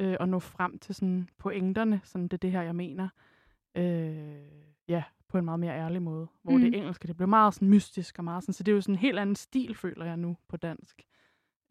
øh, 0.00 0.16
og 0.20 0.28
nå 0.28 0.38
frem 0.38 0.78
til 0.78 0.94
sådan 0.94 1.28
pointerne, 1.38 2.00
sådan 2.04 2.28
det 2.28 2.32
er 2.32 2.38
det 2.38 2.52
her, 2.52 2.62
jeg 2.62 2.76
mener. 2.76 3.08
Øh, 3.76 4.62
ja, 4.88 5.04
på 5.28 5.38
en 5.38 5.44
meget 5.44 5.60
mere 5.60 5.74
ærlig 5.76 6.02
måde. 6.02 6.28
Hvor 6.42 6.52
mm. 6.52 6.58
Mm. 6.58 6.64
det 6.64 6.78
engelske, 6.78 7.08
det 7.08 7.16
blev 7.16 7.28
meget 7.28 7.54
sådan 7.54 7.68
mystisk 7.68 8.18
og 8.18 8.24
meget 8.24 8.42
sådan, 8.42 8.52
så 8.52 8.62
det 8.62 8.72
er 8.72 8.76
jo 8.76 8.80
sådan 8.80 8.94
en 8.94 8.98
helt 8.98 9.18
anden 9.18 9.36
stil, 9.36 9.74
føler 9.74 10.04
jeg 10.04 10.16
nu 10.16 10.36
på 10.48 10.56
dansk. 10.56 11.02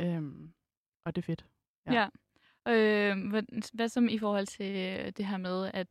Øhm, 0.02 0.54
og 1.06 1.16
det 1.16 1.22
er 1.22 1.26
fedt. 1.26 1.46
Ja. 1.88 1.94
Ja. 1.94 2.10
Øh, 2.68 3.30
hvad, 3.30 3.44
hvad 3.74 3.88
som 3.90 4.10
i 4.10 4.18
forhold 4.18 4.48
til 4.48 4.76
øh, 4.76 5.12
det 5.18 5.26
her 5.26 5.38
med, 5.38 5.72
at 5.74 5.88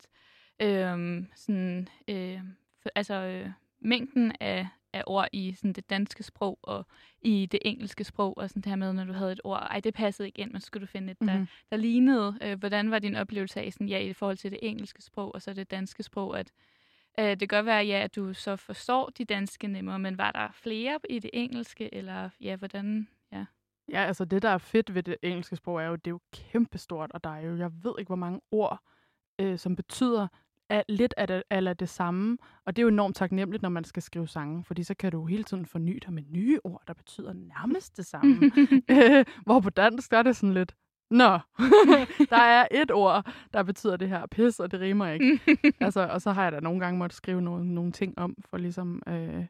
øh, 0.62 1.22
sådan, 1.34 1.88
øh, 2.08 2.40
for, 2.82 2.90
altså, 2.94 3.14
øh, 3.14 3.50
mængden 3.80 4.32
af, 4.40 4.68
af 4.92 5.02
ord 5.06 5.28
i 5.32 5.52
sådan, 5.54 5.72
det 5.72 5.90
danske 5.90 6.22
sprog 6.22 6.58
og 6.62 6.86
i 7.22 7.46
det 7.52 7.60
engelske 7.64 8.04
sprog, 8.04 8.38
og 8.38 8.48
sådan 8.50 8.62
det 8.62 8.70
her 8.70 8.76
med, 8.76 8.92
når 8.92 9.04
du 9.04 9.12
havde 9.12 9.32
et 9.32 9.40
ord, 9.44 9.66
ej, 9.70 9.80
det 9.80 9.94
passede 9.94 10.28
ikke 10.28 10.42
ind, 10.42 10.50
men 10.52 10.60
skulle 10.60 10.80
du 10.86 10.90
finde 10.90 11.12
et, 11.12 11.20
der, 11.20 11.36
Mhm. 11.38 11.46
der 11.70 11.76
lignede. 11.76 12.38
Øh, 12.42 12.58
hvordan 12.58 12.90
var 12.90 12.98
din 12.98 13.14
oplevelse 13.16 13.60
af, 13.60 13.72
sådan, 13.72 13.88
ja, 13.88 13.98
i 13.98 14.12
forhold 14.12 14.36
til 14.36 14.50
det 14.50 14.58
engelske 14.62 15.02
sprog 15.02 15.34
og 15.34 15.42
så 15.42 15.52
det 15.52 15.70
danske 15.70 16.02
sprog, 16.02 16.38
at 16.38 16.52
øh, 17.20 17.26
det 17.26 17.38
kan 17.38 17.48
godt 17.48 17.66
være, 17.66 17.84
ja, 17.86 18.00
at 18.00 18.16
du 18.16 18.32
så 18.34 18.56
forstår 18.56 19.10
de 19.18 19.24
danske 19.24 19.66
nemmere, 19.68 19.98
men 19.98 20.18
var 20.18 20.32
der 20.32 20.48
flere 20.52 20.98
i 21.10 21.18
det 21.18 21.30
engelske, 21.32 21.94
eller 21.94 22.30
ja, 22.40 22.56
hvordan, 22.56 23.08
ja. 23.32 23.44
Ja, 23.88 24.04
altså 24.04 24.24
det, 24.24 24.42
der 24.42 24.48
er 24.48 24.58
fedt 24.58 24.94
ved 24.94 25.02
det 25.02 25.16
engelske 25.22 25.56
sprog, 25.56 25.82
er 25.82 25.86
jo, 25.86 25.96
det 25.96 26.06
er 26.06 26.10
jo 26.10 26.20
kæmpestort, 26.32 27.12
og 27.12 27.24
der 27.24 27.30
er 27.30 27.40
jo, 27.40 27.56
jeg 27.56 27.70
ved 27.82 27.94
ikke, 27.98 28.08
hvor 28.08 28.16
mange 28.16 28.40
ord, 28.50 28.78
øh, 29.40 29.58
som 29.58 29.76
betyder 29.76 30.28
af, 30.68 30.84
lidt 30.88 31.14
af 31.16 31.26
det, 31.26 31.42
eller 31.50 31.72
det 31.72 31.88
samme. 31.88 32.38
Og 32.66 32.76
det 32.76 32.82
er 32.82 32.84
jo 32.84 32.88
enormt 32.88 33.16
taknemmeligt, 33.16 33.62
når 33.62 33.68
man 33.68 33.84
skal 33.84 34.02
skrive 34.02 34.28
sange, 34.28 34.64
fordi 34.64 34.82
så 34.82 34.94
kan 34.94 35.12
du 35.12 35.26
hele 35.26 35.44
tiden 35.44 35.66
forny 35.66 35.98
dig 36.06 36.12
med 36.12 36.22
nye 36.30 36.58
ord, 36.64 36.82
der 36.86 36.94
betyder 36.94 37.32
nærmest 37.32 37.96
det 37.96 38.06
samme. 38.06 38.50
øh, 38.90 39.24
hvor 39.44 39.60
på 39.60 39.70
dansk, 39.70 40.10
der 40.10 40.18
er 40.18 40.22
det 40.22 40.36
sådan 40.36 40.54
lidt, 40.54 40.74
Nå, 41.10 41.38
der 42.30 42.36
er 42.36 42.66
et 42.70 42.90
ord, 42.90 43.32
der 43.52 43.62
betyder 43.62 43.96
det 43.96 44.08
her 44.08 44.26
pis, 44.26 44.60
og 44.60 44.70
det 44.70 44.80
rimer 44.80 45.06
ikke. 45.10 45.40
altså, 45.80 46.08
og 46.08 46.22
så 46.22 46.32
har 46.32 46.42
jeg 46.42 46.52
da 46.52 46.60
nogle 46.60 46.80
gange 46.80 46.98
måttet 46.98 47.16
skrive 47.16 47.42
nogle, 47.42 47.74
nogle 47.74 47.92
ting 47.92 48.18
om, 48.18 48.36
for 48.50 48.56
ligesom, 48.56 49.02
øh, 49.06 49.44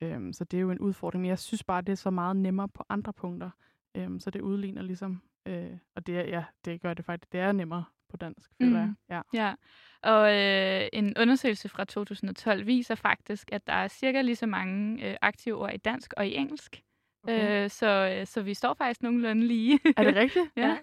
øh, 0.00 0.34
så 0.34 0.44
det 0.44 0.56
er 0.56 0.60
jo 0.60 0.70
en 0.70 0.78
udfordring. 0.78 1.20
Men 1.22 1.28
jeg 1.28 1.38
synes 1.38 1.64
bare, 1.64 1.80
det 1.82 1.92
er 1.92 1.96
så 1.96 2.10
meget 2.10 2.36
nemmere 2.36 2.68
på 2.68 2.84
andre 2.88 3.12
punkter. 3.12 3.50
Øh, 3.94 4.20
så 4.20 4.30
det 4.30 4.40
udligner 4.40 4.82
ligesom, 4.82 5.22
øh, 5.46 5.70
og 5.96 6.06
det 6.06 6.18
er, 6.18 6.22
ja, 6.22 6.44
det 6.64 6.80
gør 6.82 6.94
det 6.94 7.04
faktisk, 7.04 7.32
det 7.32 7.40
er 7.40 7.52
nemmere 7.52 7.84
på 8.08 8.16
dansk, 8.16 8.50
føler 8.62 8.78
jeg. 8.78 8.86
Mm. 8.88 8.96
Ja. 9.10 9.20
Ja, 9.34 9.54
og 10.02 10.34
øh, 10.36 10.88
en 10.92 11.14
undersøgelse 11.20 11.68
fra 11.68 11.84
2012 11.84 12.66
viser 12.66 12.94
faktisk, 12.94 13.48
at 13.52 13.66
der 13.66 13.72
er 13.72 13.88
cirka 13.88 14.20
lige 14.22 14.36
så 14.36 14.46
mange 14.46 15.10
øh, 15.10 15.16
aktive 15.22 15.54
ord 15.54 15.74
i 15.74 15.76
dansk 15.76 16.14
og 16.16 16.26
i 16.26 16.34
engelsk. 16.34 16.82
Okay. 17.22 17.64
Øh, 17.64 17.70
så, 17.70 18.16
øh, 18.20 18.26
så 18.26 18.42
vi 18.42 18.54
står 18.54 18.74
faktisk 18.74 19.02
nogenlunde 19.02 19.46
lige. 19.46 19.80
Er 19.96 20.04
det 20.04 20.14
rigtigt? 20.14 20.46
ja. 20.56 20.78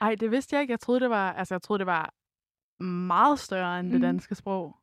Ej, 0.00 0.14
det 0.14 0.30
vidste 0.30 0.56
jeg 0.56 0.60
ikke. 0.62 0.70
Jeg 0.72 0.80
troede, 0.80 1.00
det 1.00 1.10
var, 1.10 1.32
altså, 1.32 1.54
jeg 1.54 1.62
troede, 1.62 1.78
det 1.78 1.86
var 1.86 2.14
meget 2.84 3.38
større 3.38 3.80
end 3.80 3.86
det 3.92 3.94
Mm. 3.96 4.00
danske 4.02 4.34
sprog. 4.34 4.76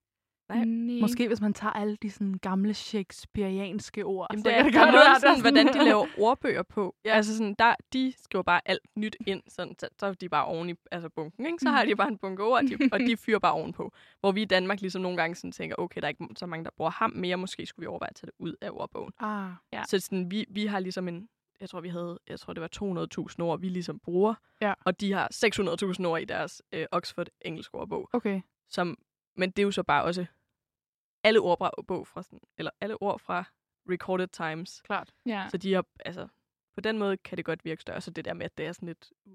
Nej, 0.55 0.65
Nej. 0.65 0.99
Måske 1.01 1.27
hvis 1.27 1.41
man 1.41 1.53
tager 1.53 1.71
alle 1.71 1.97
de 2.01 2.09
sådan 2.09 2.33
gamle 2.33 2.73
shakespearianske 2.73 4.05
ord. 4.05 4.27
Jamen, 4.31 4.45
det 4.45 4.57
er, 4.57 4.63
det 4.63 4.73
godt 4.73 4.91
noget 4.91 5.05
sådan, 5.19 5.37
er 5.37 5.41
hvordan 5.41 5.67
de 5.67 5.83
laver 5.89 6.07
ordbøger 6.17 6.63
på. 6.63 6.95
Ja. 7.05 7.13
Altså 7.13 7.37
sådan, 7.37 7.55
der, 7.59 7.75
de 7.93 8.13
skriver 8.17 8.43
bare 8.43 8.61
alt 8.65 8.81
nyt 8.95 9.15
ind, 9.27 9.41
sådan, 9.47 9.75
så, 9.79 9.87
så 9.99 10.05
er 10.05 10.13
de 10.13 10.29
bare 10.29 10.45
oven 10.45 10.69
i 10.69 10.73
altså 10.91 11.09
bunken, 11.09 11.45
ikke? 11.45 11.57
Så 11.59 11.69
Mm. 11.69 11.73
har 11.75 11.85
de 11.85 11.95
bare 11.95 12.07
en 12.07 12.17
bunke 12.17 12.43
ord, 12.43 12.57
og 12.63 12.69
de, 12.69 12.89
og 12.91 12.99
de 12.99 13.17
fyrer 13.25 13.39
bare 13.39 13.53
ovenpå. 13.53 13.91
Hvor 14.19 14.31
vi 14.31 14.41
i 14.41 14.45
Danmark 14.45 14.81
ligesom 14.81 15.01
nogle 15.01 15.17
gange 15.17 15.35
sådan 15.35 15.51
tænker, 15.51 15.75
okay, 15.79 16.01
der 16.01 16.07
er 16.07 16.09
ikke 16.09 16.27
så 16.35 16.45
mange, 16.45 16.63
der 16.65 16.71
bruger 16.77 16.91
ham 16.91 17.11
mere, 17.15 17.37
måske 17.37 17.65
skulle 17.65 17.83
vi 17.83 17.87
overveje 17.87 18.09
at 18.09 18.15
tage 18.15 18.25
det 18.27 18.33
ud 18.39 18.55
af 18.61 18.69
ordbogen. 18.71 19.13
Ah, 19.19 19.49
Ja. 19.73 19.83
Så 19.87 19.99
sådan, 19.99 20.31
vi, 20.31 20.45
vi 20.49 20.65
har 20.65 20.79
ligesom 20.79 21.07
en, 21.07 21.27
jeg 21.61 21.69
tror, 21.69 21.81
vi 21.81 21.89
havde, 21.89 22.17
jeg 22.27 22.39
tror, 22.39 22.53
det 22.53 22.61
var 22.61 22.69
200.000 23.29 23.43
ord, 23.43 23.59
vi 23.59 23.69
ligesom 23.69 23.99
bruger. 23.99 24.33
Ja. 24.61 24.73
Og 24.85 25.01
de 25.01 25.13
har 25.13 25.29
600.000 25.99 26.05
ord 26.05 26.21
i 26.21 26.25
deres 26.25 26.61
øh, 26.71 26.85
Oxford 26.91 27.27
engelsk 27.41 27.73
ordbog. 27.73 28.09
okay. 28.13 28.41
Som, 28.69 28.97
men 29.37 29.49
det 29.51 29.59
er 29.59 29.63
jo 29.63 29.71
så 29.71 29.83
bare 29.83 30.03
også 30.03 30.25
alle 31.23 31.39
ordbog 31.39 32.07
fra 32.07 32.23
sådan, 32.23 32.39
eller 32.57 32.71
alle 32.81 33.01
ord 33.01 33.19
fra 33.19 33.43
recorded 33.89 34.27
times. 34.27 34.81
Klart. 34.81 35.13
Ja. 35.25 35.45
Så 35.49 35.57
de 35.57 35.73
har, 35.73 35.85
altså, 36.05 36.27
på 36.75 36.81
den 36.81 36.97
måde 36.99 37.17
kan 37.17 37.37
det 37.37 37.45
godt 37.45 37.65
virke 37.65 37.81
større, 37.81 38.01
så 38.01 38.11
det 38.11 38.25
der 38.25 38.33
med, 38.33 38.45
at 38.45 38.57
det 38.57 38.65
er 38.67 38.71
sådan 38.71 38.87
lidt 38.87 39.11
uh, 39.25 39.33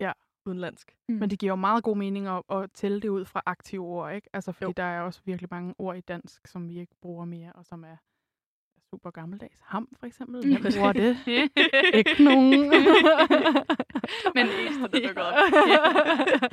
Ja. 0.00 0.12
udenlandsk. 0.46 0.96
Mm. 1.08 1.14
Men 1.14 1.30
det 1.30 1.38
giver 1.38 1.52
jo 1.52 1.56
meget 1.56 1.84
god 1.84 1.96
mening 1.96 2.26
at, 2.28 2.42
at 2.50 2.70
tælle 2.74 3.00
det 3.00 3.08
ud 3.08 3.24
fra 3.24 3.42
aktive 3.46 3.82
ord, 3.84 4.14
ikke? 4.14 4.28
Altså, 4.32 4.52
fordi 4.52 4.64
Jo. 4.64 4.72
der 4.76 4.82
er 4.82 5.00
også 5.00 5.20
virkelig 5.24 5.48
mange 5.50 5.74
ord 5.78 5.96
i 5.96 6.00
dansk, 6.00 6.46
som 6.46 6.68
vi 6.68 6.78
ikke 6.80 6.94
bruger 7.02 7.24
mere, 7.24 7.52
og 7.52 7.66
som 7.66 7.84
er 7.84 7.96
super 8.90 9.10
gammeldags. 9.10 9.60
Ham, 9.64 9.88
for 9.98 10.06
eksempel. 10.06 10.40
Hvem 10.60 10.72
bruger 10.76 10.92
det? 10.92 11.16
ikke 12.00 12.24
nogen. 12.24 12.60
Men 14.34 14.46
det 14.46 14.92
der 14.92 15.08
dukkede 15.08 15.26
op. 15.28 16.52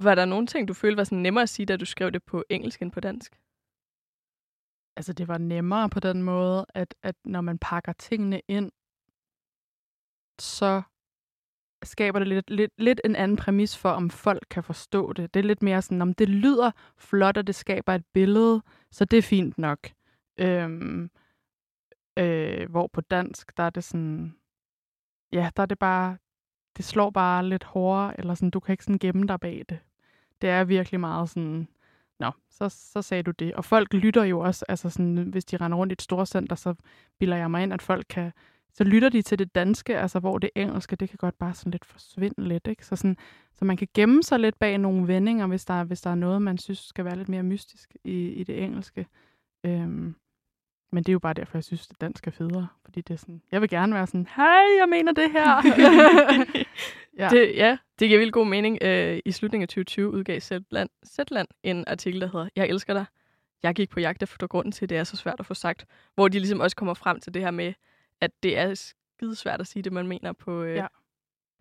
Var 0.00 0.14
der 0.14 0.24
nogle 0.24 0.46
ting, 0.46 0.68
du 0.68 0.74
følte 0.74 0.96
var 0.96 1.04
sådan 1.04 1.18
nemmere 1.18 1.42
at 1.42 1.48
sige, 1.48 1.66
da 1.66 1.76
du 1.76 1.84
skrev 1.84 2.10
det 2.10 2.22
på 2.22 2.44
engelsk 2.50 2.82
end 2.82 2.92
på 2.92 3.00
dansk? 3.00 3.36
altså, 4.96 5.12
det 5.12 5.28
var 5.28 5.38
nemmere 5.38 5.90
på 5.90 6.00
den 6.00 6.22
måde, 6.22 6.66
at, 6.74 6.94
at 7.02 7.16
når 7.24 7.40
man 7.40 7.58
pakker 7.58 7.92
tingene 7.92 8.40
ind, 8.48 8.72
så 10.40 10.82
skaber 11.84 12.18
det 12.18 12.28
lidt, 12.28 12.50
lidt, 12.50 12.72
lidt 12.78 13.00
en 13.04 13.16
anden 13.16 13.36
præmis 13.36 13.76
for, 13.78 13.90
om 13.90 14.10
folk 14.10 14.46
kan 14.50 14.64
forstå 14.64 15.12
det. 15.12 15.34
Det 15.34 15.40
er 15.40 15.44
lidt 15.44 15.62
mere 15.62 15.82
sådan, 15.82 16.02
om 16.02 16.14
det 16.14 16.28
lyder 16.28 16.70
flot, 16.98 17.36
og 17.36 17.46
det 17.46 17.54
skaber 17.54 17.94
et 17.94 18.06
billede, 18.12 18.62
så 18.90 19.04
det 19.04 19.18
er 19.18 19.22
fint 19.22 19.58
nok. 19.58 19.88
Øhm, 20.38 21.10
øh, 22.18 22.70
hvor 22.70 22.86
på 22.86 23.00
dansk, 23.00 23.56
der 23.56 23.62
er 23.62 23.70
det 23.70 23.84
sådan, 23.84 24.36
ja, 25.32 25.50
der 25.56 25.62
er 25.62 25.66
det 25.66 25.78
bare, 25.78 26.18
det 26.76 26.84
slår 26.84 27.10
bare 27.10 27.48
lidt 27.48 27.64
hårdere, 27.64 28.20
eller 28.20 28.34
sådan, 28.34 28.50
du 28.50 28.60
kan 28.60 28.72
ikke 28.72 28.84
sådan 28.84 28.98
gemme 28.98 29.26
dig 29.26 29.40
bag 29.40 29.64
det. 29.68 29.78
Det 30.42 30.50
er 30.50 30.64
virkelig 30.64 31.00
meget 31.00 31.28
sådan, 31.28 31.68
nå, 32.20 32.30
så, 32.50 32.68
så 32.68 33.02
sagde 33.02 33.22
du 33.22 33.30
det. 33.30 33.54
Og 33.54 33.64
folk 33.64 33.94
lytter 33.94 34.24
jo 34.24 34.40
også, 34.40 34.64
altså 34.68 34.90
sådan, 34.90 35.16
hvis 35.16 35.44
de 35.44 35.56
render 35.56 35.78
rundt 35.78 35.92
i 35.92 35.94
et 35.94 36.02
storcenter, 36.02 36.56
så 36.56 36.74
bilder 37.18 37.36
jeg 37.36 37.50
mig 37.50 37.62
ind, 37.62 37.72
at 37.72 37.82
folk 37.82 38.06
kan, 38.08 38.32
så 38.72 38.84
lytter 38.84 39.08
de 39.08 39.22
til 39.22 39.38
det 39.38 39.54
danske, 39.54 39.98
altså 39.98 40.18
hvor 40.18 40.38
det 40.38 40.50
engelske, 40.54 40.96
det 40.96 41.08
kan 41.08 41.18
godt 41.18 41.38
bare 41.38 41.54
sådan 41.54 41.70
lidt 41.70 41.84
forsvinde 41.84 42.48
lidt, 42.48 42.66
ikke? 42.66 42.86
Så, 42.86 42.96
sådan, 42.96 43.16
så 43.54 43.64
man 43.64 43.76
kan 43.76 43.88
gemme 43.94 44.22
sig 44.22 44.40
lidt 44.40 44.58
bag 44.58 44.78
nogle 44.78 45.08
vendinger, 45.08 45.46
hvis 45.46 45.64
der, 45.64 45.84
hvis 45.84 46.00
der 46.00 46.10
er 46.10 46.14
noget, 46.14 46.42
man 46.42 46.58
synes 46.58 46.78
skal 46.78 47.04
være 47.04 47.16
lidt 47.16 47.28
mere 47.28 47.42
mystisk 47.42 47.96
i, 48.04 48.28
i 48.28 48.44
det 48.44 48.62
engelske. 48.64 49.06
Øhm, 49.64 50.14
men 50.92 51.02
det 51.04 51.08
er 51.08 51.12
jo 51.12 51.18
bare 51.18 51.34
derfor, 51.34 51.58
jeg 51.58 51.64
synes, 51.64 51.88
at 51.90 52.00
dansk 52.00 52.26
er 52.26 52.30
federe. 52.30 52.68
Fordi 52.84 53.00
det 53.00 53.14
er 53.14 53.18
sådan, 53.18 53.42
jeg 53.52 53.60
vil 53.60 53.68
gerne 53.68 53.94
være 53.94 54.06
sådan, 54.06 54.28
hej, 54.36 54.64
jeg 54.78 54.86
mener 54.88 55.12
det 55.12 55.30
her. 55.32 55.46
ja. 57.22 57.28
Det, 57.28 57.56
ja, 57.56 57.78
det 57.98 58.08
giver 58.08 58.18
vildt 58.18 58.32
god 58.32 58.46
mening. 58.46 58.78
Øh, 58.82 59.18
I 59.24 59.32
slutningen 59.32 59.62
af 59.62 59.68
2020 59.68 60.10
udgav 60.10 60.40
Zetland, 60.40 60.88
Zetland 61.06 61.48
en 61.62 61.84
artikel, 61.86 62.20
der 62.20 62.26
hedder 62.26 62.48
Jeg 62.56 62.68
elsker 62.68 62.92
dig. 62.94 63.04
Jeg 63.62 63.74
gik 63.74 63.90
på 63.90 64.00
jagt 64.00 64.22
efter 64.22 64.46
grunden 64.46 64.72
til, 64.72 64.84
at 64.84 64.88
det 64.90 64.98
er 64.98 65.04
så 65.04 65.16
svært 65.16 65.40
at 65.40 65.46
få 65.46 65.54
sagt. 65.54 65.84
Hvor 66.14 66.28
de 66.28 66.38
ligesom 66.38 66.60
også 66.60 66.76
kommer 66.76 66.94
frem 66.94 67.20
til 67.20 67.34
det 67.34 67.42
her 67.42 67.50
med, 67.50 67.72
at 68.20 68.30
det 68.42 68.58
er 68.58 68.74
skide 68.74 69.34
svært 69.36 69.60
at 69.60 69.66
sige 69.66 69.82
det, 69.82 69.92
man 69.92 70.06
mener 70.06 70.32
på, 70.32 70.62
øh, 70.62 70.76
Ja. 70.76 70.86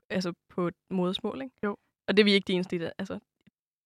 altså 0.09 0.33
på 0.49 0.67
et 0.67 0.73
modersmål. 0.89 1.41
Ikke? 1.41 1.55
Jo. 1.63 1.77
Og 2.07 2.17
det 2.17 2.23
er 2.23 2.25
vi 2.25 2.33
ikke 2.33 2.45
de 2.47 2.53
eneste 2.53 2.75
i 2.75 2.79
det. 2.79 2.91
Altså, 2.97 3.19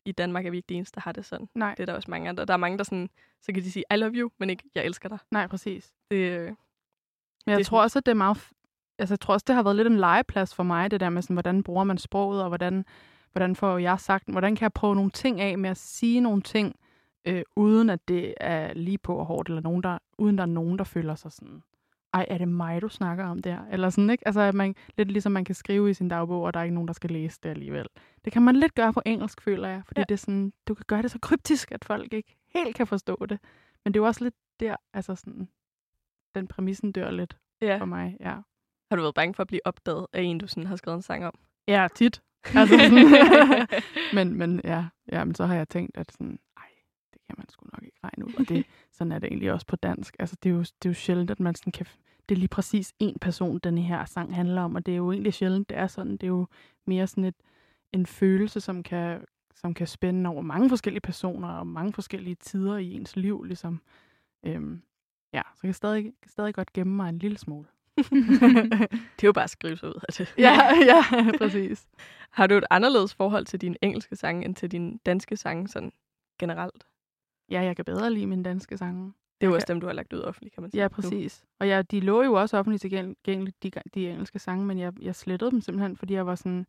i 0.07 0.11
Danmark 0.11 0.45
er 0.45 0.51
vi 0.51 0.57
ikke 0.57 0.67
de 0.69 0.73
eneste, 0.73 0.95
der 0.95 1.01
har 1.01 1.11
det 1.11 1.25
sådan. 1.25 1.49
Nej, 1.55 1.73
Det 1.77 1.79
er 1.83 1.85
der 1.85 1.93
også 1.93 2.11
mange 2.11 2.29
andre. 2.29 2.45
Der 2.45 2.53
er 2.53 2.57
mange, 2.57 2.77
der 2.77 2.83
sådan, 2.83 3.09
så 3.41 3.53
kan 3.53 3.63
de 3.63 3.71
sige, 3.71 3.83
I 3.93 3.95
love 3.95 4.11
you, 4.15 4.29
men 4.39 4.49
ikke, 4.49 4.63
jeg 4.75 4.85
elsker 4.85 5.09
dig. 5.09 5.17
nej, 5.31 5.47
præcis. 5.47 5.93
Det, 6.11 6.17
øh, 6.17 6.45
Men 6.47 6.55
jeg 7.51 7.57
Det- 7.57 7.65
tror 7.65 7.81
også, 7.81 7.99
at 7.99 8.05
det 8.05 8.11
er 8.11 8.15
meget... 8.15 8.37
Altså, 8.99 9.13
jeg 9.13 9.19
tror 9.19 9.33
også, 9.33 9.43
det 9.47 9.55
har 9.55 9.63
været 9.63 9.75
lidt 9.75 9.87
en 9.87 9.97
legeplads 9.97 10.55
for 10.55 10.63
mig, 10.63 10.91
det 10.91 10.99
der 10.99 11.09
med, 11.09 11.21
sådan, 11.21 11.35
hvordan 11.35 11.63
bruger 11.63 11.83
man 11.83 11.97
sproget, 11.97 12.41
og 12.41 12.47
hvordan, 12.47 12.85
hvordan 13.31 13.55
får 13.55 13.77
jeg 13.77 13.99
sagt, 13.99 14.29
hvordan 14.31 14.55
kan 14.55 14.63
jeg 14.63 14.73
prøve 14.73 14.95
nogle 14.95 15.11
ting 15.11 15.41
af 15.41 15.57
med 15.57 15.69
at 15.69 15.77
sige 15.77 16.19
nogle 16.19 16.41
ting, 16.41 16.75
øh, 17.25 17.43
uden 17.55 17.89
at 17.89 18.07
det 18.07 18.33
er 18.37 18.73
lige 18.73 18.97
på 18.97 19.15
og 19.15 19.25
hårdt, 19.25 19.49
eller 19.49 19.61
nogen, 19.61 19.83
der, 19.83 19.97
uden 20.17 20.37
der 20.37 20.41
er 20.41 20.45
nogen, 20.47 20.77
der 20.77 20.83
føler 20.83 21.15
sig 21.15 21.31
sådan, 21.31 21.63
ej, 22.13 22.25
er 22.29 22.37
det 22.37 22.47
mig, 22.47 22.81
du 22.81 22.89
snakker 22.89 23.25
om 23.25 23.41
der? 23.41 23.65
Eller 23.71 23.89
sådan, 23.89 24.09
ikke? 24.09 24.27
Altså, 24.27 24.41
at 24.41 24.53
man, 24.55 24.75
lidt 24.97 25.11
ligesom 25.11 25.31
man 25.31 25.45
kan 25.45 25.55
skrive 25.55 25.89
i 25.89 25.93
sin 25.93 26.07
dagbog, 26.07 26.41
og 26.41 26.53
der 26.53 26.59
er 26.59 26.63
ikke 26.63 26.73
nogen, 26.75 26.87
der 26.87 26.93
skal 26.93 27.09
læse 27.11 27.39
det 27.43 27.49
alligevel. 27.49 27.85
Det 28.25 28.33
kan 28.33 28.41
man 28.41 28.55
lidt 28.55 28.75
gøre 28.75 28.93
på 28.93 29.01
engelsk, 29.05 29.41
føler 29.41 29.67
jeg, 29.67 29.81
fordi 29.85 29.99
Ja. 29.99 30.03
det 30.03 30.11
er 30.11 30.17
sådan, 30.17 30.53
du 30.67 30.73
kan 30.73 30.83
gøre 30.87 31.01
det 31.01 31.11
så 31.11 31.19
kryptisk, 31.21 31.71
at 31.71 31.85
folk 31.85 32.13
ikke 32.13 32.35
helt 32.53 32.75
kan 32.75 32.87
forstå 32.87 33.25
det. 33.29 33.39
Men 33.83 33.93
det 33.93 33.99
er 33.99 34.03
jo 34.03 34.07
også 34.07 34.23
lidt 34.23 34.35
der, 34.59 34.75
altså 34.93 35.15
sådan, 35.15 35.49
den 36.35 36.47
præmissen 36.47 36.91
dør 36.91 37.11
lidt 37.11 37.37
ja. 37.61 37.77
for 37.77 37.85
mig, 37.85 38.17
ja. 38.19 38.35
Har 38.91 38.95
du 38.95 39.01
været 39.01 39.15
bange 39.15 39.33
for 39.33 39.41
at 39.43 39.47
blive 39.47 39.61
opdaget 39.65 40.07
af 40.13 40.21
en, 40.21 40.37
du 40.37 40.47
sådan 40.47 40.67
har 40.67 40.75
skrevet 40.75 40.95
en 40.95 41.01
sang 41.01 41.25
om? 41.25 41.33
Ja, 41.67 41.87
tit. 41.95 42.21
Altså 42.55 42.77
sådan, 42.79 43.67
men, 44.15 44.37
men 44.37 44.61
ja, 44.63 44.85
ja, 45.11 45.23
men 45.23 45.35
så 45.35 45.45
har 45.45 45.55
jeg 45.55 45.69
tænkt, 45.69 45.97
at 45.97 46.11
sådan, 46.11 46.39
kan 47.27 47.35
man 47.37 47.49
sgu 47.49 47.65
nok 47.73 47.83
ikke 47.83 47.97
regne 48.03 48.25
ud. 48.25 48.33
Og 48.39 48.49
det, 48.49 48.65
sådan 48.97 49.11
er 49.11 49.19
det 49.19 49.27
egentlig 49.27 49.51
også 49.51 49.65
på 49.65 49.75
dansk. 49.75 50.15
Altså, 50.19 50.35
det 50.43 50.49
er 50.49 50.53
jo, 50.53 50.59
det 50.59 50.85
er 50.85 50.89
jo 50.89 50.93
sjældent, 50.93 51.31
at 51.31 51.39
man 51.39 51.55
sådan 51.55 51.71
kan... 51.71 51.85
Det 52.29 52.35
er 52.35 52.39
lige 52.39 52.47
præcis 52.47 52.93
en 52.99 53.19
person, 53.19 53.59
den 53.59 53.77
her 53.77 54.05
sang 54.05 54.35
handler 54.35 54.61
om, 54.61 54.75
og 54.75 54.85
det 54.85 54.91
er 54.91 54.97
jo 54.97 55.11
egentlig 55.11 55.33
sjældent, 55.33 55.69
det 55.69 55.77
er 55.77 55.87
sådan. 55.87 56.11
Det 56.11 56.23
er 56.23 56.27
jo 56.27 56.47
mere 56.85 57.07
sådan 57.07 57.23
et, 57.23 57.35
en 57.93 58.05
følelse, 58.05 58.61
som 58.61 58.83
kan, 58.83 59.25
som 59.55 59.73
kan 59.73 59.87
spænde 59.87 60.29
over 60.29 60.41
mange 60.41 60.69
forskellige 60.69 61.01
personer 61.01 61.47
og 61.47 61.67
mange 61.67 61.93
forskellige 61.93 62.35
tider 62.35 62.77
i 62.77 62.93
ens 62.93 63.15
liv, 63.15 63.43
ligesom. 63.43 63.81
Øhm, 64.45 64.81
ja, 65.33 65.41
så 65.55 65.59
jeg 65.63 65.67
kan 65.67 65.73
stadig, 65.73 66.03
kan 66.03 66.31
stadig 66.31 66.53
godt 66.53 66.73
gemme 66.73 66.95
mig 66.95 67.09
en 67.09 67.19
lille 67.19 67.37
smule. 67.37 67.67
Det 69.17 69.23
er 69.23 69.27
jo 69.27 69.33
bare 69.33 69.43
at 69.43 69.49
skrive 69.49 69.77
sig 69.77 69.89
ud 69.89 70.01
af 70.07 70.13
det. 70.13 70.33
ja, 70.37 70.57
ja, 70.85 71.31
præcis. 71.37 71.87
Har 72.37 72.47
du 72.47 72.55
et 72.55 72.65
anderledes 72.69 73.13
forhold 73.13 73.45
til 73.45 73.61
dine 73.61 73.75
engelske 73.81 74.15
sange, 74.15 74.45
end 74.45 74.55
til 74.55 74.71
dine 74.71 74.99
danske 75.05 75.37
sange 75.37 75.67
sådan 75.67 75.91
generelt? 76.39 76.86
Ja, 77.51 77.61
jeg 77.61 77.75
kan 77.75 77.85
bedre 77.85 78.13
lide 78.13 78.27
mine 78.27 78.43
danske 78.43 78.77
sange. 78.77 79.13
Det 79.41 79.47
er 79.47 79.49
jo 79.49 79.55
også 79.55 79.65
dem, 79.69 79.79
du 79.79 79.85
har 79.85 79.93
lagt 79.93 80.13
ud 80.13 80.19
offentligt, 80.19 80.53
kan 80.55 80.61
man 80.61 80.71
sige. 80.71 80.81
Ja, 80.81 80.85
nu. 80.85 80.89
præcis. 80.89 81.45
Og 81.59 81.67
ja, 81.67 81.81
de 81.81 81.99
lå 81.99 82.23
jo 82.23 82.33
også 82.33 82.57
offentligt 82.57 82.81
tilgængeligt, 82.81 83.63
de, 83.63 83.71
de 83.93 84.09
engelske 84.09 84.39
sange, 84.39 84.65
men 84.65 84.79
jeg, 84.79 84.93
jeg 85.01 85.15
slettede 85.15 85.51
dem 85.51 85.61
simpelthen, 85.61 85.97
fordi 85.97 86.13
jeg 86.13 86.25
var 86.25 86.35
sådan, 86.35 86.65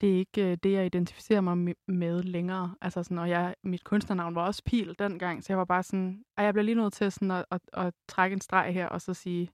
det 0.00 0.14
er 0.14 0.18
ikke 0.18 0.50
øh, 0.50 0.56
det, 0.62 0.72
jeg 0.72 0.86
identificerer 0.86 1.40
mig 1.40 1.70
me- 1.70 1.84
med 1.86 2.22
længere. 2.22 2.74
Altså 2.80 3.02
sådan, 3.02 3.18
og 3.18 3.28
jeg, 3.28 3.54
mit 3.62 3.84
kunstnernavn 3.84 4.34
var 4.34 4.46
også 4.46 4.62
Pil 4.64 4.96
dengang, 4.98 5.44
så 5.44 5.52
jeg 5.52 5.58
var 5.58 5.64
bare 5.64 5.82
sådan, 5.82 6.24
ej, 6.36 6.44
jeg 6.44 6.54
bliver 6.54 6.64
lige 6.64 6.74
nødt 6.74 6.92
til 6.92 7.12
sådan 7.12 7.30
at, 7.30 7.44
at, 7.50 7.60
at 7.72 7.94
trække 8.08 8.34
en 8.34 8.40
streg 8.40 8.74
her, 8.74 8.88
og 8.88 9.00
så 9.00 9.14
sige, 9.14 9.50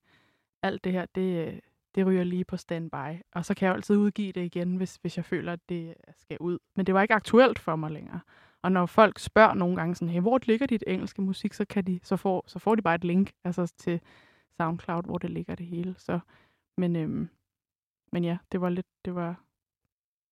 alt 0.62 0.84
det 0.84 0.93
her, 0.93 1.07
det, 1.14 1.47
øh, 1.49 1.59
det 1.95 2.07
ryger 2.07 2.24
lige 2.24 2.45
på 2.45 2.57
standby. 2.57 3.22
Og 3.32 3.45
så 3.45 3.55
kan 3.55 3.66
jeg 3.66 3.70
jo 3.70 3.74
altid 3.76 3.97
udgive 3.97 4.32
det 4.32 4.45
igen, 4.45 4.76
hvis, 4.76 4.99
hvis 5.01 5.16
jeg 5.16 5.24
føler, 5.24 5.53
at 5.53 5.61
det 5.68 5.95
skal 6.16 6.36
ud. 6.41 6.59
Men 6.76 6.86
det 6.86 6.95
var 6.95 7.03
ikke 7.03 7.14
aktuelt 7.14 7.59
for 7.59 7.76
mig 7.76 7.91
længere. 7.91 8.20
Og 8.62 8.72
når 8.72 8.86
folk 8.86 9.18
spørger 9.18 9.54
nogle 9.54 9.76
gange 9.76 9.94
sådan, 9.94 10.08
hey, 10.08 10.20
hvor 10.20 10.38
ligger 10.42 10.66
dit 10.66 10.84
engelske 10.86 11.22
musik, 11.22 11.52
så, 11.54 11.64
kan 11.64 11.84
de, 11.84 12.00
så, 12.02 12.16
får, 12.16 12.44
så 12.46 12.58
får 12.58 12.74
de 12.74 12.82
bare 12.82 12.94
et 12.94 13.04
link 13.04 13.32
altså 13.44 13.72
til 13.76 14.00
SoundCloud, 14.56 15.02
hvor 15.02 15.18
det 15.18 15.30
ligger 15.30 15.54
det 15.54 15.66
hele. 15.66 15.94
Så, 15.98 16.20
men, 16.76 16.96
øhm, 16.96 17.28
men 18.12 18.24
ja, 18.24 18.38
det 18.52 18.61
var 18.61 18.68
lidt, 18.68 18.86
det 19.04 19.14
var, 19.14 19.44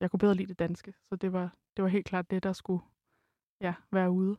jeg 0.01 0.11
kunne 0.11 0.19
bedre 0.19 0.35
lide 0.35 0.49
det 0.49 0.59
danske, 0.59 0.95
så 1.09 1.17
det 1.17 1.33
var, 1.33 1.55
det 1.77 1.83
var 1.83 1.89
helt 1.89 2.07
klart 2.07 2.31
det, 2.31 2.43
der 2.43 2.53
skulle 2.53 2.83
ja, 3.61 3.75
være 3.91 4.11
ude. 4.11 4.37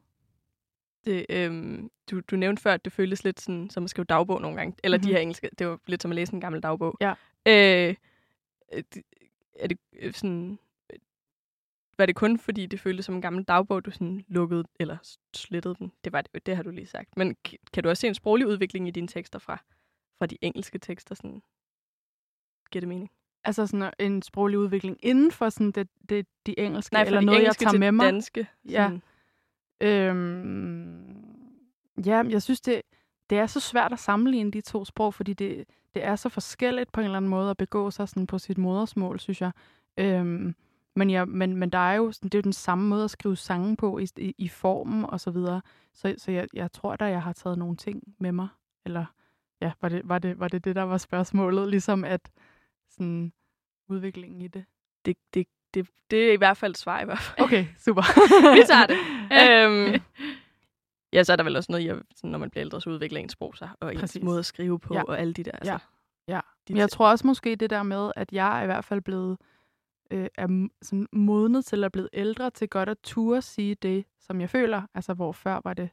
Det, 1.05 1.25
øhm, 1.29 1.91
du, 2.11 2.19
du 2.19 2.35
nævnte 2.35 2.61
før, 2.61 2.73
at 2.73 2.85
det 2.85 2.93
føltes 2.93 3.23
lidt 3.23 3.39
sådan, 3.39 3.69
som 3.69 3.83
at 3.83 3.89
skrive 3.89 4.05
dagbog 4.05 4.41
nogle 4.41 4.57
gange. 4.57 4.75
Eller 4.83 4.97
mm-hmm. 4.97 5.07
de 5.07 5.13
her 5.13 5.19
engelske. 5.19 5.49
Det 5.59 5.67
var 5.67 5.79
lidt 5.87 6.01
som 6.01 6.11
at 6.11 6.15
læse 6.15 6.33
en 6.33 6.41
gammel 6.41 6.63
dagbog. 6.63 6.97
Ja. 7.01 7.13
Øh, 7.47 7.95
øh, 8.73 8.83
er 9.59 9.67
det 9.67 9.79
øh, 9.93 10.13
sådan... 10.13 10.59
Var 11.99 12.05
det 12.05 12.15
kun 12.15 12.39
fordi, 12.39 12.65
det 12.65 12.79
føltes 12.79 13.05
som 13.05 13.15
en 13.15 13.21
gammel 13.21 13.43
dagbog, 13.43 13.85
du 13.85 13.91
sådan 13.91 14.25
lukkede 14.27 14.63
eller 14.79 14.97
slettede 15.35 15.75
den? 15.79 15.91
Det, 16.03 16.13
var 16.13 16.21
det, 16.21 16.45
det 16.45 16.55
har 16.55 16.63
du 16.63 16.69
lige 16.69 16.85
sagt. 16.87 17.17
Men 17.17 17.35
kan 17.73 17.83
du 17.83 17.89
også 17.89 18.01
se 18.01 18.07
en 18.07 18.13
sproglig 18.13 18.47
udvikling 18.47 18.87
i 18.87 18.91
dine 18.91 19.07
tekster 19.07 19.39
fra, 19.39 19.57
fra 20.17 20.25
de 20.25 20.37
engelske 20.41 20.79
tekster? 20.79 21.15
Sådan, 21.15 21.41
giver 22.71 22.81
det 22.81 22.87
mening? 22.87 23.09
Altså 23.43 23.67
sådan 23.67 23.93
en 23.99 24.21
sproglig 24.21 24.59
udvikling 24.59 24.97
inden 25.03 25.31
for 25.31 25.49
sådan 25.49 25.71
det, 25.71 25.87
det, 26.09 26.27
de 26.45 26.59
engelske, 26.59 26.93
Nej, 26.93 27.03
eller 27.03 27.19
de 27.19 27.25
noget, 27.25 27.37
jeg 27.37 27.43
engelske 27.43 27.63
tager 27.63 27.71
til 27.71 27.79
med 27.79 27.91
mig. 27.91 28.05
danske. 28.05 28.47
Ja. 28.69 28.83
Sådan, 28.83 29.01
Øhm, 29.81 31.15
ja, 32.05 32.23
jeg 32.29 32.41
synes, 32.41 32.61
det, 32.61 32.81
det 33.29 33.37
er 33.37 33.45
så 33.45 33.59
svært 33.59 33.93
at 33.93 33.99
sammenligne 33.99 34.51
de 34.51 34.61
to 34.61 34.85
sprog, 34.85 35.13
fordi 35.13 35.33
det, 35.33 35.65
det 35.95 36.03
er 36.05 36.15
så 36.15 36.29
forskelligt 36.29 36.91
på 36.91 36.99
en 36.99 37.05
eller 37.05 37.17
anden 37.17 37.29
måde 37.29 37.49
at 37.49 37.57
begå 37.57 37.91
sig 37.91 38.09
sådan 38.09 38.27
på 38.27 38.37
sit 38.37 38.57
modersmål, 38.57 39.19
synes 39.19 39.41
jeg. 39.41 39.51
Øhm, 39.97 40.55
men, 40.95 41.09
ja, 41.09 41.25
men, 41.25 41.55
men 41.55 41.69
der 41.69 41.77
er 41.77 41.93
jo 41.93 42.11
sådan, 42.11 42.29
det 42.29 42.37
er 42.37 42.39
jo 42.39 42.43
den 42.43 42.53
samme 42.53 42.87
måde 42.87 43.03
at 43.03 43.11
skrive 43.11 43.35
sange 43.35 43.75
på 43.77 43.97
i, 43.97 44.07
i, 44.17 44.35
i 44.37 44.47
formen 44.47 45.05
og 45.05 45.19
så 45.19 45.31
videre. 45.31 45.61
Så, 45.93 46.15
så 46.17 46.31
jeg, 46.31 46.47
jeg 46.53 46.71
tror 46.71 46.95
da, 46.95 47.05
jeg 47.05 47.21
har 47.23 47.33
taget 47.33 47.57
nogle 47.57 47.75
ting 47.75 48.03
med 48.19 48.31
mig. 48.31 48.47
Eller 48.85 49.05
ja, 49.61 49.71
var 49.81 49.89
det 49.89 50.01
var 50.09 50.19
det, 50.19 50.39
var 50.39 50.47
det, 50.47 50.65
det 50.65 50.75
der 50.75 50.81
var 50.83 50.97
spørgsmålet? 50.97 51.69
Ligesom 51.69 52.03
at 52.03 52.29
sådan, 52.89 53.33
udviklingen 53.89 54.41
i 54.41 54.47
det. 54.47 54.65
det, 55.05 55.17
det, 55.33 55.47
det, 55.73 55.87
det 56.11 56.29
er 56.29 56.33
i 56.33 56.35
hvert 56.35 56.57
fald 56.57 56.75
svar 56.75 57.01
i 57.01 57.05
hvert 57.05 57.19
fald. 57.19 57.45
Okay, 57.45 57.65
super. 57.77 58.01
Vi 58.57 58.63
tager 58.67 58.85
det. 58.87 58.97
øhm, 59.41 60.01
ja, 61.13 61.23
så 61.23 61.31
er 61.31 61.35
der 61.35 61.43
vel 61.43 61.55
også 61.55 61.71
noget, 61.71 61.83
i, 61.85 61.87
at 61.87 61.97
sådan, 62.15 62.29
når 62.31 62.39
man 62.39 62.49
bliver 62.49 62.61
ældre, 62.61 62.81
så 62.81 62.89
udvikler 62.89 63.19
ens 63.19 63.31
sprog 63.31 63.57
sig, 63.57 63.69
og 63.79 63.95
ens 63.95 64.17
måde 64.21 64.39
at 64.39 64.45
skrive 64.45 64.79
på, 64.79 64.93
Ja. 64.93 65.03
og 65.03 65.19
alle 65.19 65.33
de 65.33 65.43
der. 65.43 65.51
Altså, 65.51 65.77
Ja. 66.27 66.39
de 66.67 66.73
Men 66.73 66.77
jeg 66.77 66.89
tror 66.89 67.09
også 67.09 67.27
måske 67.27 67.55
det 67.55 67.69
der 67.69 67.83
med, 67.83 68.11
at 68.15 68.31
jeg 68.31 68.59
er 68.59 68.63
i 68.63 68.65
hvert 68.65 68.85
fald 68.85 69.01
blevet 69.01 69.37
øh, 70.12 70.28
er 70.38 70.68
sådan 70.82 71.07
modnet 71.12 71.66
til 71.66 71.84
at 71.84 71.91
blive 71.91 72.10
ældre 72.14 72.49
til 72.49 72.70
godt 72.70 72.89
at 72.89 72.97
ture 73.03 73.41
sige 73.41 73.76
det, 73.76 74.05
som 74.20 74.41
jeg 74.41 74.49
føler. 74.49 74.82
Altså 74.93 75.14
hvor 75.14 75.32
før 75.32 75.62
var 75.64 75.74
det 75.74 75.89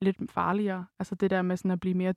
lidt 0.00 0.30
farligere. 0.30 0.86
Altså 0.98 1.14
det 1.14 1.30
der 1.30 1.42
med 1.42 1.56
sådan 1.56 1.70
at 1.70 1.80
blive 1.80 1.94
mere 1.94 2.14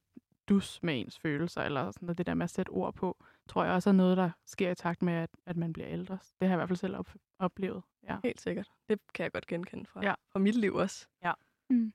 dus 0.49 0.79
med 0.83 0.99
ens 1.01 1.19
følelser, 1.19 1.61
eller 1.61 1.91
sådan 1.91 2.05
noget, 2.05 2.17
det 2.17 2.27
der 2.27 2.33
med 2.33 2.43
at 2.43 2.49
sætte 2.49 2.69
ord 2.69 2.93
på, 2.93 3.23
tror 3.49 3.63
jeg 3.63 3.73
også 3.73 3.89
er 3.89 3.93
noget, 3.93 4.17
der 4.17 4.29
sker 4.45 4.71
i 4.71 4.75
takt 4.75 5.01
med, 5.01 5.13
at, 5.13 5.29
at 5.45 5.57
man 5.57 5.73
bliver 5.73 5.89
ældre. 5.89 6.13
Det 6.39 6.47
har 6.47 6.47
jeg 6.47 6.53
i 6.53 6.57
hvert 6.57 6.69
fald 6.69 6.77
selv 6.77 6.95
op- 6.95 7.15
oplevet. 7.39 7.83
Ja. 8.03 8.17
Helt 8.23 8.41
sikkert. 8.41 8.67
Det 8.89 8.99
kan 9.13 9.23
jeg 9.23 9.31
godt 9.31 9.47
genkende 9.47 9.85
fra, 9.85 10.05
Ja. 10.05 10.13
fra 10.31 10.39
mit 10.39 10.55
liv 10.55 10.75
også. 10.75 11.07
Ja. 11.23 11.31
Mm. 11.69 11.93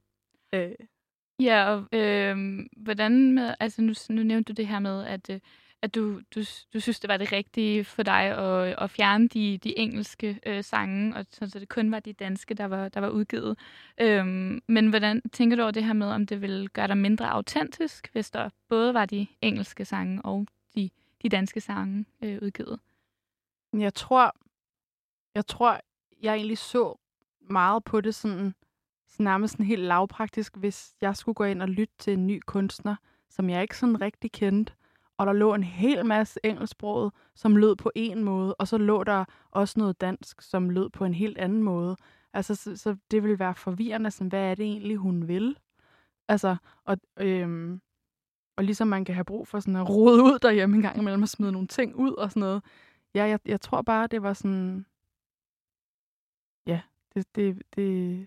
Øh, 0.55 0.73
Ja, 1.41 1.71
og 1.71 1.89
øh, 1.93 2.59
hvordan 2.77 3.33
med, 3.33 3.55
altså 3.61 3.83
nu, 3.83 3.93
nu 4.11 4.23
nævnte 4.23 4.53
du 4.53 4.57
det 4.57 4.67
her 4.67 4.79
med, 4.79 5.05
at, 5.05 5.31
øh, 5.31 5.41
at 5.85 5.95
du, 5.95 6.21
du, 6.35 6.41
du 6.75 6.81
synes, 6.81 7.01
det 7.01 7.09
var 7.09 7.17
det 7.17 7.33
rigtige 7.33 7.85
for 7.85 8.03
dig 8.03 8.23
at, 8.23 8.75
at 8.79 8.91
fjerne 8.91 9.29
de, 9.29 9.59
de 9.59 9.79
engelske 9.79 10.41
øh, 10.47 10.65
sange, 10.65 11.17
og 11.17 11.27
så, 11.31 11.51
så 11.51 11.59
det 11.59 11.69
kun 11.69 11.91
var 11.91 12.01
de 12.01 12.13
danske, 12.13 12.55
der 12.55 12.65
var, 12.65 12.89
der 12.89 13.01
var 13.01 13.09
udgivet. 13.09 13.59
Øhm, 14.01 14.63
men 14.69 14.89
hvordan 14.89 15.23
tænker 15.33 15.57
du 15.57 15.63
over 15.63 15.71
det 15.71 15.85
her 15.85 15.93
med, 15.93 16.07
om 16.07 16.27
det 16.27 16.41
ville 16.41 16.69
gøre 16.69 16.89
dig 16.89 16.99
mindre 16.99 17.31
autentisk, 17.31 18.09
hvis 18.13 18.31
der 18.31 18.51
både 18.69 18.95
var 18.95 19.07
de 19.07 19.27
engelske 19.43 19.85
sange 19.85 20.23
og 20.23 20.47
de, 20.75 20.91
de 21.23 21.29
danske 21.29 21.61
sange 21.61 22.05
øh, 22.23 22.39
udgivet? 22.43 22.81
Jeg 23.73 23.95
tror, 23.95 24.33
jeg 25.35 25.47
tror, 25.47 25.81
jeg 26.23 26.35
egentlig 26.35 26.59
så 26.59 26.99
meget 27.41 27.85
på 27.85 28.01
det 28.01 28.15
sådan, 28.15 28.55
sådan 29.09 29.25
nærmest 29.25 29.53
sådan 29.53 29.67
helt 29.67 29.83
lavpraktisk, 29.83 30.57
hvis 30.57 30.95
jeg 31.01 31.17
skulle 31.17 31.35
gå 31.35 31.45
ind 31.45 31.63
og 31.63 31.69
lytte 31.69 31.95
til 31.99 32.13
en 32.13 32.27
ny 32.27 32.41
kunstner, 32.47 32.97
som 33.31 33.51
jeg 33.51 33.63
ikke 33.63 33.79
sådan 33.79 34.01
rigtig 34.01 34.33
kendte, 34.33 34.73
og 35.19 35.27
der 35.27 35.33
lå 35.33 35.55
en 35.55 35.63
hel 35.65 36.07
masse 36.07 36.41
engelsksproget, 36.45 37.13
som 37.35 37.57
lød 37.57 37.77
på 37.77 37.91
en 37.95 38.25
måde, 38.25 38.55
og 38.55 38.69
så 38.69 38.79
lå 38.79 39.05
der 39.05 39.25
også 39.51 39.75
noget 39.79 40.01
dansk, 40.01 40.41
som 40.43 40.71
lød 40.71 40.91
på 40.91 41.05
en 41.05 41.15
helt 41.15 41.39
anden 41.39 41.63
måde. 41.63 41.97
Altså, 42.33 42.55
så, 42.55 42.77
så 42.77 42.97
det 43.11 43.23
ville 43.23 43.39
være 43.39 43.55
forvirrende, 43.55 44.11
sådan, 44.11 44.29
hvad 44.29 44.51
er 44.51 44.55
det 44.55 44.65
egentlig, 44.67 44.97
hun 44.97 45.29
vil? 45.29 45.59
Altså, 46.29 46.57
og, 46.85 46.97
øhm, 47.21 47.81
og 48.57 48.65
ligesom 48.65 48.89
man 48.89 49.05
kan 49.05 49.15
have 49.15 49.25
brug 49.25 49.49
for 49.49 49.61
sådan 49.61 49.77
at 49.77 49.89
rode 49.89 50.23
ud 50.23 50.39
derhjemme 50.43 50.77
en 50.77 50.83
gang 50.83 50.99
imellem 50.99 51.23
og 51.23 51.29
smide 51.29 51.53
nogle 51.53 51.69
ting 51.69 51.97
ud 51.97 52.13
og 52.13 52.31
sådan 52.31 52.41
noget, 52.41 52.63
Ja, 53.15 53.25
jeg, 53.25 53.41
jeg 53.47 53.61
tror 53.61 53.83
bare, 53.83 54.07
det 54.07 54.23
var 54.23 54.33
sådan... 54.33 54.87
Ja, 56.67 56.81
det, 57.15 57.37
det, 57.37 57.63
det, 57.77 58.27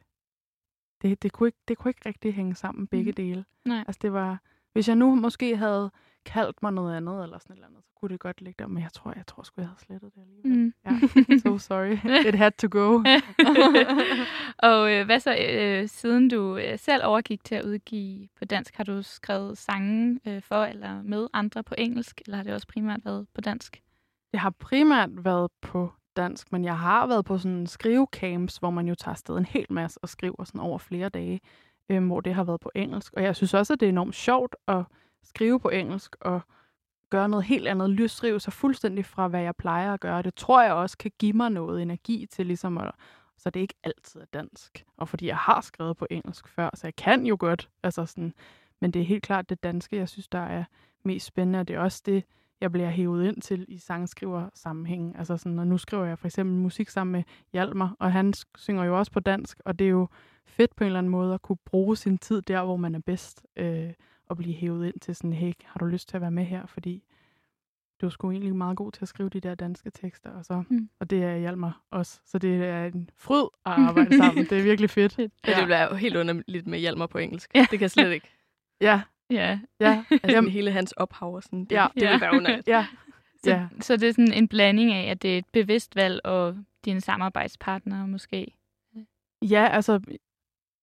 det, 1.02 1.24
det, 1.24 1.32
kunne, 1.32 1.48
ikke, 1.48 1.58
det 1.68 1.78
kunne 1.78 1.90
ikke 1.90 2.10
rigtig 2.10 2.34
hænge 2.34 2.56
sammen, 2.56 2.88
begge 2.88 3.12
Mhm. 3.12 3.16
dele. 3.16 3.46
Nej. 3.66 3.84
Altså, 3.88 4.00
det 4.02 4.14
var... 4.14 4.42
Hvis 4.74 4.88
jeg 4.88 4.96
nu 4.96 5.16
måske 5.16 5.58
havde 5.58 5.92
kaldt 6.28 6.64
mig 6.64 6.74
noget 6.74 6.98
andet, 6.98 7.24
eller 7.24 7.38
sådan 7.40 7.54
et 7.54 7.58
eller 7.58 7.68
andet, 7.68 7.84
så 7.84 7.92
kunne 7.96 8.10
det 8.10 8.20
godt 8.20 8.42
ligge 8.42 8.64
der. 8.64 8.68
Men 8.68 8.84
jeg 8.84 8.94
tror, 8.94 9.14
jeg 9.16 9.28
tror 9.28 9.44
sgu, 9.44 9.62
jeg 9.62 9.68
havde 9.68 9.80
slettet 9.80 10.12
det 10.16 10.22
alligevel. 10.22 10.58
Mm. 10.58 10.74
Ja, 10.86 11.38
so 11.38 11.58
sorry. 11.58 11.98
It 12.30 12.36
had 12.36 12.52
to 12.52 12.68
go. 12.72 13.04
og 14.70 14.94
øh, 14.94 15.06
hvad 15.06 15.20
så, 15.20 15.36
øh, 15.50 15.88
siden 15.88 16.30
du 16.30 16.58
øh, 16.58 16.80
selv 16.80 17.06
overgik 17.06 17.44
til 17.44 17.56
at 17.56 17.66
udgive 17.66 18.28
på 18.40 18.46
dansk, 18.46 18.76
har 18.76 18.84
du 18.84 19.02
skrevet 19.02 19.58
sange 19.58 20.20
øh, 20.28 20.42
for 20.42 20.64
eller 20.64 21.02
med 21.02 21.28
andre 21.34 21.64
på 21.64 21.76
engelsk, 21.78 22.22
eller 22.26 22.38
har 22.38 22.44
det 22.44 22.54
også 22.54 22.68
primært 22.68 23.06
været 23.06 23.28
på 23.34 23.42
dansk? 23.42 23.82
Jeg 24.34 24.42
har 24.42 24.50
primært 24.50 25.10
været 25.26 25.52
på 25.62 25.92
dansk, 26.18 26.52
men 26.52 26.64
jeg 26.64 26.80
har 26.80 27.08
været 27.08 27.26
på 27.26 27.38
sådan 27.38 27.68
skrivecamps, 27.68 28.58
hvor 28.58 28.70
man 28.70 28.88
jo 28.88 28.96
tager 28.96 29.14
afsted 29.14 29.38
en 29.38 29.46
hel 29.46 29.66
masse 29.70 30.00
og 30.02 30.10
skriver 30.10 30.44
sådan 30.44 30.62
over 30.62 30.78
flere 30.78 31.10
dage, 31.10 31.40
øhm, 31.90 32.08
hvor 32.08 32.22
det 32.22 32.34
har 32.34 32.44
været 32.44 32.60
på 32.60 32.72
engelsk. 32.76 33.14
Og 33.14 33.24
jeg 33.24 33.36
synes 33.36 33.54
også, 33.54 33.74
at 33.74 33.80
det 33.80 33.86
er 33.86 33.90
enormt 33.90 34.16
sjovt 34.16 34.56
at 34.68 34.84
skrive 35.24 35.60
på 35.60 35.70
engelsk 35.70 36.16
og 36.22 36.42
gøre 37.10 37.30
noget 37.30 37.46
helt 37.46 37.68
andet, 37.68 37.90
løsrive 37.90 38.40
sig 38.40 38.54
fuldstændig 38.54 39.06
fra, 39.06 39.28
hvad 39.28 39.42
jeg 39.42 39.56
plejer 39.56 39.94
at 39.94 40.00
gøre. 40.00 40.22
Det 40.22 40.36
tror 40.36 40.64
jeg 40.64 40.74
også 40.74 40.98
kan 40.98 41.12
give 41.20 41.34
mig 41.34 41.50
noget 41.50 41.82
energi 41.82 42.26
til 42.32 42.46
ligesom 42.46 42.78
at 42.78 42.92
så 43.38 43.50
det 43.50 43.60
ikke 43.60 43.74
altid 43.84 44.22
er 44.22 44.26
dansk. 44.34 44.86
Og 44.98 45.10
fordi 45.10 45.28
jeg 45.28 45.38
har 45.38 45.62
skrevet 45.62 45.98
på 45.98 46.08
engelsk 46.10 46.48
før, 46.48 46.70
så 46.74 46.88
jeg 46.88 46.96
kan 46.96 47.26
jo 47.26 47.38
godt. 47.40 47.70
Altså 47.84 48.06
sådan, 48.06 48.34
men 48.82 48.92
det 48.92 49.02
er 49.02 49.06
helt 49.06 49.24
klart 49.24 49.50
det 49.50 49.64
danske, 49.64 49.96
jeg 49.96 50.10
synes, 50.10 50.28
der 50.28 50.40
er 50.40 50.64
mest 51.04 51.26
spændende, 51.26 51.60
og 51.60 51.68
det 51.68 51.76
er 51.76 51.80
også 51.80 52.04
det, 52.06 52.24
jeg 52.62 52.72
bliver 52.72 52.90
hævet 52.90 53.28
ind 53.28 53.42
til 53.42 53.66
i 53.68 53.78
sangskriver 53.78 54.50
sammenhæng. 54.54 55.18
Altså 55.18 55.38
sådan, 55.38 55.60
og 55.60 55.68
nu 55.68 55.78
skriver 55.78 56.06
jeg 56.06 56.20
for 56.20 56.28
eksempel 56.28 56.56
musik 56.56 56.90
sammen 56.90 57.12
med 57.12 57.24
Hjalmar, 57.54 57.96
og 58.00 58.12
han 58.12 58.34
synger 58.58 58.84
jo 58.84 58.98
også 58.98 59.12
på 59.12 59.20
dansk, 59.20 59.60
og 59.66 59.80
det 59.80 59.86
er 59.86 59.92
jo 59.92 60.08
fedt 60.46 60.76
på 60.76 60.84
en 60.84 60.86
eller 60.86 61.00
anden 61.00 61.12
måde 61.12 61.34
at 61.34 61.42
kunne 61.42 61.58
bruge 61.66 61.98
sin 61.98 62.18
tid 62.18 62.42
der, 62.42 62.64
hvor 62.64 62.78
man 62.78 62.96
er 62.96 63.00
bedst, 63.00 63.46
øh, 63.56 63.94
og 64.30 64.38
blive 64.38 64.54
hævet 64.56 64.86
ind 64.88 65.00
til 65.00 65.16
sådan, 65.16 65.34
hey, 65.34 65.54
har 65.66 65.80
du 65.80 65.86
lyst 65.86 66.10
til 66.10 66.18
at 66.18 66.22
være 66.22 66.32
med 66.32 66.46
her? 66.46 66.66
Fordi 66.66 67.04
du 68.02 68.06
er 68.06 68.10
sgu 68.10 68.32
egentlig 68.32 68.56
meget 68.56 68.78
god 68.78 68.92
til 68.92 69.02
at 69.02 69.08
skrive 69.08 69.30
de 69.30 69.40
der 69.40 69.56
danske 69.56 69.90
tekster, 69.90 70.30
og, 70.30 70.46
så, 70.46 70.64
Mm. 70.70 70.90
og 71.00 71.10
det 71.10 71.24
er 71.24 71.38
Hjalmar 71.38 71.82
også. 71.92 72.20
Så 72.26 72.38
det 72.40 72.66
er 72.66 72.86
en 72.86 73.10
fryd 73.16 73.44
at 73.66 73.72
arbejde 73.88 74.18
sammen. 74.18 74.46
Det 74.46 74.58
er 74.60 74.64
virkelig 74.64 74.90
fedt. 74.90 75.14
Fedt. 75.14 75.34
ja. 75.48 75.60
Det 75.62 75.68
være 75.70 75.90
jo 75.92 75.96
helt 75.96 76.16
underligt 76.16 76.68
med 76.68 76.80
Hjalmar 76.80 77.08
på 77.08 77.18
engelsk. 77.18 77.52
Ja. 77.56 77.60
Det 77.60 77.70
kan 77.70 77.82
jeg 77.82 77.92
slet 77.92 78.12
ikke. 78.14 78.28
Ja, 78.82 79.02
Ja. 79.30 79.60
ja, 79.80 80.04
Altså, 80.12 80.32
Jamen, 80.32 80.52
hele 80.52 80.72
hans 80.72 80.92
ophav 80.92 81.36
og 81.36 81.44
sådan. 81.44 81.60
Det, 81.66 81.72
Ja. 81.72 81.88
det 81.94 82.02
ville 82.04 82.22
være 82.22 82.32
underligt. 82.34 82.68
ja, 82.76 82.86
Så, 83.44 83.50
ja. 83.52 83.68
så 83.80 83.98
det 83.98 84.10
er 84.10 84.12
sådan 84.14 84.34
en 84.34 84.48
blanding 84.48 84.94
af, 84.94 85.12
at 85.12 85.22
det 85.22 85.34
er 85.34 85.38
et 85.38 85.46
bevidst 85.54 85.96
valg, 85.96 86.22
og 86.26 86.58
dine 86.86 87.02
samarbejdspartnere 87.02 88.08
måske. 88.08 88.54
Ja, 89.42 89.68
altså, 89.72 90.00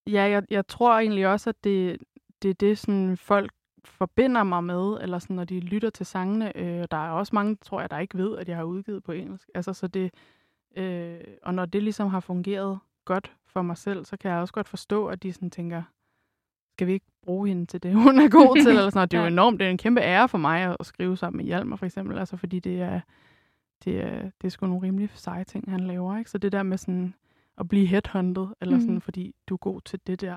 ja, 0.07 0.22
jeg, 0.22 0.42
jeg 0.51 0.66
tror 0.66 0.99
egentlig 0.99 1.26
også, 1.26 1.51
at 1.51 1.64
det, 1.64 1.97
det 2.45 2.51
er 2.51 2.68
det, 2.68 2.78
sådan 2.78 3.16
folk 3.16 3.53
forbinder 3.84 4.42
mig 4.42 4.64
med, 4.64 4.99
eller 5.01 5.18
sådan, 5.18 5.36
når 5.36 5.45
de 5.45 5.61
lytter 5.61 5.90
til 5.90 6.07
sangene. 6.07 6.57
Øh, 6.57 6.84
der 6.90 6.97
er 6.97 7.11
også 7.11 7.30
mange, 7.34 7.57
tror 7.62 7.80
jeg, 7.80 7.90
der 7.90 7.99
ikke 7.99 8.18
ved, 8.18 8.38
at 8.38 8.49
jeg 8.49 8.57
har 8.57 8.64
udgivet 8.64 9.03
på 9.03 9.12
engelsk. 9.12 9.51
Altså, 9.55 9.72
så 9.72 9.86
det, 9.86 10.14
øh, 10.76 11.20
og 11.42 11.55
når 11.55 11.64
det 11.64 11.82
ligesom 11.82 12.09
har 12.09 12.20
fungeret 12.20 12.78
godt 13.05 13.32
for 13.47 13.62
mig 13.62 13.76
selv, 13.76 14.05
så 14.05 14.16
kan 14.16 14.30
jeg 14.30 14.40
også 14.40 14.55
godt 14.55 14.68
forstå, 14.68 15.07
at 15.07 15.22
de 15.22 15.32
sådan 15.32 15.51
tænker, 15.51 15.82
skal 16.72 16.86
vi 16.86 16.92
ikke 16.92 17.07
bruge 17.22 17.49
hende 17.49 17.66
til 17.66 17.82
det, 17.82 17.95
hun 18.05 18.18
er 18.18 18.28
god 18.28 18.57
til? 18.57 18.68
Eller 18.68 18.90
sådan. 18.90 19.09
Det 19.09 19.16
er 19.16 19.20
jo 19.20 19.26
enormt, 19.26 19.61
det 19.61 19.66
er 19.66 19.70
en 19.70 19.78
kæmpe 19.78 20.01
ære 20.01 20.28
for 20.28 20.38
mig 20.38 20.76
at 20.80 20.86
skrive 20.86 21.16
sammen 21.16 21.36
med 21.36 21.45
Hjalmar, 21.45 21.76
for 21.76 21.86
eksempel, 21.86 22.18
altså, 22.18 22.36
fordi 22.36 22.61
det 22.61 22.80
er, 22.80 23.01
det 23.84 24.01
er, 24.01 24.20
det 24.22 24.47
er 24.47 24.49
sgu 24.49 24.66
nogle 24.66 24.86
rimelig 24.86 25.11
seje 25.14 25.45
ting, 25.45 25.70
han 25.70 25.80
laver. 25.80 26.18
Ikke? 26.18 26.30
Så 26.30 26.38
det 26.38 26.53
der 26.53 26.62
med 26.62 26.78
sådan 26.78 27.14
at 27.59 27.68
blive 27.68 27.86
headhunted, 27.86 28.47
eller 28.61 28.78
sådan, 28.78 28.95
mm. 28.95 29.01
fordi 29.01 29.34
du 29.49 29.55
er 29.55 29.59
god 29.59 29.80
til 29.80 30.01
det 30.07 30.20
der, 30.20 30.34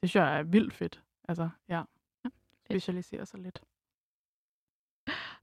det 0.00 0.10
synes 0.10 0.16
jeg 0.16 0.38
er 0.38 0.42
vildt 0.42 0.74
fedt. 0.74 1.02
Altså, 1.28 1.48
ja. 1.68 1.82
Specialisere 2.64 3.26
sig 3.26 3.40
lidt. 3.40 3.60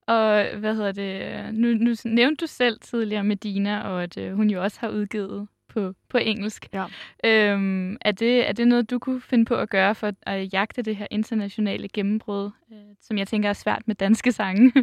Og 0.07 0.57
hvad 0.59 0.75
hedder 0.75 0.91
det? 0.91 1.53
Nu, 1.53 1.67
nu 1.67 1.95
nævnte 2.05 2.41
du 2.41 2.47
selv 2.47 2.79
tidligere 2.79 3.23
Medina, 3.23 3.81
og 3.81 4.03
at 4.03 4.17
øh, 4.17 4.33
hun 4.33 4.49
jo 4.49 4.63
også 4.63 4.79
har 4.79 4.89
udgivet 4.89 5.47
på, 5.67 5.93
på 6.09 6.17
engelsk. 6.17 6.67
Ja. 6.73 6.85
Øhm, 7.23 7.97
er, 8.01 8.11
det, 8.11 8.49
er 8.49 8.51
det 8.51 8.67
noget, 8.67 8.89
du 8.89 8.99
kunne 8.99 9.21
finde 9.21 9.45
på 9.45 9.55
at 9.55 9.69
gøre 9.69 9.95
for 9.95 10.11
at 10.21 10.53
jagte 10.53 10.81
det 10.81 10.95
her 10.95 11.07
internationale 11.11 11.87
gennembrud, 11.87 12.51
øh, 12.71 12.77
som 13.01 13.17
jeg 13.17 13.27
tænker 13.27 13.49
er 13.49 13.53
svært 13.53 13.81
med 13.85 13.95
danske 13.95 14.31
sange? 14.31 14.73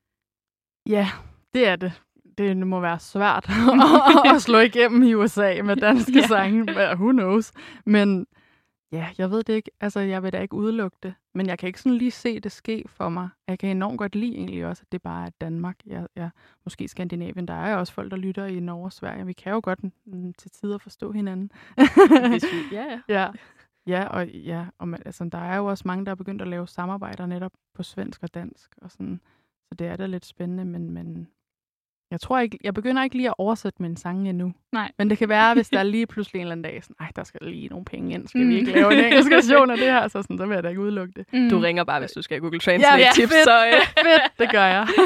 ja, 0.94 1.08
det 1.54 1.68
er 1.68 1.76
det. 1.76 1.92
Det 2.38 2.56
må 2.56 2.80
være 2.80 2.98
svært 2.98 3.50
at 4.34 4.42
slå 4.42 4.58
igennem 4.58 5.02
i 5.02 5.14
USA 5.14 5.62
med 5.62 5.76
danske 5.76 6.18
ja. 6.18 6.26
sange. 6.26 6.94
Who 6.94 7.12
knows? 7.12 7.52
Men 7.86 8.26
Ja, 8.92 9.08
jeg 9.18 9.30
ved 9.30 9.42
det 9.42 9.52
ikke. 9.52 9.70
Altså, 9.80 10.00
jeg 10.00 10.22
vil 10.22 10.32
da 10.32 10.40
ikke 10.40 10.54
udelukke 10.54 10.96
det. 11.02 11.14
Men 11.34 11.46
jeg 11.46 11.58
kan 11.58 11.66
ikke 11.66 11.80
sådan 11.80 11.98
lige 11.98 12.10
se 12.10 12.40
det 12.40 12.52
ske 12.52 12.84
for 12.86 13.08
mig. 13.08 13.28
Jeg 13.48 13.58
kan 13.58 13.70
enormt 13.70 13.98
godt 13.98 14.14
lide 14.14 14.36
egentlig 14.36 14.66
også, 14.66 14.82
at 14.86 14.92
det 14.92 15.02
bare 15.02 15.26
er 15.26 15.30
Danmark. 15.40 15.76
Jeg, 15.86 16.06
jeg, 16.16 16.30
måske 16.64 16.88
Skandinavien. 16.88 17.48
Der 17.48 17.54
er 17.54 17.72
jo 17.72 17.78
også 17.78 17.92
folk, 17.92 18.10
der 18.10 18.16
lytter 18.16 18.46
i 18.46 18.60
Norge 18.60 18.84
og 18.84 18.92
Sverige. 18.92 19.26
Vi 19.26 19.32
kan 19.32 19.52
jo 19.52 19.60
godt 19.62 19.84
mm, 20.06 20.32
til 20.32 20.50
tider 20.50 20.78
forstå 20.78 21.12
hinanden. 21.12 21.52
Hvis 22.30 22.44
vi, 22.44 22.76
ja, 22.76 22.84
ja. 22.84 23.00
ja. 23.20 23.30
Ja, 23.86 24.04
og, 24.06 24.28
ja, 24.28 24.66
og 24.78 24.88
man, 24.88 25.02
altså, 25.06 25.28
der 25.32 25.38
er 25.38 25.56
jo 25.56 25.66
også 25.66 25.82
mange, 25.86 26.04
der 26.04 26.10
er 26.10 26.16
begyndt 26.16 26.42
at 26.42 26.48
lave 26.48 26.68
samarbejder 26.68 27.26
netop 27.26 27.52
på 27.74 27.82
svensk 27.82 28.22
og 28.22 28.34
dansk. 28.34 28.74
Og 28.82 28.90
sådan. 28.90 29.20
Så 29.68 29.74
det 29.74 29.86
er 29.86 29.96
da 29.96 30.06
lidt 30.06 30.26
spændende, 30.26 30.64
men, 30.64 30.90
men 30.90 31.28
jeg 32.10 32.20
tror 32.20 32.38
ikke, 32.38 32.58
jeg 32.64 32.74
begynder 32.74 33.02
ikke 33.02 33.16
lige 33.16 33.28
at 33.28 33.34
oversætte 33.38 33.82
min 33.82 33.96
sang 33.96 34.28
endnu. 34.28 34.52
Nej. 34.72 34.92
Men 34.98 35.10
det 35.10 35.18
kan 35.18 35.28
være, 35.28 35.54
hvis 35.54 35.68
der 35.68 35.78
er 35.78 35.82
lige 35.96 36.06
pludselig 36.06 36.38
en 36.38 36.42
eller 36.42 36.52
anden 36.52 36.64
dag, 36.64 36.82
sådan, 36.82 36.96
nej, 37.00 37.10
der 37.16 37.24
skal 37.24 37.40
lige 37.42 37.68
nogle 37.68 37.84
penge 37.84 38.14
ind. 38.14 38.28
Skal 38.28 38.40
mm. 38.40 38.48
vi 38.48 38.56
ikke 38.56 38.72
lave 38.72 38.92
en 38.92 39.04
engelsk 39.04 39.30
version 39.38 39.70
af 39.70 39.76
det 39.76 39.86
her? 39.86 40.08
Så, 40.08 40.22
sådan, 40.22 40.38
så 40.38 40.46
vil 40.46 40.54
jeg 40.54 40.62
da 40.62 40.68
ikke 40.68 40.80
udelukke 40.80 41.12
det. 41.16 41.26
Mm. 41.32 41.50
Du 41.50 41.58
ringer 41.58 41.84
bare, 41.84 42.00
hvis 42.00 42.10
du 42.10 42.22
skal 42.22 42.34
have 42.34 42.40
Google 42.40 42.60
Translate 42.60 42.94
ja, 42.94 42.98
ja, 42.98 43.10
tips. 43.14 43.32
Fedt, 43.32 43.44
så, 43.44 43.66
øh. 43.66 44.04
fedt, 44.04 44.38
det 44.38 44.50
gør 44.50 44.64
jeg. 44.64 44.86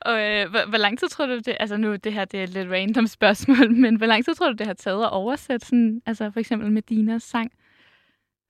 Og 0.00 0.20
øh, 0.20 0.50
hvor, 0.50 0.68
hvor 0.68 0.78
lang 0.78 0.98
tid 0.98 1.08
tror 1.08 1.26
du 1.26 1.36
det, 1.36 1.56
altså 1.60 1.76
nu 1.76 1.96
det 1.96 2.12
her 2.12 2.24
det 2.24 2.40
er 2.40 2.44
et 2.44 2.50
lidt 2.50 2.70
random 2.70 3.06
spørgsmål, 3.06 3.72
men 3.84 3.96
hvor 3.96 4.06
lang 4.06 4.24
tid 4.24 4.34
tror 4.34 4.48
du 4.48 4.56
det 4.56 4.66
har 4.66 4.74
taget 4.74 5.04
at 5.04 5.10
oversætte 5.10 5.66
sådan, 5.66 6.02
altså 6.06 6.30
for 6.30 6.40
eksempel 6.40 6.72
med 6.72 6.82
Dinas 6.82 7.22
sang? 7.22 7.52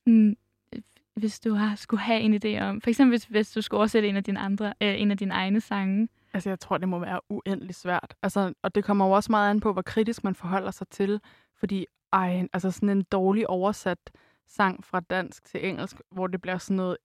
Mm, 0.07 0.37
hvis 1.17 1.41
du 1.41 1.55
har 1.55 1.77
skulle 1.77 2.01
have 2.01 2.21
en 2.21 2.35
idé 2.35 2.63
om, 2.63 2.81
for 2.81 2.91
eksempel 2.91 3.13
hvis, 3.13 3.25
hvis 3.25 3.51
du 3.51 3.63
skulle 3.63 3.79
oversætte 3.79 4.09
en 4.09 4.17
af 4.17 4.25
dine 4.25 4.41
andre, 4.41 4.67
øh, 4.81 5.01
en 5.01 5.11
af 5.11 5.17
dine 5.17 5.35
egne 5.35 5.61
sange, 5.61 6.09
Altså, 6.35 6.51
jeg 6.51 6.61
tror, 6.61 6.79
det 6.79 6.89
må 6.89 6.99
være 6.99 7.21
uendelig 7.29 7.75
svært. 7.75 8.15
Altså, 8.23 8.55
og 8.63 8.75
det 8.75 8.85
kommer 8.85 9.07
jo 9.07 9.11
også 9.11 9.33
meget 9.33 9.51
an 9.51 9.61
på, 9.61 9.73
hvor 9.73 9.83
kritisk 9.83 10.25
man 10.25 10.35
forholder 10.35 10.71
sig 10.71 10.89
til. 10.89 11.21
Fordi, 11.57 11.87
ej, 12.13 12.49
altså 12.53 12.71
sådan 12.71 12.89
en 12.89 13.03
dårlig 13.03 13.51
oversat 13.51 13.99
sang 14.47 14.85
fra 14.85 15.01
dansk 15.01 15.45
til 15.45 15.69
engelsk, 15.69 15.97
hvor 16.11 16.27
det 16.27 16.43
bliver 16.43 16.59
sådan 16.59 16.77
noget 16.77 16.97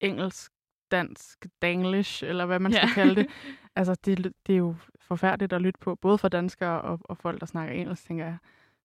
engelsk, 0.00 0.52
dansk, 0.90 1.46
danglish, 1.62 2.24
eller 2.24 2.46
hvad 2.46 2.58
man 2.58 2.72
skal 2.72 2.88
ja. 2.88 2.94
kalde 2.94 3.14
det. 3.14 3.26
Altså, 3.76 3.94
det, 4.04 4.32
det 4.46 4.52
er 4.52 4.56
jo 4.56 4.74
forfærdeligt 5.00 5.52
at 5.52 5.62
lytte 5.62 5.80
på, 5.80 5.94
både 5.94 6.18
for 6.18 6.28
danskere 6.28 6.80
og, 6.80 6.98
og 7.04 7.18
folk, 7.18 7.40
der 7.40 7.46
snakker 7.46 7.74
engelsk, 7.74 8.06
tænker 8.06 8.24
jeg. 8.24 8.36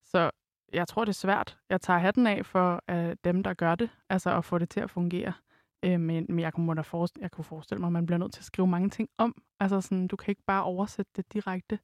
Så 0.05 0.31
jeg 0.73 0.87
tror, 0.87 1.05
det 1.05 1.09
er 1.09 1.13
svært. 1.13 1.57
Jeg 1.69 1.81
tager 1.81 1.99
hatten 1.99 2.27
af 2.27 2.45
for 2.45 2.83
uh, 2.91 3.11
dem, 3.23 3.43
der 3.43 3.53
gør 3.53 3.75
det, 3.75 3.89
altså 4.09 4.37
at 4.37 4.45
få 4.45 4.57
det 4.57 4.69
til 4.69 4.79
at 4.79 4.89
fungere. 4.89 5.33
Øh, 5.85 5.99
men, 5.99 6.25
men 6.29 6.39
jeg, 6.39 6.53
kunne, 6.53 6.75
da 6.75 6.81
forestille, 6.81 7.23
jeg 7.23 7.31
kunne 7.31 7.45
forestille 7.45 7.79
mig, 7.79 7.87
at 7.87 7.93
man 7.93 8.05
bliver 8.05 8.17
nødt 8.17 8.33
til 8.33 8.41
at 8.41 8.45
skrive 8.45 8.67
mange 8.67 8.89
ting 8.89 9.09
om. 9.17 9.41
Altså 9.59 9.81
sådan, 9.81 10.07
du 10.07 10.15
kan 10.15 10.31
ikke 10.31 10.43
bare 10.47 10.63
oversætte 10.63 11.11
det 11.15 11.33
direkte. 11.33 11.79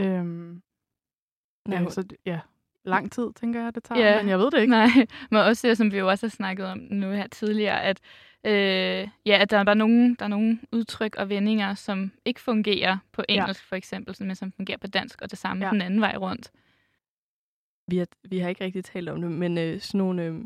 Øhm, 0.00 0.62
ja, 1.68 1.88
så 1.88 2.04
ja, 2.26 2.40
lang 2.84 3.12
tid, 3.12 3.32
tænker 3.32 3.62
jeg, 3.62 3.74
det 3.74 3.84
tager, 3.84 4.00
ja, 4.00 4.22
men 4.22 4.28
jeg 4.28 4.38
ved 4.38 4.50
det 4.50 4.60
ikke. 4.60 4.70
Nej, 4.70 4.88
men 5.30 5.40
også 5.40 5.68
det, 5.68 5.76
som 5.76 5.92
vi 5.92 5.98
jo 5.98 6.08
også 6.08 6.26
har 6.26 6.30
snakket 6.30 6.66
om 6.66 6.78
nu 6.78 7.10
her 7.10 7.26
tidligere, 7.26 7.82
at, 7.82 8.00
øh, 8.44 9.08
ja, 9.26 9.38
at 9.40 9.50
der 9.50 9.58
er 9.58 9.64
bare 9.64 9.74
nogle, 9.74 10.16
der 10.18 10.24
er 10.24 10.28
nogle 10.28 10.58
udtryk 10.72 11.16
og 11.16 11.28
vendinger, 11.28 11.74
som 11.74 12.12
ikke 12.24 12.40
fungerer 12.40 12.98
på 13.12 13.22
engelsk 13.28 13.60
ja. 13.60 13.66
for 13.68 13.76
eksempel, 13.76 14.16
men 14.20 14.36
som 14.36 14.52
fungerer 14.52 14.78
på 14.78 14.86
dansk, 14.86 15.22
og 15.22 15.30
det 15.30 15.38
samme 15.38 15.64
ja. 15.64 15.70
den 15.70 15.80
anden 15.80 16.00
vej 16.00 16.16
rundt. 16.16 16.50
Vi 17.88 17.98
har, 17.98 18.06
vi 18.28 18.38
har 18.38 18.48
ikke 18.48 18.64
rigtig 18.64 18.84
talt 18.84 19.08
om 19.08 19.20
det, 19.20 19.30
men 19.30 19.58
øh, 19.58 19.80
sådan 19.80 19.98
nogle... 19.98 20.22
Øh, 20.22 20.44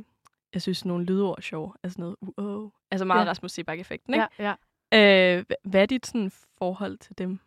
jeg 0.55 0.63
synes, 0.63 0.85
nogle 0.85 1.05
lydord 1.05 1.39
er 1.39 1.43
sjove. 1.43 1.73
Altså 1.83 2.01
noget, 2.01 2.17
uh, 2.21 2.45
uh. 2.45 2.71
Altså 2.91 3.05
meget 3.05 3.25
ja. 3.25 3.31
Rasmus 3.31 3.53
Sebak-effekten, 3.53 4.15
ikke? 4.15 4.27
Ja, 4.39 4.55
ja. 4.93 5.39
Øh, 5.39 5.45
hvad 5.65 5.83
er 5.83 5.87
dit 5.87 6.07
sådan, 6.07 6.31
forhold 6.59 6.99
til 6.99 7.19
dem? 7.19 7.39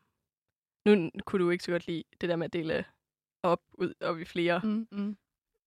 Nu 0.86 1.10
kunne 1.26 1.44
du 1.44 1.50
ikke 1.50 1.64
så 1.64 1.72
godt 1.72 1.88
lide 1.88 2.04
det 2.22 2.30
der 2.30 2.36
med 2.36 2.46
at 2.46 2.54
dele 2.54 2.86
op, 3.44 3.62
ud, 3.74 3.94
op 4.02 4.20
i 4.20 4.26
flere 4.26 4.62
mm, 4.64 4.88
mm. 4.92 5.18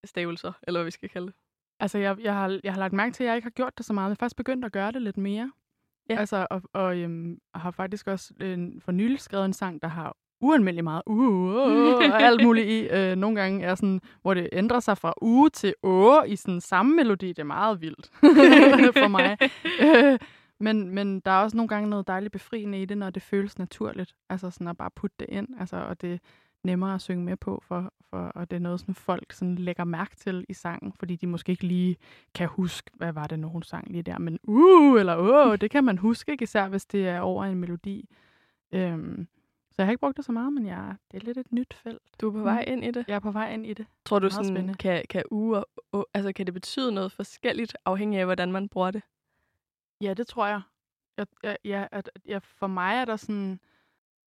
stavelser, 0.04 0.52
eller 0.62 0.80
hvad 0.80 0.84
vi 0.84 0.90
skal 0.90 1.08
kalde 1.08 1.26
det. 1.26 1.34
Altså, 1.80 1.98
jeg, 1.98 2.18
jeg, 2.20 2.34
har, 2.34 2.60
jeg 2.64 2.72
har 2.72 2.78
lagt 2.78 2.92
mærke 2.92 3.12
til, 3.12 3.24
at 3.24 3.28
jeg 3.28 3.36
ikke 3.36 3.46
har 3.46 3.50
gjort 3.50 3.78
det 3.78 3.86
så 3.86 3.92
meget. 3.92 4.04
Jeg 4.04 4.10
har 4.10 4.14
faktisk 4.14 4.36
begyndt 4.36 4.64
at 4.64 4.72
gøre 4.72 4.92
det 4.92 5.02
lidt 5.02 5.16
mere. 5.16 5.52
Ja. 6.08 6.16
Altså, 6.16 6.46
og, 6.50 6.62
og 6.72 6.98
øhm, 6.98 7.40
har 7.54 7.70
faktisk 7.70 8.06
også 8.06 8.34
en, 8.40 8.80
for 8.80 8.92
nylig 8.92 9.20
skrevet 9.20 9.44
en 9.44 9.52
sang, 9.52 9.82
der 9.82 9.88
har 9.88 10.16
ualmindelig 10.42 10.84
meget 10.84 11.02
uh, 11.06 11.18
uh, 11.18 11.54
uh, 11.54 12.12
og 12.12 12.22
alt 12.22 12.44
muligt 12.44 12.66
i. 12.66 12.88
Øh, 12.88 13.16
nogle 13.16 13.40
gange 13.40 13.64
er 13.64 13.74
sådan, 13.74 14.00
hvor 14.22 14.34
det 14.34 14.48
ændrer 14.52 14.80
sig 14.80 14.98
fra 14.98 15.14
uge 15.22 15.50
til 15.50 15.74
åre 15.82 16.30
i 16.30 16.36
sådan 16.36 16.60
samme 16.60 16.96
melodi. 16.96 17.28
Det 17.28 17.38
er 17.38 17.44
meget 17.44 17.80
vildt 17.80 18.10
for 19.02 19.08
mig. 19.08 19.38
Øh, 19.80 20.18
men, 20.60 20.90
men 20.90 21.20
der 21.20 21.30
er 21.30 21.42
også 21.42 21.56
nogle 21.56 21.68
gange 21.68 21.90
noget 21.90 22.06
dejligt 22.06 22.32
befriende 22.32 22.82
i 22.82 22.84
det, 22.84 22.98
når 22.98 23.10
det 23.10 23.22
føles 23.22 23.58
naturligt. 23.58 24.14
Altså 24.30 24.50
sådan 24.50 24.68
at 24.68 24.76
bare 24.76 24.90
putte 24.96 25.16
det 25.20 25.26
ind. 25.28 25.48
Altså, 25.60 25.76
og 25.76 26.00
det 26.00 26.12
er 26.12 26.18
nemmere 26.64 26.94
at 26.94 27.00
synge 27.00 27.24
med 27.24 27.36
på, 27.36 27.62
for, 27.68 27.92
for, 28.10 28.18
og 28.18 28.50
det 28.50 28.56
er 28.56 28.60
noget, 28.60 28.80
som 28.80 28.94
folk 28.94 29.32
sådan 29.32 29.54
lægger 29.54 29.84
mærke 29.84 30.16
til 30.16 30.44
i 30.48 30.52
sangen, 30.52 30.92
fordi 30.98 31.16
de 31.16 31.26
måske 31.26 31.52
ikke 31.52 31.66
lige 31.66 31.96
kan 32.34 32.48
huske, 32.48 32.90
hvad 32.94 33.12
var 33.12 33.26
det, 33.26 33.38
nogen 33.38 33.62
sang 33.62 33.90
lige 33.90 34.02
der. 34.02 34.18
Men 34.18 34.38
uh, 34.42 35.00
eller 35.00 35.48
uh, 35.50 35.56
det 35.58 35.70
kan 35.70 35.84
man 35.84 35.98
huske, 35.98 36.32
ikke? 36.32 36.42
især 36.42 36.68
hvis 36.68 36.86
det 36.86 37.08
er 37.08 37.20
over 37.20 37.44
en 37.44 37.58
melodi. 37.58 38.08
Øhm, 38.72 39.26
så 39.72 39.76
jeg 39.78 39.86
har 39.86 39.90
ikke 39.90 40.00
brugt 40.00 40.16
det 40.16 40.24
så 40.24 40.32
meget, 40.32 40.52
men 40.52 40.66
jeg, 40.66 40.96
det 41.10 41.22
er 41.22 41.26
lidt 41.26 41.38
et 41.38 41.52
nyt 41.52 41.74
felt. 41.74 42.02
Du 42.20 42.28
er 42.28 42.32
på 42.32 42.42
vej 42.42 42.64
ind 42.66 42.84
i 42.84 42.90
det? 42.90 43.04
Jeg 43.08 43.14
er 43.14 43.20
på 43.20 43.30
vej 43.30 43.54
ind 43.54 43.66
i 43.66 43.74
det. 43.74 43.86
Tror 44.04 44.18
du, 44.18 44.30
sådan, 44.30 44.44
spændende. 44.44 44.74
kan, 44.74 45.04
kan 45.10 45.22
uger, 45.30 45.64
altså 46.14 46.32
kan 46.32 46.46
det 46.46 46.54
betyde 46.54 46.92
noget 46.92 47.12
forskelligt, 47.12 47.76
afhængig 47.84 48.18
af, 48.18 48.24
hvordan 48.24 48.52
man 48.52 48.68
bruger 48.68 48.90
det? 48.90 49.02
Ja, 50.00 50.14
det 50.14 50.26
tror 50.26 50.46
jeg. 50.46 50.60
jeg, 51.18 51.26
jeg 51.42 51.56
ja, 51.64 51.86
at, 51.92 52.10
ja, 52.26 52.38
for 52.42 52.66
mig 52.66 52.96
er 52.96 53.04
der 53.04 53.16
sådan 53.16 53.60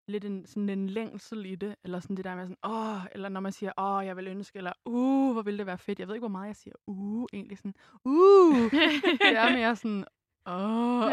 lidt 0.08 0.26
en, 0.26 0.46
sådan 0.46 0.70
en 0.70 0.90
længsel 0.90 1.46
i 1.46 1.56
det, 1.56 1.76
eller 1.84 2.00
sådan 2.00 2.18
det 2.18 2.26
der 2.26 2.36
med 2.36 2.44
sådan, 2.44 2.72
åh, 2.72 3.06
eller 3.12 3.30
når 3.30 3.40
man 3.40 3.52
siger, 3.52 3.72
åh, 3.78 4.06
jeg 4.06 4.18
vil 4.18 4.28
ønske, 4.28 4.58
eller 4.58 4.74
uh, 4.86 5.34
hvor 5.34 5.42
ville 5.42 5.58
det 5.58 5.66
være 5.66 5.78
fedt. 5.78 6.00
Jeg 6.00 6.08
ved 6.08 6.16
ikke, 6.16 6.22
hvor 6.22 6.38
meget 6.38 6.48
jeg 6.48 6.56
siger, 6.56 6.74
uh, 6.88 7.26
egentlig 7.34 7.58
sådan, 7.58 7.74
uh, 8.06 8.72
det 9.30 9.38
er 9.38 9.54
mere 9.54 9.76
sådan, 9.76 10.06
Oh. 10.46 11.12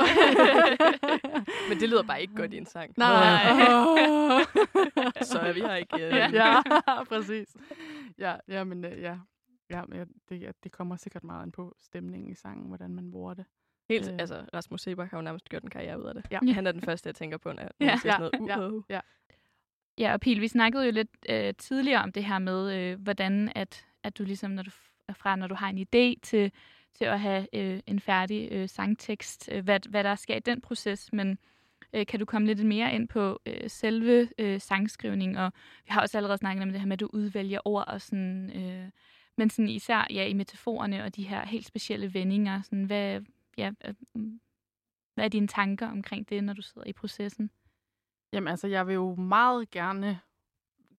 Men 1.69 1.81
det 1.81 1.89
lyder 1.89 2.03
bare 2.03 2.23
ikke 2.23 2.35
godt 2.35 2.53
i 2.53 2.57
en 2.57 2.67
sang. 2.67 2.95
Nej. 2.97 3.53
Oh. 3.53 4.41
så 5.23 5.39
er 5.39 5.53
vi 5.53 5.61
her 5.61 5.75
ikke. 5.75 5.95
Uh... 5.95 6.35
Ja, 6.35 6.63
præcis. 7.09 7.57
Ja, 8.19 8.37
ja 8.49 8.65
men 8.65 8.85
uh, 8.85 9.01
ja. 9.01 9.19
Ja, 9.71 9.85
men 9.89 10.07
det, 10.29 10.41
ja, 10.41 10.51
det 10.65 10.73
kommer 10.73 10.97
sikkert 10.97 11.25
meget 11.25 11.43
an 11.43 11.53
på 11.53 11.75
stemningen 11.79 12.31
i 12.31 12.35
sangen, 12.35 12.67
hvordan 12.67 12.95
man 12.95 13.11
bruger 13.11 13.35
det. 13.35 13.45
Helt, 13.89 14.09
øh. 14.09 14.17
altså 14.19 14.45
Rasmus 14.55 14.81
Sebak 14.81 15.11
har 15.11 15.19
jo 15.19 15.23
nærmest 15.23 15.49
gjort 15.49 15.63
en 15.63 15.71
karriere 15.71 16.01
ud 16.01 16.05
af 16.05 16.15
det. 16.15 16.27
Ja. 16.31 16.53
Han 16.53 16.67
er 16.67 16.73
den 16.73 16.83
første, 16.83 17.07
jeg 17.07 17.15
tænker 17.15 17.39
på, 17.39 17.53
når 17.53 17.63
jeg 17.63 17.71
ja. 17.81 17.97
siger 17.97 18.13
sådan 18.19 18.41
noget. 18.41 18.73
Uh. 18.73 18.83
Ja. 18.89 19.01
ja, 19.99 20.13
og 20.13 20.21
Pil, 20.21 20.41
vi 20.41 20.49
snakkede 20.49 20.85
jo 20.85 20.91
lidt 20.91 21.09
øh, 21.29 21.55
tidligere 21.59 22.03
om 22.03 22.13
det 22.13 22.25
her 22.25 22.39
med, 22.39 22.75
øh, 22.75 23.01
hvordan 23.03 23.53
at, 23.55 23.87
at 24.03 24.19
du 24.19 24.25
ligesom, 24.25 24.51
når 24.51 24.63
du 24.63 24.71
fra, 25.13 25.37
når 25.37 25.47
du 25.47 25.55
har 25.55 25.69
en 25.69 25.79
idé 25.79 26.21
til 26.23 26.53
til 26.95 27.05
at 27.05 27.21
have 27.21 27.47
øh, 27.53 27.81
en 27.87 28.01
færdig 28.01 28.49
øh, 28.53 28.69
sangtekst, 28.69 29.49
øh, 29.53 29.65
hvad, 29.65 29.81
hvad 29.89 30.05
der 30.05 30.15
sker 30.15 30.37
i 30.37 30.41
den 30.41 30.61
proces, 30.61 31.13
men 31.13 31.39
øh, 31.93 32.07
kan 32.07 32.21
du 32.21 32.25
komme 32.27 32.47
lidt 32.47 32.67
mere 32.67 32.95
ind 32.95 33.09
på 33.09 33.41
øh, 33.47 33.71
selve 33.71 34.29
øh, 34.39 34.61
sangskrivning, 34.61 35.39
og 35.39 35.53
vi 35.85 35.89
har 35.89 36.01
også 36.01 36.19
allerede 36.19 36.39
snakket 36.39 36.63
om 36.63 36.71
det 36.71 36.81
her 36.81 36.87
med, 36.87 36.93
at 36.93 37.01
du 37.01 37.11
udvælger 37.13 37.61
ord, 37.65 37.89
og 37.89 38.01
sådan, 38.01 38.51
øh, 38.57 38.91
men 39.37 39.51
sådan 39.51 39.69
især 39.69 40.07
ja, 40.11 40.27
i 40.27 40.33
metaforerne 40.33 41.05
og 41.05 41.17
de 41.17 41.29
her 41.29 41.47
helt 41.47 41.67
specielle 41.67 42.15
vendinger, 42.15 42.63
sådan, 42.63 42.85
hvad, 42.85 43.21
ja, 43.59 43.71
øh, 43.85 43.95
mm, 44.15 44.41
hvad 45.15 45.25
er 45.25 45.29
dine 45.29 45.49
tanker 45.49 45.91
omkring 45.91 46.29
det, 46.29 46.45
når 46.45 46.53
du 46.53 46.63
sidder 46.63 46.87
i 46.87 46.93
processen? 46.93 47.51
Jamen 48.33 48.49
altså, 48.49 48.69
jeg 48.69 48.87
vil 48.87 48.95
jo 48.95 49.15
meget 49.15 49.71
gerne 49.71 50.21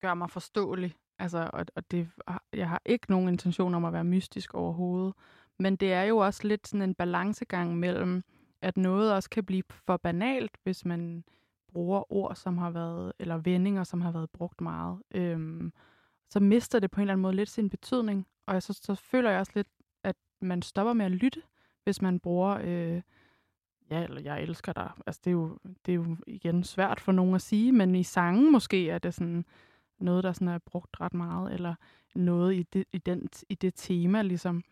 gøre 0.00 0.16
mig 0.16 0.30
forståelig, 0.30 0.94
altså, 1.18 1.50
og, 1.52 1.66
og 1.76 1.90
det, 1.90 2.08
jeg 2.52 2.68
har 2.68 2.82
ikke 2.86 3.10
nogen 3.10 3.28
intention 3.28 3.74
om 3.74 3.84
at 3.84 3.92
være 3.92 4.04
mystisk 4.04 4.54
overhovedet, 4.54 5.14
men 5.62 5.76
det 5.76 5.92
er 5.92 6.02
jo 6.02 6.18
også 6.18 6.48
lidt 6.48 6.68
sådan 6.68 6.82
en 6.88 6.94
balancegang 6.94 7.78
mellem, 7.78 8.24
at 8.62 8.76
noget 8.76 9.12
også 9.12 9.30
kan 9.30 9.44
blive 9.44 9.62
for 9.68 9.96
banalt, 9.96 10.56
hvis 10.62 10.84
man 10.84 11.24
bruger 11.72 12.12
ord, 12.12 12.36
som 12.36 12.58
har 12.58 12.70
været, 12.70 13.12
eller 13.18 13.36
vendinger, 13.36 13.84
som 13.84 14.00
har 14.00 14.12
været 14.12 14.30
brugt 14.30 14.60
meget. 14.60 15.02
Øhm, 15.14 15.72
så 16.30 16.40
mister 16.40 16.78
det 16.78 16.90
på 16.90 17.00
en 17.00 17.02
eller 17.02 17.12
anden 17.12 17.22
måde 17.22 17.36
lidt 17.36 17.48
sin 17.50 17.70
betydning. 17.70 18.26
Og 18.46 18.62
så, 18.62 18.72
så 18.72 18.94
føler 18.94 19.30
jeg 19.30 19.40
også 19.40 19.52
lidt, 19.54 19.68
at 20.04 20.16
man 20.40 20.62
stopper 20.62 20.92
med 20.92 21.04
at 21.04 21.10
lytte, 21.10 21.42
hvis 21.84 22.02
man 22.02 22.20
bruger, 22.20 22.58
øh, 22.62 23.02
ja, 23.90 24.02
eller 24.04 24.20
jeg 24.20 24.42
elsker 24.42 24.72
dig. 24.72 24.90
Altså, 25.06 25.20
det 25.24 25.30
er, 25.30 25.32
jo, 25.32 25.58
det 25.86 25.92
er 25.92 25.96
jo 25.96 26.16
igen 26.26 26.64
svært 26.64 27.00
for 27.00 27.12
nogen 27.12 27.34
at 27.34 27.42
sige, 27.42 27.72
men 27.72 27.94
i 27.94 28.02
sangen 28.02 28.52
måske 28.52 28.90
er 28.90 28.98
det 28.98 29.14
sådan 29.14 29.44
noget, 29.98 30.24
der 30.24 30.32
sådan 30.32 30.48
er 30.48 30.58
brugt 30.58 31.00
ret 31.00 31.14
meget, 31.14 31.54
eller 31.54 31.74
noget 32.14 32.54
i 32.54 32.62
det, 32.62 32.84
i 32.92 32.98
den, 32.98 33.28
i 33.48 33.54
det 33.54 33.72
tema, 33.76 34.22
ligesom. 34.22 34.62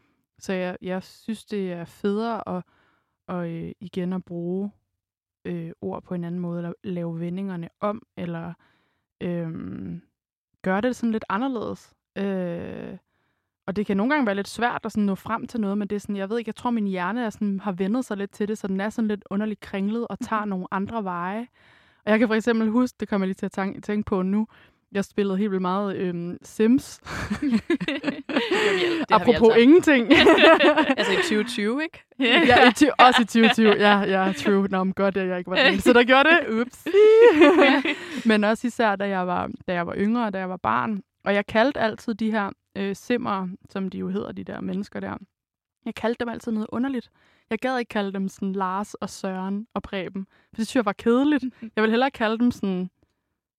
Så 0.41 0.53
jeg, 0.53 0.77
jeg 0.83 1.03
synes, 1.03 1.45
det 1.45 1.73
er 1.73 1.85
federe 1.85 2.49
at, 2.49 2.65
og, 3.27 3.51
øh, 3.51 3.73
igen 3.81 4.13
at 4.13 4.25
bruge 4.25 4.71
øh, 5.45 5.73
ord 5.81 6.03
på 6.03 6.15
en 6.15 6.25
anden 6.25 6.41
måde, 6.41 6.59
eller 6.59 6.73
lave 6.85 7.21
vendingerne 7.21 7.69
om, 7.81 8.07
eller 8.17 8.53
øh, 9.21 9.51
gøre 10.63 10.81
det 10.81 10.97
sådan 10.97 11.13
lidt 11.13 11.25
anderledes. 11.29 11.95
Øh, 12.19 12.97
og 13.67 13.77
det 13.77 13.87
kan 13.87 13.97
nogle 13.97 14.13
gange 14.13 14.27
være 14.27 14.35
lidt 14.35 14.49
svært 14.49 14.81
at 14.85 14.93
sådan 14.93 15.05
nå 15.05 15.15
frem 15.15 15.47
til 15.47 15.61
noget, 15.61 15.79
men 15.79 15.89
det 15.89 15.97
er 15.97 16.01
sådan, 16.01 16.17
jeg 16.17 16.31
ved 16.31 16.39
ikke, 16.39 16.49
jeg 16.49 16.57
tror, 16.57 16.71
min 16.71 16.87
hjerne 16.87 17.25
er 17.25 17.31
sådan, 17.31 17.61
har 17.61 17.73
vendet 17.73 18.05
sig 18.05 18.17
lidt 18.17 18.31
til 18.31 18.49
det, 18.49 18.59
så 18.59 18.67
den 18.67 18.81
er 18.81 18.91
sådan 18.91 19.09
lidt 19.09 19.25
underligt 19.31 19.61
kringlet 19.61 20.07
og 20.09 20.19
tager 20.21 20.45
nogle 20.45 20.67
andre 20.71 21.05
veje. 21.05 21.47
Og 22.05 22.11
jeg 22.11 22.19
kan 22.19 22.29
for 22.29 22.35
eksempel 22.35 22.69
huske, 22.69 22.97
det 23.01 23.09
kommer 23.09 23.25
jeg 23.25 23.29
lige 23.29 23.49
til 23.49 23.61
at 23.61 23.83
tænke 23.83 24.07
på 24.07 24.23
nu, 24.23 24.47
jeg 24.93 25.05
spillede 25.05 25.39
helt 25.39 25.51
vildt 25.51 25.63
meget 25.63 25.97
øhm, 25.97 26.39
Sims. 26.43 27.01
det 27.41 29.07
Apropos 29.11 29.49
altså. 29.49 29.59
ingenting. 29.61 30.13
altså 30.99 31.13
i 31.13 31.17
2020, 31.17 31.83
ikke? 31.83 32.05
ja, 32.19 32.69
i, 32.69 32.73
ty- 32.73 32.85
også 32.99 33.23
i 33.23 33.25
2020. 33.25 33.69
Ja, 33.71 33.99
ja, 33.99 34.33
true. 34.33 34.69
Nå, 34.71 34.85
men 34.85 34.93
godt, 34.93 35.17
at 35.17 35.29
jeg 35.29 35.39
ikke 35.39 35.51
var 35.51 35.57
den 35.57 35.67
eneste, 35.67 35.95
der 35.95 36.05
gjorde 36.05 36.29
det. 36.29 36.61
Ups. 36.61 36.87
men 38.29 38.45
også 38.45 38.67
især, 38.67 38.97
da 38.97 39.09
jeg, 39.09 39.27
var, 39.27 39.51
da 39.69 39.73
jeg 39.73 39.87
var 39.87 39.95
yngre, 39.97 40.31
da 40.31 40.39
jeg 40.39 40.49
var 40.49 40.57
barn. 40.57 41.03
Og 41.25 41.35
jeg 41.35 41.47
kaldte 41.47 41.81
altid 41.81 42.15
de 42.15 42.31
her 42.31 42.51
øh, 42.77 42.97
simmer, 42.97 43.49
som 43.71 43.89
de 43.89 43.99
jo 43.99 44.09
hedder, 44.09 44.33
de 44.33 44.45
der 44.45 44.61
mennesker 44.61 45.01
der. 45.01 45.17
Jeg 45.85 45.95
kaldte 45.95 46.21
dem 46.21 46.29
altid 46.29 46.53
noget 46.53 46.67
underligt. 46.73 47.11
Jeg 47.51 47.59
gad 47.59 47.79
ikke 47.79 47.89
kalde 47.89 48.13
dem 48.13 48.29
sådan 48.29 48.53
Lars 48.53 48.95
og 48.95 49.11
Søren 49.11 49.67
og 49.75 49.83
Preben, 49.83 50.27
for 50.31 50.57
det 50.57 50.67
synes 50.67 50.77
jeg 50.77 50.85
var 50.85 50.93
kedeligt. 50.93 51.45
Jeg 51.77 51.83
vil 51.83 51.91
hellere 51.91 52.11
kalde 52.11 52.39
dem 52.39 52.51
sådan 52.51 52.91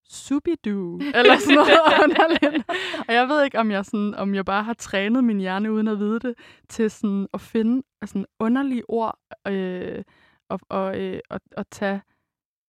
Subidu, 0.10 1.00
eller 1.18 1.38
sådan 1.38 1.56
noget 1.56 1.80
underligt. 2.04 2.70
Og 3.08 3.14
jeg 3.14 3.28
ved 3.28 3.44
ikke, 3.44 3.60
om 3.60 3.72
jeg, 3.72 3.86
sådan, 3.86 4.16
om 4.16 4.36
jeg 4.36 4.46
bare 4.46 4.64
har 4.64 4.74
trænet 4.74 5.24
min 5.24 5.40
hjerne, 5.40 5.72
uden 5.72 5.88
at 5.88 6.00
vide 6.00 6.20
det, 6.20 6.34
til 6.70 6.92
sådan 6.92 7.28
at 7.34 7.42
finde 7.42 7.84
sådan 8.06 8.26
underlige 8.40 8.90
ord, 8.90 9.20
øh, 9.48 10.04
og, 10.50 10.60
og, 10.70 11.00
øh, 11.00 11.20
og, 11.30 11.40
og 11.58 11.70
tage 11.70 12.02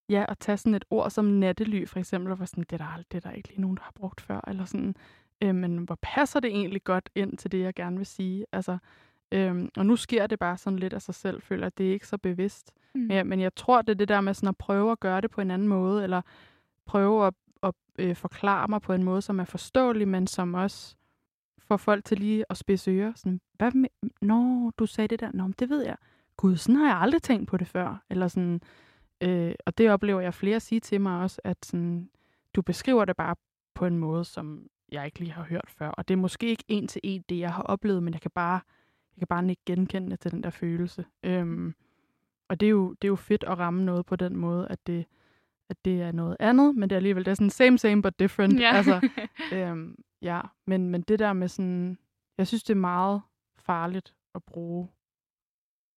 ja, 0.08 0.24
at 0.28 0.38
tage 0.38 0.56
sådan 0.56 0.74
et 0.74 0.84
ord 0.90 1.10
som 1.10 1.24
nattely, 1.24 1.86
for 1.86 1.98
eksempel, 1.98 2.32
og 2.32 2.38
var 2.38 2.44
sådan, 2.44 2.64
det 2.70 2.80
er 2.80 2.84
der, 2.84 3.02
det 3.12 3.24
er 3.24 3.28
der 3.28 3.36
ikke 3.36 3.48
lige 3.48 3.60
nogen, 3.60 3.76
der 3.76 3.82
har 3.82 3.92
brugt 3.94 4.20
før, 4.20 4.40
eller 4.48 4.64
sådan, 4.64 4.94
øh, 5.42 5.54
men 5.54 5.78
hvor 5.78 5.98
passer 6.02 6.40
det 6.40 6.50
egentlig 6.50 6.84
godt 6.84 7.10
ind 7.14 7.36
til 7.36 7.52
det, 7.52 7.60
jeg 7.60 7.74
gerne 7.74 7.96
vil 7.96 8.06
sige? 8.06 8.46
Altså, 8.52 8.78
øh, 9.32 9.68
og 9.76 9.86
nu 9.86 9.96
sker 9.96 10.26
det 10.26 10.38
bare 10.38 10.58
sådan 10.58 10.78
lidt 10.78 10.92
af 10.92 11.02
sig 11.02 11.14
selv, 11.14 11.42
føler 11.42 11.66
at 11.66 11.78
det 11.78 11.88
er 11.88 11.92
ikke 11.92 12.06
så 12.06 12.18
bevidst. 12.18 12.72
Mm. 12.94 13.00
Men, 13.00 13.26
men 13.26 13.40
jeg 13.40 13.54
tror, 13.54 13.82
det 13.82 13.92
er 13.92 13.94
det 13.94 14.08
der 14.08 14.20
med 14.20 14.34
sådan 14.34 14.48
at 14.48 14.56
prøve 14.56 14.92
at 14.92 15.00
gøre 15.00 15.20
det 15.20 15.30
på 15.30 15.40
en 15.40 15.50
anden 15.50 15.68
måde, 15.68 16.04
eller 16.04 16.22
prøve 16.92 17.26
at, 17.26 17.34
at 17.62 17.74
øh, 17.98 18.16
forklare 18.16 18.68
mig 18.68 18.82
på 18.82 18.92
en 18.92 19.02
måde, 19.02 19.22
som 19.22 19.40
er 19.40 19.44
forståelig, 19.44 20.08
men 20.08 20.26
som 20.26 20.54
også 20.54 20.96
får 21.58 21.76
folk 21.76 22.04
til 22.04 22.18
lige 22.18 22.44
at 22.50 22.56
spidse 22.56 22.90
ører. 22.90 23.12
Sådan, 23.16 23.40
hvad 23.58 23.72
med, 23.72 23.88
Nå, 24.20 24.70
du 24.78 24.86
sagde 24.86 25.08
det 25.08 25.20
der. 25.20 25.30
Nå, 25.34 25.48
det 25.58 25.68
ved 25.70 25.84
jeg. 25.84 25.96
Gud, 26.36 26.56
sådan 26.56 26.76
har 26.76 26.86
jeg 26.86 27.00
aldrig 27.00 27.22
tænkt 27.22 27.48
på 27.48 27.56
det 27.56 27.66
før. 27.66 28.04
Eller 28.10 28.28
sådan, 28.28 28.60
øh, 29.20 29.54
og 29.66 29.78
det 29.78 29.90
oplever 29.90 30.20
jeg 30.20 30.34
flere 30.34 30.60
sige 30.60 30.80
til 30.80 31.00
mig 31.00 31.20
også, 31.20 31.40
at 31.44 31.56
sådan, 31.64 32.10
du 32.54 32.62
beskriver 32.62 33.04
det 33.04 33.16
bare 33.16 33.36
på 33.74 33.86
en 33.86 33.98
måde, 33.98 34.24
som 34.24 34.66
jeg 34.92 35.04
ikke 35.06 35.18
lige 35.18 35.32
har 35.32 35.44
hørt 35.44 35.70
før. 35.78 35.88
Og 35.88 36.08
det 36.08 36.14
er 36.14 36.18
måske 36.18 36.46
ikke 36.46 36.64
en 36.68 36.88
til 36.88 37.00
en 37.04 37.24
det, 37.28 37.38
jeg 37.38 37.52
har 37.52 37.62
oplevet, 37.62 38.02
men 38.02 38.12
jeg 38.12 38.20
kan 38.20 38.30
bare, 38.30 38.60
jeg 39.16 39.20
kan 39.20 39.28
bare 39.28 39.50
ikke 39.50 39.62
genkende 39.66 40.10
det 40.10 40.20
til 40.20 40.30
den 40.30 40.42
der 40.42 40.50
følelse. 40.50 41.04
Øhm, 41.22 41.74
og 42.48 42.60
det 42.60 42.66
er, 42.66 42.70
jo, 42.70 42.92
det 42.92 43.08
er 43.08 43.12
jo 43.12 43.16
fedt 43.16 43.44
at 43.44 43.58
ramme 43.58 43.84
noget 43.84 44.06
på 44.06 44.16
den 44.16 44.36
måde, 44.36 44.68
at 44.68 44.86
det, 44.86 45.06
at 45.72 45.84
det 45.84 46.02
er 46.02 46.12
noget 46.12 46.36
andet, 46.40 46.76
men 46.76 46.90
det 46.90 46.94
er 46.94 46.98
alligevel 46.98 47.24
det 47.24 47.30
er 47.30 47.34
sådan 47.34 47.50
same, 47.50 47.78
same, 47.78 48.02
but 48.02 48.18
different. 48.18 48.60
Ja. 48.60 48.72
Altså, 48.72 49.08
øhm, 49.54 50.04
ja, 50.22 50.40
men, 50.66 50.88
men 50.88 51.02
det 51.02 51.18
der 51.18 51.32
med 51.32 51.48
sådan, 51.48 51.98
jeg 52.38 52.46
synes, 52.46 52.62
det 52.64 52.74
er 52.74 52.78
meget 52.78 53.22
farligt 53.56 54.14
at 54.34 54.42
bruge 54.42 54.88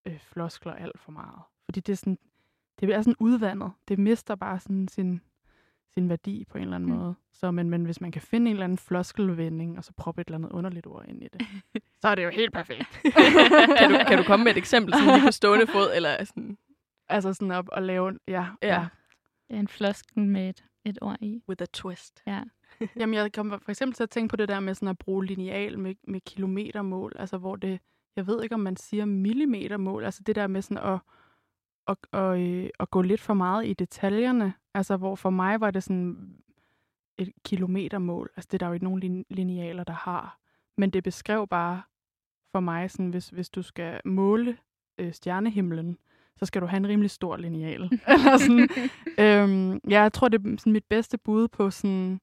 øh, 0.07 0.19
floskler 0.19 0.73
alt 0.73 0.99
for 0.99 1.11
meget. 1.11 1.39
Fordi 1.65 1.80
det 1.80 1.93
er 1.93 1.97
sådan, 1.97 2.17
det 2.80 2.89
er 2.89 3.01
sådan 3.01 3.15
udvandet. 3.19 3.71
Det 3.88 3.99
mister 3.99 4.36
bare 4.36 4.59
sådan 4.59 4.88
sin, 4.88 5.21
sin 5.93 6.09
værdi 6.09 6.45
på 6.49 6.57
en 6.57 6.63
eller 6.63 6.76
anden 6.76 6.89
mm. 6.89 6.97
måde. 6.97 7.15
Så, 7.32 7.51
men, 7.51 7.69
men 7.69 7.86
hvis 7.86 8.01
man 8.01 8.11
kan 8.11 8.21
finde 8.21 8.49
en 8.49 8.55
eller 8.55 8.63
anden 8.63 8.78
floskelvending, 8.78 9.78
og 9.78 9.84
så 9.84 9.93
proppe 9.97 10.21
et 10.21 10.28
eller 10.28 10.38
andet 10.38 10.51
underligt 10.51 10.88
ord 10.88 11.05
ind 11.07 11.23
i 11.23 11.28
det, 11.34 11.41
så 12.01 12.07
er 12.07 12.15
det 12.15 12.23
jo 12.23 12.30
helt 12.30 12.53
perfekt. 12.53 13.01
kan, 13.80 13.91
du, 13.91 13.97
kan 14.07 14.17
du 14.17 14.23
komme 14.23 14.43
med 14.43 14.51
et 14.51 14.57
eksempel 14.57 14.93
sådan 14.93 15.13
lige 15.13 15.28
på 15.28 15.32
stående 15.32 15.67
fod, 15.67 15.91
eller 15.95 16.23
sådan... 16.23 16.57
Altså 17.09 17.34
sådan 17.34 17.51
op 17.51 17.69
og 17.71 17.84
lave, 17.84 18.19
ja, 18.28 18.45
Ja. 18.61 18.67
ja. 18.67 18.88
En 19.50 19.68
floskel 19.68 20.24
med 20.24 20.50
et, 20.50 20.66
et 20.86 20.98
ord 21.02 21.18
i. 21.22 21.41
With 21.50 21.64
a 21.64 21.66
twist. 21.74 22.24
Ja. 22.28 22.43
Jamen, 23.00 23.14
jeg 23.14 23.34
kommer 23.34 23.58
for 23.58 23.72
eksempel 23.72 23.93
til 23.96 24.04
at 24.04 24.10
tænke 24.10 24.32
på 24.32 24.36
det 24.36 24.50
der 24.50 24.60
med 24.60 24.74
sådan 24.74 24.88
at 24.88 24.98
bruge 24.98 25.26
lineal 25.26 25.80
med, 25.80 25.96
med 26.08 26.22
kilometermål, 26.22 27.14
altså 27.16 27.38
hvor 27.38 27.56
det, 27.56 27.80
jeg 28.16 28.28
ved 28.28 28.43
ikke, 28.43 28.56
om 28.56 28.62
man 28.62 28.76
siger 28.76 29.06
millimetermål, 29.06 30.04
altså 30.04 30.24
det 30.24 30.36
der 30.36 30.48
med 30.48 30.62
sådan 30.62 30.93
at, 30.93 31.00
at, 31.88 31.98
at, 32.14 32.39
øh, 32.39 32.70
at 32.80 32.91
gå 32.91 33.02
lidt 33.02 33.22
for 33.22 33.34
meget 33.34 33.68
i 33.68 33.74
detaljerne, 33.74 34.54
altså 34.74 34.98
hvor 34.98 35.16
for 35.16 35.30
mig 35.30 35.62
var 35.62 35.72
det 35.72 35.84
sådan 35.84 36.38
et 37.18 37.32
kilometermål, 37.46 38.30
altså 38.36 38.48
det 38.52 38.54
er 38.54 38.58
der 38.58 38.68
jo 38.68 38.74
ikke 38.74 38.86
nogen 38.86 39.00
lin- 39.00 39.26
linealer, 39.30 39.84
der 39.84 39.93
har, 39.93 40.39
men 40.78 40.89
det 40.89 41.04
beskrev 41.04 41.48
bare 41.48 41.82
for 42.52 42.60
mig, 42.60 42.91
sådan, 42.91 43.10
hvis, 43.10 43.30
hvis 43.30 43.50
du 43.50 43.62
skal 43.62 44.02
måle 44.06 44.58
øh, 44.98 45.14
stjernehimlen, 45.14 45.98
så 46.39 46.45
skal 46.45 46.61
du 46.61 46.67
have 46.67 46.77
en 46.77 46.88
rimelig 46.88 47.11
stor 47.11 47.38
lineal. 47.38 47.81
Eller 48.07 48.38
sådan, 48.38 48.69
øhm, 49.19 49.79
ja, 49.89 50.01
jeg 50.01 50.13
tror, 50.13 50.27
det 50.27 50.45
er 50.45 50.55
sådan 50.57 50.73
mit 50.73 50.86
bedste 50.89 51.17
bud 51.17 51.47
på 51.47 51.69
sådan, 51.69 52.21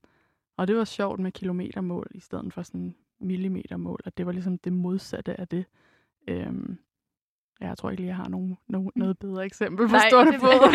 og 0.57 0.69
det 0.69 0.77
var 0.77 0.85
sjovt 0.85 1.21
med 1.21 1.33
kilometermål 1.33 2.07
i 2.15 2.21
stedet 2.21 2.55
for 2.55 2.63
sådan 2.63 2.95
millimetermål, 3.21 4.01
at 4.05 4.19
det 4.19 4.27
var 4.27 4.33
ligesom 4.33 4.59
det 4.59 4.73
modsatte 4.73 5.41
af 5.41 5.49
det. 5.49 5.65
Øhm, 6.29 6.79
ja, 7.61 7.69
jeg 7.69 7.79
tror 7.79 7.91
ikke 7.91 8.01
lige, 8.01 8.09
jeg 8.09 8.17
har 8.17 8.29
nogen, 8.29 8.57
nogen, 8.69 8.91
noget 8.97 9.19
bedre 9.19 9.45
eksempel 9.45 9.89
på 9.89 9.95
stående 10.09 10.33
det, 10.33 10.41
fod. 10.41 10.73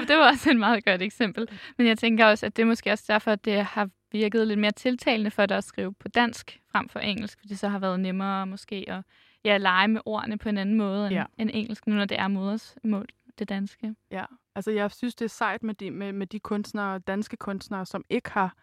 det, 0.00 0.08
det 0.08 0.16
var 0.16 0.28
også 0.30 0.50
et 0.50 0.56
meget 0.56 0.84
godt 0.84 1.02
eksempel. 1.02 1.48
Men 1.78 1.86
jeg 1.86 1.98
tænker 1.98 2.26
også, 2.26 2.46
at 2.46 2.56
det 2.56 2.62
er 2.62 2.66
måske 2.66 2.92
også 2.92 3.04
derfor, 3.08 3.30
at 3.30 3.44
det 3.44 3.64
har 3.64 3.88
virket 4.12 4.46
lidt 4.48 4.60
mere 4.60 4.72
tiltalende 4.72 5.30
for 5.30 5.46
dig 5.46 5.56
at 5.56 5.64
skrive 5.64 5.94
på 5.94 6.08
dansk 6.08 6.60
frem 6.72 6.88
for 6.88 6.98
engelsk, 6.98 7.38
fordi 7.38 7.48
det 7.48 7.58
så 7.58 7.68
har 7.68 7.78
været 7.78 8.00
nemmere 8.00 8.46
måske 8.46 8.84
at 8.88 9.02
ja, 9.46 9.56
lege 9.58 9.88
med 9.88 10.00
ordene 10.04 10.38
på 10.38 10.48
en 10.48 10.58
anden 10.58 10.74
måde 10.76 11.06
end, 11.06 11.14
Ja. 11.14 11.24
end 11.38 11.50
engelsk, 11.54 11.86
nu 11.86 11.94
når 11.94 12.04
det 12.04 12.18
er 12.18 12.28
modersmål, 12.28 13.06
det 13.38 13.48
danske. 13.48 13.94
Ja, 14.10 14.24
altså 14.54 14.70
jeg 14.70 14.90
synes, 14.90 15.14
det 15.14 15.24
er 15.24 15.28
sejt 15.28 15.62
med 15.62 15.74
de, 15.74 15.90
med, 15.90 16.12
med 16.12 16.26
de 16.26 16.40
kunstnere, 16.40 16.98
danske 16.98 17.36
kunstnere, 17.36 17.86
som 17.86 18.04
ikke 18.10 18.30
har 18.30 18.54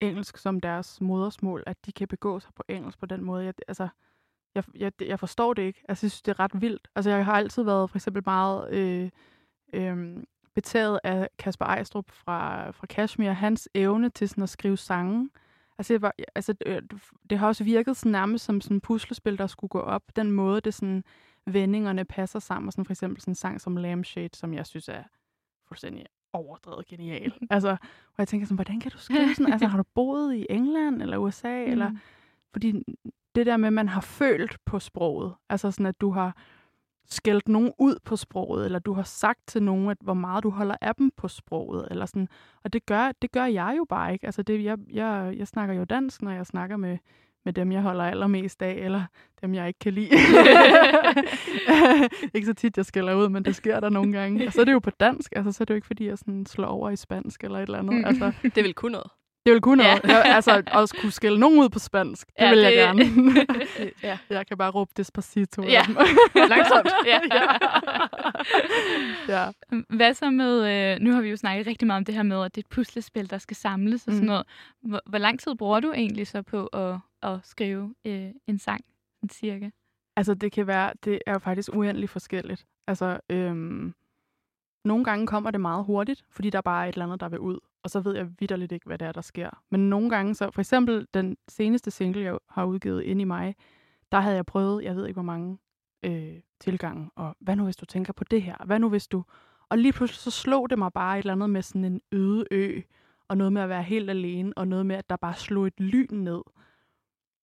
engelsk 0.00 0.36
som 0.38 0.60
deres 0.60 1.00
modersmål, 1.00 1.62
at 1.66 1.86
de 1.86 1.92
kan 1.92 2.08
begå 2.08 2.40
sig 2.40 2.50
på 2.54 2.62
engelsk 2.68 2.98
på 2.98 3.06
den 3.06 3.24
måde. 3.24 3.44
Jeg, 3.44 3.54
altså, 3.68 3.88
jeg, 4.54 4.64
jeg, 4.74 4.92
jeg 5.00 5.18
forstår 5.18 5.54
det 5.54 5.62
ikke. 5.62 5.82
Altså, 5.88 6.06
jeg 6.06 6.10
synes, 6.10 6.22
det 6.22 6.32
er 6.32 6.40
ret 6.40 6.60
vildt. 6.60 6.88
Altså, 6.94 7.10
jeg 7.10 7.24
har 7.24 7.32
altid 7.32 7.62
været 7.62 7.90
for 7.90 7.98
eksempel 7.98 8.22
meget 8.26 8.70
øh, 8.74 9.10
øh, 9.72 10.16
betaget 10.54 11.00
af 11.04 11.28
Kasper 11.38 11.64
Ejstrup 11.64 12.10
fra, 12.10 12.70
fra 12.70 12.86
Kashmir, 12.86 13.30
hans 13.30 13.68
evne 13.74 14.08
til 14.10 14.28
sådan 14.28 14.42
at 14.42 14.48
skrive 14.48 14.76
sange. 14.76 15.30
Altså, 15.78 15.92
jeg 15.92 16.02
var, 16.02 16.14
altså 16.34 16.54
øh, 16.66 16.82
det 17.30 17.38
har 17.38 17.46
også 17.46 17.64
virket 17.64 17.96
sådan 17.96 18.12
nærmest 18.12 18.44
som 18.44 18.60
sådan 18.60 18.80
puslespil, 18.80 19.38
der 19.38 19.46
skulle 19.46 19.68
gå 19.68 19.80
op. 19.80 20.02
Den 20.16 20.32
måde, 20.32 20.60
det 20.60 20.74
sådan, 20.74 21.04
vendingerne 21.46 22.04
passer 22.04 22.38
sammen. 22.38 22.66
Og 22.66 22.72
sådan 22.72 22.84
for 22.84 22.92
eksempel 22.92 23.20
sådan 23.20 23.30
en 23.30 23.34
sang 23.34 23.60
som 23.60 23.76
Lampshade, 23.76 24.28
som 24.32 24.54
jeg 24.54 24.66
synes 24.66 24.88
er 24.88 25.02
fuldstændig 25.68 26.06
overdrevet 26.32 26.86
genial. 26.86 27.32
altså, 27.50 27.68
hvor 28.14 28.22
jeg 28.22 28.28
tænker 28.28 28.46
sådan, 28.46 28.56
hvordan 28.56 28.80
kan 28.80 28.90
du 28.90 28.98
skrive 28.98 29.34
sådan? 29.34 29.52
Altså, 29.52 29.66
har 29.66 29.76
du 29.78 29.84
boet 29.94 30.34
i 30.34 30.46
England 30.50 31.02
eller 31.02 31.16
USA? 31.16 31.64
Mm. 31.64 31.72
Eller, 31.72 31.92
fordi 32.52 32.82
det 33.34 33.46
der 33.46 33.56
med, 33.56 33.66
at 33.66 33.72
man 33.72 33.88
har 33.88 34.00
følt 34.00 34.58
på 34.64 34.78
sproget, 34.78 35.34
altså 35.48 35.70
sådan, 35.70 35.86
at 35.86 36.00
du 36.00 36.10
har 36.10 36.36
skældt 37.06 37.48
nogen 37.48 37.72
ud 37.78 37.96
på 38.04 38.16
sproget, 38.16 38.64
eller 38.64 38.78
du 38.78 38.92
har 38.92 39.02
sagt 39.02 39.40
til 39.46 39.62
nogen, 39.62 39.90
at 39.90 39.96
hvor 40.00 40.14
meget 40.14 40.44
du 40.44 40.50
holder 40.50 40.76
af 40.80 40.94
dem 40.94 41.10
på 41.16 41.28
sproget, 41.28 41.88
eller 41.90 42.06
sådan. 42.06 42.28
Og 42.64 42.72
det 42.72 42.86
gør, 42.86 43.12
det 43.22 43.32
gør 43.32 43.44
jeg 43.44 43.74
jo 43.76 43.86
bare 43.88 44.12
ikke. 44.12 44.26
Altså, 44.26 44.42
det, 44.42 44.64
jeg, 44.64 44.78
jeg, 44.92 45.34
jeg 45.36 45.48
snakker 45.48 45.74
jo 45.74 45.84
dansk, 45.84 46.22
når 46.22 46.30
jeg 46.30 46.46
snakker 46.46 46.76
med, 46.76 46.98
med 47.44 47.52
dem, 47.52 47.72
jeg 47.72 47.82
holder 47.82 48.04
allermest 48.04 48.62
af, 48.62 48.72
eller 48.72 49.02
dem, 49.42 49.54
jeg 49.54 49.68
ikke 49.68 49.78
kan 49.78 49.92
lide. 49.92 50.10
ikke 52.34 52.46
så 52.46 52.54
tit, 52.54 52.76
jeg 52.76 52.86
skælder 52.86 53.14
ud, 53.14 53.28
men 53.28 53.44
det 53.44 53.56
sker 53.56 53.80
der 53.80 53.88
nogle 53.88 54.12
gange. 54.12 54.46
Og 54.46 54.52
så 54.52 54.60
er 54.60 54.64
det 54.64 54.72
jo 54.72 54.78
på 54.78 54.90
dansk, 54.90 55.32
altså 55.36 55.52
så 55.52 55.62
er 55.62 55.64
det 55.64 55.74
jo 55.74 55.76
ikke, 55.76 55.86
fordi 55.86 56.06
jeg 56.06 56.18
sådan 56.18 56.46
slår 56.46 56.66
over 56.66 56.90
i 56.90 56.96
spansk 56.96 57.44
eller 57.44 57.58
et 57.58 57.62
eller 57.62 57.78
andet. 57.78 57.94
Mm. 57.94 58.04
Altså, 58.04 58.32
Det 58.54 58.64
vil 58.64 58.74
kunne 58.74 58.92
noget. 58.92 59.10
Det 59.46 59.52
vil 59.52 59.60
kunne 59.60 59.82
noget. 59.82 60.00
Ja. 60.04 60.20
Altså, 60.34 60.62
at 60.66 60.92
kunne 61.00 61.12
skille 61.12 61.38
nogen 61.40 61.58
ud 61.58 61.68
på 61.68 61.78
spansk, 61.78 62.26
det 62.28 62.34
Ja, 62.44 62.50
vil 62.50 62.58
jeg 62.58 62.72
det- 62.72 62.78
gerne. 62.78 63.46
ja. 64.02 64.18
jeg 64.30 64.46
kan 64.46 64.56
bare 64.58 64.70
råbe 64.70 64.90
Despacito. 64.96 65.62
Ja. 65.62 65.82
Langsomt. 66.52 66.88
Ja. 67.06 67.20
ja. 69.28 69.50
Hvad 69.96 70.14
så 70.14 70.30
med, 70.30 70.92
øh, 70.94 71.00
nu 71.00 71.12
har 71.12 71.20
vi 71.20 71.28
jo 71.30 71.36
snakket 71.36 71.66
rigtig 71.66 71.86
meget 71.86 71.96
om 71.98 72.04
det 72.04 72.14
her 72.14 72.22
med, 72.22 72.44
at 72.44 72.54
det 72.54 72.60
er 72.60 72.66
et 72.66 72.70
puslespil, 72.74 73.30
der 73.30 73.38
skal 73.38 73.56
samles 73.56 74.06
og 74.06 74.12
sådan 74.12 74.20
Mm. 74.20 74.26
noget. 74.26 74.46
Hvor, 74.82 75.00
hvor 75.06 75.18
lang 75.18 75.40
tid 75.40 75.54
bruger 75.54 75.80
du 75.80 75.92
egentlig 75.92 76.26
så 76.26 76.42
på 76.42 76.66
at, 76.66 76.96
at 77.22 77.38
skrive 77.42 77.94
øh, 78.04 78.26
en 78.46 78.58
sang, 78.58 78.80
cirka? 79.32 79.70
Altså, 80.16 80.34
det 80.34 80.52
kan 80.52 80.66
være, 80.66 80.92
det 81.04 81.18
er 81.26 81.32
jo 81.32 81.38
faktisk 81.38 81.70
uendeligt 81.72 82.10
forskelligt. 82.10 82.66
Altså, 82.86 83.18
øhm, 83.30 83.94
nogle 84.84 85.04
gange 85.04 85.26
kommer 85.26 85.50
det 85.50 85.60
meget 85.60 85.84
hurtigt, 85.84 86.24
fordi 86.30 86.50
der 86.50 86.60
bare 86.60 86.84
er 86.84 86.88
et 86.88 86.92
eller 86.92 87.04
andet, 87.06 87.20
der 87.20 87.28
vil 87.28 87.38
ud. 87.38 87.58
Og 87.84 87.90
så 87.90 88.00
ved 88.00 88.16
jeg 88.16 88.28
vidderligt 88.38 88.72
ikke, 88.72 88.86
hvad 88.86 88.98
det 88.98 89.08
er, 89.08 89.12
der 89.12 89.20
sker. 89.20 89.62
Men 89.70 89.90
nogle 89.90 90.10
gange, 90.10 90.34
så 90.34 90.50
for 90.50 90.60
eksempel 90.60 91.06
den 91.14 91.36
seneste 91.48 91.90
single, 91.90 92.22
jeg 92.22 92.38
har 92.48 92.64
udgivet 92.64 93.02
ind 93.02 93.20
i 93.20 93.24
mig, 93.24 93.54
der 94.12 94.20
havde 94.20 94.36
jeg 94.36 94.46
prøvet, 94.46 94.84
jeg 94.84 94.96
ved 94.96 95.06
ikke 95.06 95.16
hvor 95.16 95.22
mange 95.22 95.58
øh, 96.02 96.40
tilgange. 96.60 97.10
Og 97.16 97.36
hvad 97.40 97.56
nu, 97.56 97.64
hvis 97.64 97.76
du 97.76 97.86
tænker 97.86 98.12
på 98.12 98.24
det 98.24 98.42
her? 98.42 98.56
Hvad 98.66 98.78
nu, 98.78 98.88
hvis 98.88 99.08
du... 99.08 99.24
Og 99.68 99.78
lige 99.78 99.92
pludselig 99.92 100.18
så 100.18 100.30
slog 100.30 100.70
det 100.70 100.78
mig 100.78 100.92
bare 100.92 101.18
et 101.18 101.22
eller 101.22 101.32
andet 101.32 101.50
med 101.50 101.62
sådan 101.62 101.84
en 101.84 102.00
øde 102.12 102.44
ø, 102.50 102.80
og 103.28 103.36
noget 103.36 103.52
med 103.52 103.62
at 103.62 103.68
være 103.68 103.82
helt 103.82 104.10
alene, 104.10 104.52
og 104.56 104.68
noget 104.68 104.86
med, 104.86 104.96
at 104.96 105.10
der 105.10 105.16
bare 105.16 105.34
slog 105.34 105.66
et 105.66 105.80
lyn 105.80 106.08
ned. 106.10 106.42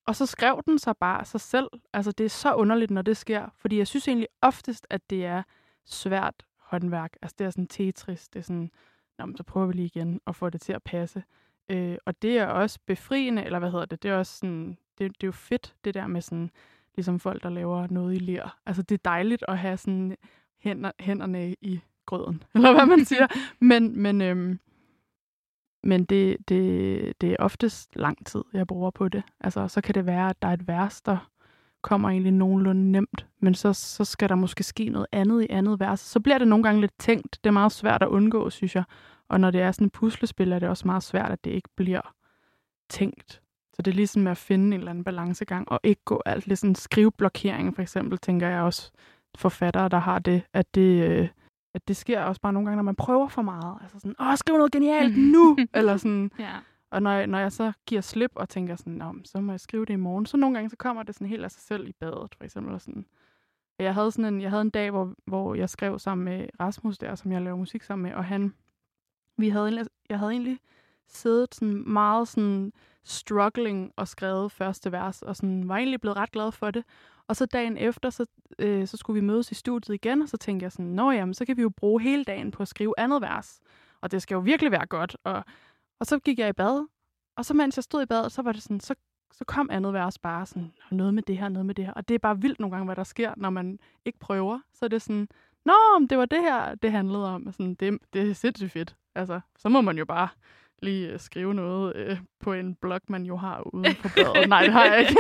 Og 0.08 0.16
så 0.16 0.26
skrev 0.26 0.62
den 0.66 0.80
sig 0.80 0.98
bare 0.98 1.20
af 1.20 1.28
sig 1.28 1.42
selv. 1.42 1.68
Altså, 1.94 2.12
det 2.12 2.26
er 2.26 2.30
så 2.30 2.54
underligt, 2.54 2.92
når 2.92 3.02
det 3.02 3.18
sker. 3.18 3.50
Fordi 3.58 3.78
jeg 3.78 3.88
synes 3.88 4.08
egentlig 4.08 4.28
oftest, 4.42 4.88
at 4.90 5.10
det 5.10 5.26
er 5.26 5.44
svært 5.86 6.46
håndværk. 6.58 7.18
Altså, 7.22 7.36
det 7.40 7.46
er 7.46 7.50
sådan 7.50 7.68
Tetris. 7.68 8.30
Det 8.30 8.40
er 8.40 8.44
sådan, 8.44 8.72
Nå, 9.26 9.34
så 9.36 9.44
prøver 9.44 9.68
vi 9.68 9.74
lige 9.74 9.86
igen 9.86 10.22
og 10.26 10.36
få 10.36 10.50
det 10.50 10.62
til 10.62 10.74
at 10.74 10.84
passe. 10.84 11.24
Øh, 11.70 11.98
og 12.06 12.22
det 12.22 12.38
er 12.38 12.46
også 12.46 12.80
befriende, 12.86 13.44
eller 13.44 13.60
hvad 13.60 13.72
hedder 13.72 13.86
det? 13.86 14.04
Det 14.04 14.12
er 14.12 14.16
også 14.16 14.38
sådan, 14.38 14.78
det, 14.98 15.12
det 15.12 15.24
er 15.24 15.28
jo 15.28 15.32
fedt, 15.32 15.76
det 15.84 15.94
der 15.94 16.08
med 16.08 16.22
sådan, 16.22 16.52
ligesom 16.96 17.20
folk, 17.20 17.44
der 17.44 17.50
laver 17.50 17.88
noget 17.90 18.16
i 18.16 18.20
ler. 18.20 18.58
Altså, 18.66 18.82
det 18.82 18.96
er 18.96 19.10
dejligt 19.10 19.44
at 19.48 19.58
have 19.58 19.78
sådan 19.78 20.18
hænder, 20.60 20.92
hænderne 21.00 21.54
i 21.62 21.80
grøden, 22.06 22.44
eller 22.56 22.74
hvad 22.74 22.86
man 22.86 23.06
siger. 23.06 23.28
men, 23.60 24.02
men, 24.02 24.22
øhm, 24.22 24.60
men 25.84 26.06
det, 26.06 26.38
det, 26.50 27.22
det 27.22 27.32
er 27.32 27.36
oftest 27.40 27.96
lang 27.96 28.26
tid, 28.26 28.44
jeg 28.54 28.68
bruger 28.68 28.92
på 28.92 29.08
det. 29.10 29.24
Altså, 29.40 29.68
så 29.68 29.82
kan 29.82 29.96
det 29.96 30.06
være, 30.06 30.30
at 30.30 30.42
der 30.42 30.48
er 30.48 30.54
et 30.54 30.68
vers, 30.68 31.02
der 31.02 31.31
kommer 31.82 32.10
egentlig 32.10 32.34
nogenlunde 32.34 32.92
nemt, 32.92 33.28
men 33.40 33.56
så, 33.56 33.74
så 33.74 34.06
skal 34.06 34.30
der 34.30 34.36
måske 34.36 34.64
ske 34.64 34.90
noget 34.90 35.08
andet 35.12 35.42
i 35.42 35.48
andet 35.50 35.80
vers. 35.80 36.00
Så 36.00 36.20
bliver 36.20 36.38
det 36.38 36.48
nogle 36.48 36.64
gange 36.64 36.82
lidt 36.82 36.94
tænkt. 37.00 37.40
Det 37.44 37.48
er 37.48 37.54
meget 37.54 37.72
svært 37.72 38.04
at 38.04 38.08
undgå, 38.08 38.50
synes 38.50 38.76
jeg. 38.76 38.84
Og 39.30 39.40
når 39.40 39.52
det 39.52 39.62
er 39.62 39.72
sådan 39.72 39.88
et 39.88 39.94
puslespil, 39.94 40.52
er 40.52 40.60
det 40.60 40.70
også 40.70 40.88
meget 40.88 41.04
svært, 41.04 41.32
at 41.32 41.44
det 41.44 41.52
ikke 41.52 41.70
bliver 41.76 42.14
tænkt. 42.90 43.42
Så 43.74 43.82
det 43.82 43.92
er 43.92 43.96
ligesom 43.96 44.22
med 44.22 44.32
at 44.32 44.38
finde 44.38 44.66
en 44.66 44.74
eller 44.74 44.90
anden 44.90 45.04
balancegang, 45.04 45.72
og 45.72 45.80
ikke 45.84 46.02
gå 46.06 46.22
alt 46.26 46.48
lidt 46.48 46.60
sådan 46.60 46.76
skriveblokering, 46.76 47.76
for 47.76 47.82
eksempel, 47.82 48.18
tænker 48.18 48.48
jeg 48.48 48.62
også 48.62 48.92
forfattere, 49.38 49.90
der 49.90 50.00
har 50.00 50.20
det, 50.20 50.42
at 50.54 50.76
det, 50.76 51.10
øh, 51.10 51.28
at 51.76 51.88
det 51.88 51.96
sker 51.98 52.22
også 52.22 52.42
bare 52.42 52.54
nogle 52.54 52.66
gange, 52.66 52.76
når 52.76 52.84
man 52.84 52.96
prøver 52.96 53.28
for 53.28 53.42
meget. 53.42 53.78
Altså 53.82 54.00
sådan, 54.00 54.16
åh, 54.20 54.38
skriv 54.38 54.58
noget 54.58 54.72
genialt 54.72 55.18
nu! 55.34 55.58
eller 55.74 55.98
sådan, 55.98 56.32
Ja 56.40 56.56
og 56.92 57.02
når 57.02 57.12
jeg, 57.12 57.28
når 57.28 57.40
jeg 57.40 57.52
så 57.52 57.72
giver 57.86 58.02
slip 58.02 58.32
og 58.36 58.50
tænker 58.50 58.76
sådan, 58.76 58.94
Nå, 58.94 59.14
så 59.26 59.42
må 59.42 59.52
jeg 59.52 59.60
skrive 59.60 59.86
det 59.86 59.94
i 59.94 59.96
morgen, 59.96 60.26
så 60.26 60.38
nogle 60.38 60.56
gange 60.56 60.70
så 60.70 60.76
kommer 60.76 61.04
det 61.04 61.16
sådan 61.16 61.28
helt 61.28 61.44
af 61.44 61.52
sig 61.52 61.62
selv 61.62 61.88
i 61.88 61.92
badet, 61.92 62.36
for 62.38 62.44
eksempel. 62.44 62.74
Og 62.74 62.82
sådan. 62.82 63.06
Jeg 63.80 63.94
havde 63.94 64.12
sådan 64.12 64.34
en, 64.34 64.42
jeg 64.42 64.50
havde 64.50 64.62
en 64.62 64.70
dag, 64.70 64.92
hvor, 64.92 65.14
hvor 65.26 65.56
jeg 65.56 65.70
skrev 65.70 66.00
sammen 66.00 66.26
med 66.26 66.48
Rasmus 66.60 66.98
der, 66.98 67.16
som 67.16 67.32
jeg 67.32 67.42
laver 67.42 67.58
musik 67.58 67.84
sammen 67.84 68.04
med, 68.04 68.14
og 68.14 68.26
han, 68.26 68.54
vi 69.38 69.50
havde 69.50 69.88
jeg 70.10 70.20
havde 70.20 70.32
egentlig 70.32 70.60
siddet 71.08 71.56
sådan 71.56 71.84
meget 71.90 72.28
sådan 72.28 72.74
struggling 73.04 73.92
og 73.96 74.08
skrevet 74.08 74.52
første 74.52 74.92
vers, 74.92 75.22
og 75.22 75.36
sådan 75.36 75.70
var 75.70 75.78
egentlig 75.78 76.02
blevet 76.02 76.18
ret 76.18 76.32
glad 76.32 76.52
for 76.52 76.72
det. 76.72 76.84
Og 77.28 77.36
så 77.36 77.46
dagen 77.46 77.78
efter, 77.78 78.10
så, 78.10 78.26
øh, 78.60 78.88
så 78.88 78.98
skulle 78.98 79.22
vi 79.22 79.28
mødes 79.28 79.52
i 79.52 79.56
studiet 79.56 79.96
igen, 79.96 80.22
og 80.22 80.30
så 80.30 80.38
tænkte 80.38 80.64
jeg 80.64 80.72
sådan, 80.72 80.92
nå 80.92 81.12
jamen, 81.12 81.34
så 81.34 81.46
kan 81.46 81.58
vi 81.58 81.62
jo 81.62 81.70
bruge 81.70 82.02
hele 82.02 82.24
dagen 82.24 82.52
på 82.52 82.64
at 82.64 82.68
skrive 82.68 82.94
andet 82.98 83.22
vers. 83.22 83.60
Og 84.02 84.12
det 84.12 84.22
skal 84.22 84.36
jo 84.36 84.42
virkelig 84.42 84.72
være 84.72 84.86
godt. 84.86 85.18
Og, 85.24 85.44
og 86.02 86.08
så 86.08 86.20
gik 86.20 86.40
jeg 86.40 86.50
i 86.50 86.54
bad, 86.54 86.88
og 87.36 87.46
så 87.46 87.54
mens 87.54 87.78
jeg 87.78 87.84
stod 87.84 88.04
i 88.04 88.06
badet, 88.06 88.32
så 88.32 88.42
var 88.42 88.52
det 88.52 88.64
sådan, 88.64 88.80
så, 88.80 88.96
så 89.32 89.46
kom 89.46 89.70
andet 89.72 89.94
vers 89.94 90.20
bare 90.20 90.46
sådan, 90.46 90.74
noget 90.92 91.14
med 91.14 91.24
det 91.24 91.38
her, 91.38 91.50
noget 91.50 91.66
med 91.66 91.76
det 91.76 91.86
her. 91.86 91.94
Og 91.94 92.08
det 92.08 92.16
er 92.16 92.20
bare 92.20 92.42
vildt 92.42 92.60
nogle 92.60 92.76
gange, 92.76 92.86
hvad 92.86 92.96
der 92.96 93.04
sker, 93.04 93.34
når 93.38 93.50
man 93.50 93.80
ikke 94.06 94.20
prøver. 94.20 94.60
Så 94.74 94.86
er 94.86 94.90
det 94.90 95.02
sådan, 95.02 95.28
nå, 95.66 96.08
det 96.10 96.18
var 96.18 96.26
det 96.26 96.42
her, 96.42 96.76
det 96.76 96.92
handlede 96.92 97.34
om. 97.34 97.48
Og 97.48 97.54
sådan, 97.54 97.76
det, 97.76 98.00
det 98.14 98.30
er 98.30 98.34
sindssygt 98.34 98.72
fedt. 98.72 98.96
Altså, 99.16 99.40
så 99.58 99.70
må 99.70 99.82
man 99.82 99.98
jo 99.98 100.06
bare 100.06 100.28
lige 100.82 101.08
øh, 101.10 101.20
skrive 101.20 101.54
noget 101.54 101.96
øh, 101.96 102.18
på 102.44 102.54
en 102.54 102.76
blog, 102.82 103.00
man 103.10 103.24
jo 103.24 103.38
har 103.38 103.74
ude 103.74 103.96
på 104.02 104.08
badet. 104.16 104.50
Nej, 104.50 104.64
det 104.64 104.72
har 104.74 104.86
jeg 104.86 105.00
ikke. 105.00 105.16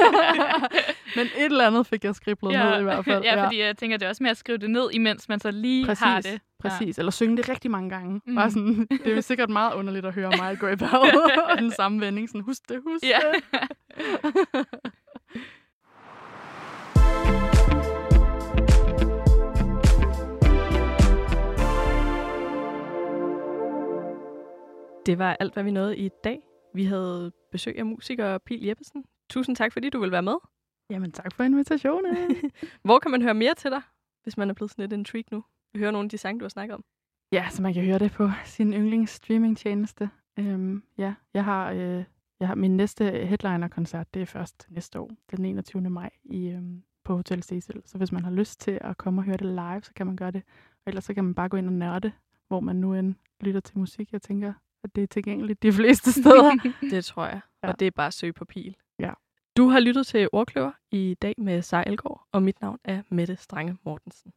Men 1.16 1.26
et 1.26 1.45
eller 1.45 1.68
andet 1.68 1.88
fik 1.88 2.03
jeg 2.03 2.16
skriblet 2.16 2.51
ned 2.53 2.80
i 2.80 2.84
hvert 2.84 3.05
fald. 3.05 3.24
ja, 3.24 3.45
fordi 3.45 3.59
jeg 3.62 3.78
tænker, 3.78 3.97
det 3.97 4.05
er 4.05 4.09
også 4.09 4.24
med 4.24 4.32
at 4.32 4.38
skrive 4.38 4.57
det 4.57 4.70
ned, 4.70 4.89
imens 4.93 5.30
man 5.30 5.39
så 5.39 5.51
lige 5.51 5.86
Præcis, 5.86 6.03
har 6.03 6.22
det. 6.22 6.41
præcis. 6.59 6.99
Eller 6.99 7.12
synge 7.12 7.38
det 7.38 7.49
rigtig 7.49 7.72
mange 7.72 7.89
gange. 7.89 8.22
Mm. 8.28 8.36
Bare 8.36 8.51
sådan, 8.51 8.88
det 9.05 9.18
er 9.18 9.22
sikkert 9.22 9.49
meget 9.49 9.74
underligt 9.74 10.05
at 10.05 10.14
høre 10.14 10.32
mig 10.38 10.59
gå 10.59 10.68
i 10.74 10.76
bad 10.76 11.41
og 11.51 11.57
den 11.57 11.72
samme 11.72 12.01
vending. 12.01 12.30
Sådan, 12.30 12.41
husk 12.41 12.62
det, 12.70 12.82
husk 12.86 13.03
Ja. 13.05 13.20
det. 13.34 14.66
Det 25.06 25.20
var 25.20 25.38
alt, 25.39 25.54
hvad 25.54 25.64
vi 25.64 25.72
nåede 25.72 25.97
i 25.97 26.10
dag. 26.24 26.41
Vi 26.74 26.86
havde 26.86 27.32
besøg 27.52 27.78
af 27.78 27.86
musiker 27.86 28.38
Pil 28.38 28.64
Jeppesen. 28.64 29.06
Tusind 29.30 29.56
tak, 29.56 29.74
fordi 29.74 29.89
du 29.89 29.99
vil 29.99 30.12
være 30.12 30.22
med. 30.22 30.36
Jamen, 30.89 31.12
tak 31.12 31.36
for 31.36 31.43
invitationen. 31.43 32.16
Hvor 32.86 32.99
kan 32.99 33.12
man 33.12 33.22
høre 33.22 33.34
mere 33.34 33.56
til 33.56 33.72
dig, 33.72 33.82
hvis 34.24 34.38
man 34.38 34.49
er 34.49 34.54
blevet 34.54 34.72
sådan 34.72 34.84
lidt 34.84 34.93
intrigued 34.93 35.32
nu? 35.32 35.43
Vi 35.74 35.80
hører 35.80 35.91
nogle 35.91 36.06
af 36.06 36.10
de 36.10 36.18
sange, 36.18 36.39
du 36.39 36.43
har 36.43 36.49
snakket 36.49 36.76
om. 36.76 36.84
Ja, 37.32 37.47
så 37.49 37.62
man 37.62 37.74
kan 37.74 37.84
høre 37.86 37.99
det 37.99 38.12
på 38.12 38.30
sin 38.45 38.74
yndlings 38.74 39.12
streamingtjeneste. 39.12 40.10
Øhm, 40.39 40.84
ja, 40.97 41.14
jeg 41.34 41.43
har, 41.43 41.72
øh, 41.72 42.04
jeg 42.39 42.47
har 42.47 42.56
min 42.56 42.78
næste 42.78 43.04
headliner-koncert, 43.04 44.14
det 44.14 44.22
er 44.22 44.26
først 44.26 44.68
næste 44.70 44.99
år, 44.99 45.12
den 45.32 45.45
21. 45.45 45.89
maj 45.89 46.10
i, 46.24 46.47
øhm, 46.47 46.84
på 47.04 47.16
Hotel 47.16 47.43
Cecil. 47.43 47.82
Så 47.86 47.97
hvis 47.97 48.12
man 48.12 48.24
har 48.24 48.32
lyst 48.32 48.60
til 48.60 48.78
at 48.82 48.97
komme 48.97 49.22
og 49.22 49.26
høre 49.26 49.38
det 49.38 49.47
live, 49.47 49.82
så 49.84 49.93
kan 49.93 50.06
man 50.08 50.16
gøre 50.16 50.32
det. 50.32 50.43
Og 50.72 50.84
ellers 50.88 51.04
så 51.04 51.14
kan 51.14 51.24
man 51.24 51.36
bare 51.36 51.49
gå 51.49 51.58
ind 51.58 51.68
og 51.68 51.74
nørde, 51.74 52.12
hvor 52.47 52.60
man 52.60 52.76
nu 52.76 52.93
end 52.93 53.16
lytter 53.41 53.60
til 53.60 53.80
musik. 53.80 54.12
Jeg 54.12 54.22
tænker, 54.22 54.54
at 54.84 54.96
det 54.96 55.04
er 55.04 55.08
tilgængeligt 55.08 55.64
de 55.64 55.74
fleste 55.74 56.12
steder. 56.22 56.72
Det 56.92 57.06
tror 57.06 57.26
jeg. 57.26 57.42
Ja. 57.64 57.68
Og 57.68 57.80
det 57.80 57.88
er 57.88 57.92
bare 57.92 58.08
at 58.08 58.14
søge 58.14 58.34
på 58.34 58.46
Pil. 58.46 58.76
Ja. 59.00 59.12
Du 59.58 59.68
har 59.68 59.80
lyttet 59.80 60.08
til 60.08 60.30
Ordkløver 60.32 60.72
i 60.92 61.16
dag 61.22 61.36
med 61.38 61.62
Sej 61.62 61.96
og 62.32 62.44
mit 62.44 62.62
navn 62.62 62.80
er 62.84 63.02
Mette 63.10 63.36
Strange 63.36 63.78
Mortensen. 63.86 64.32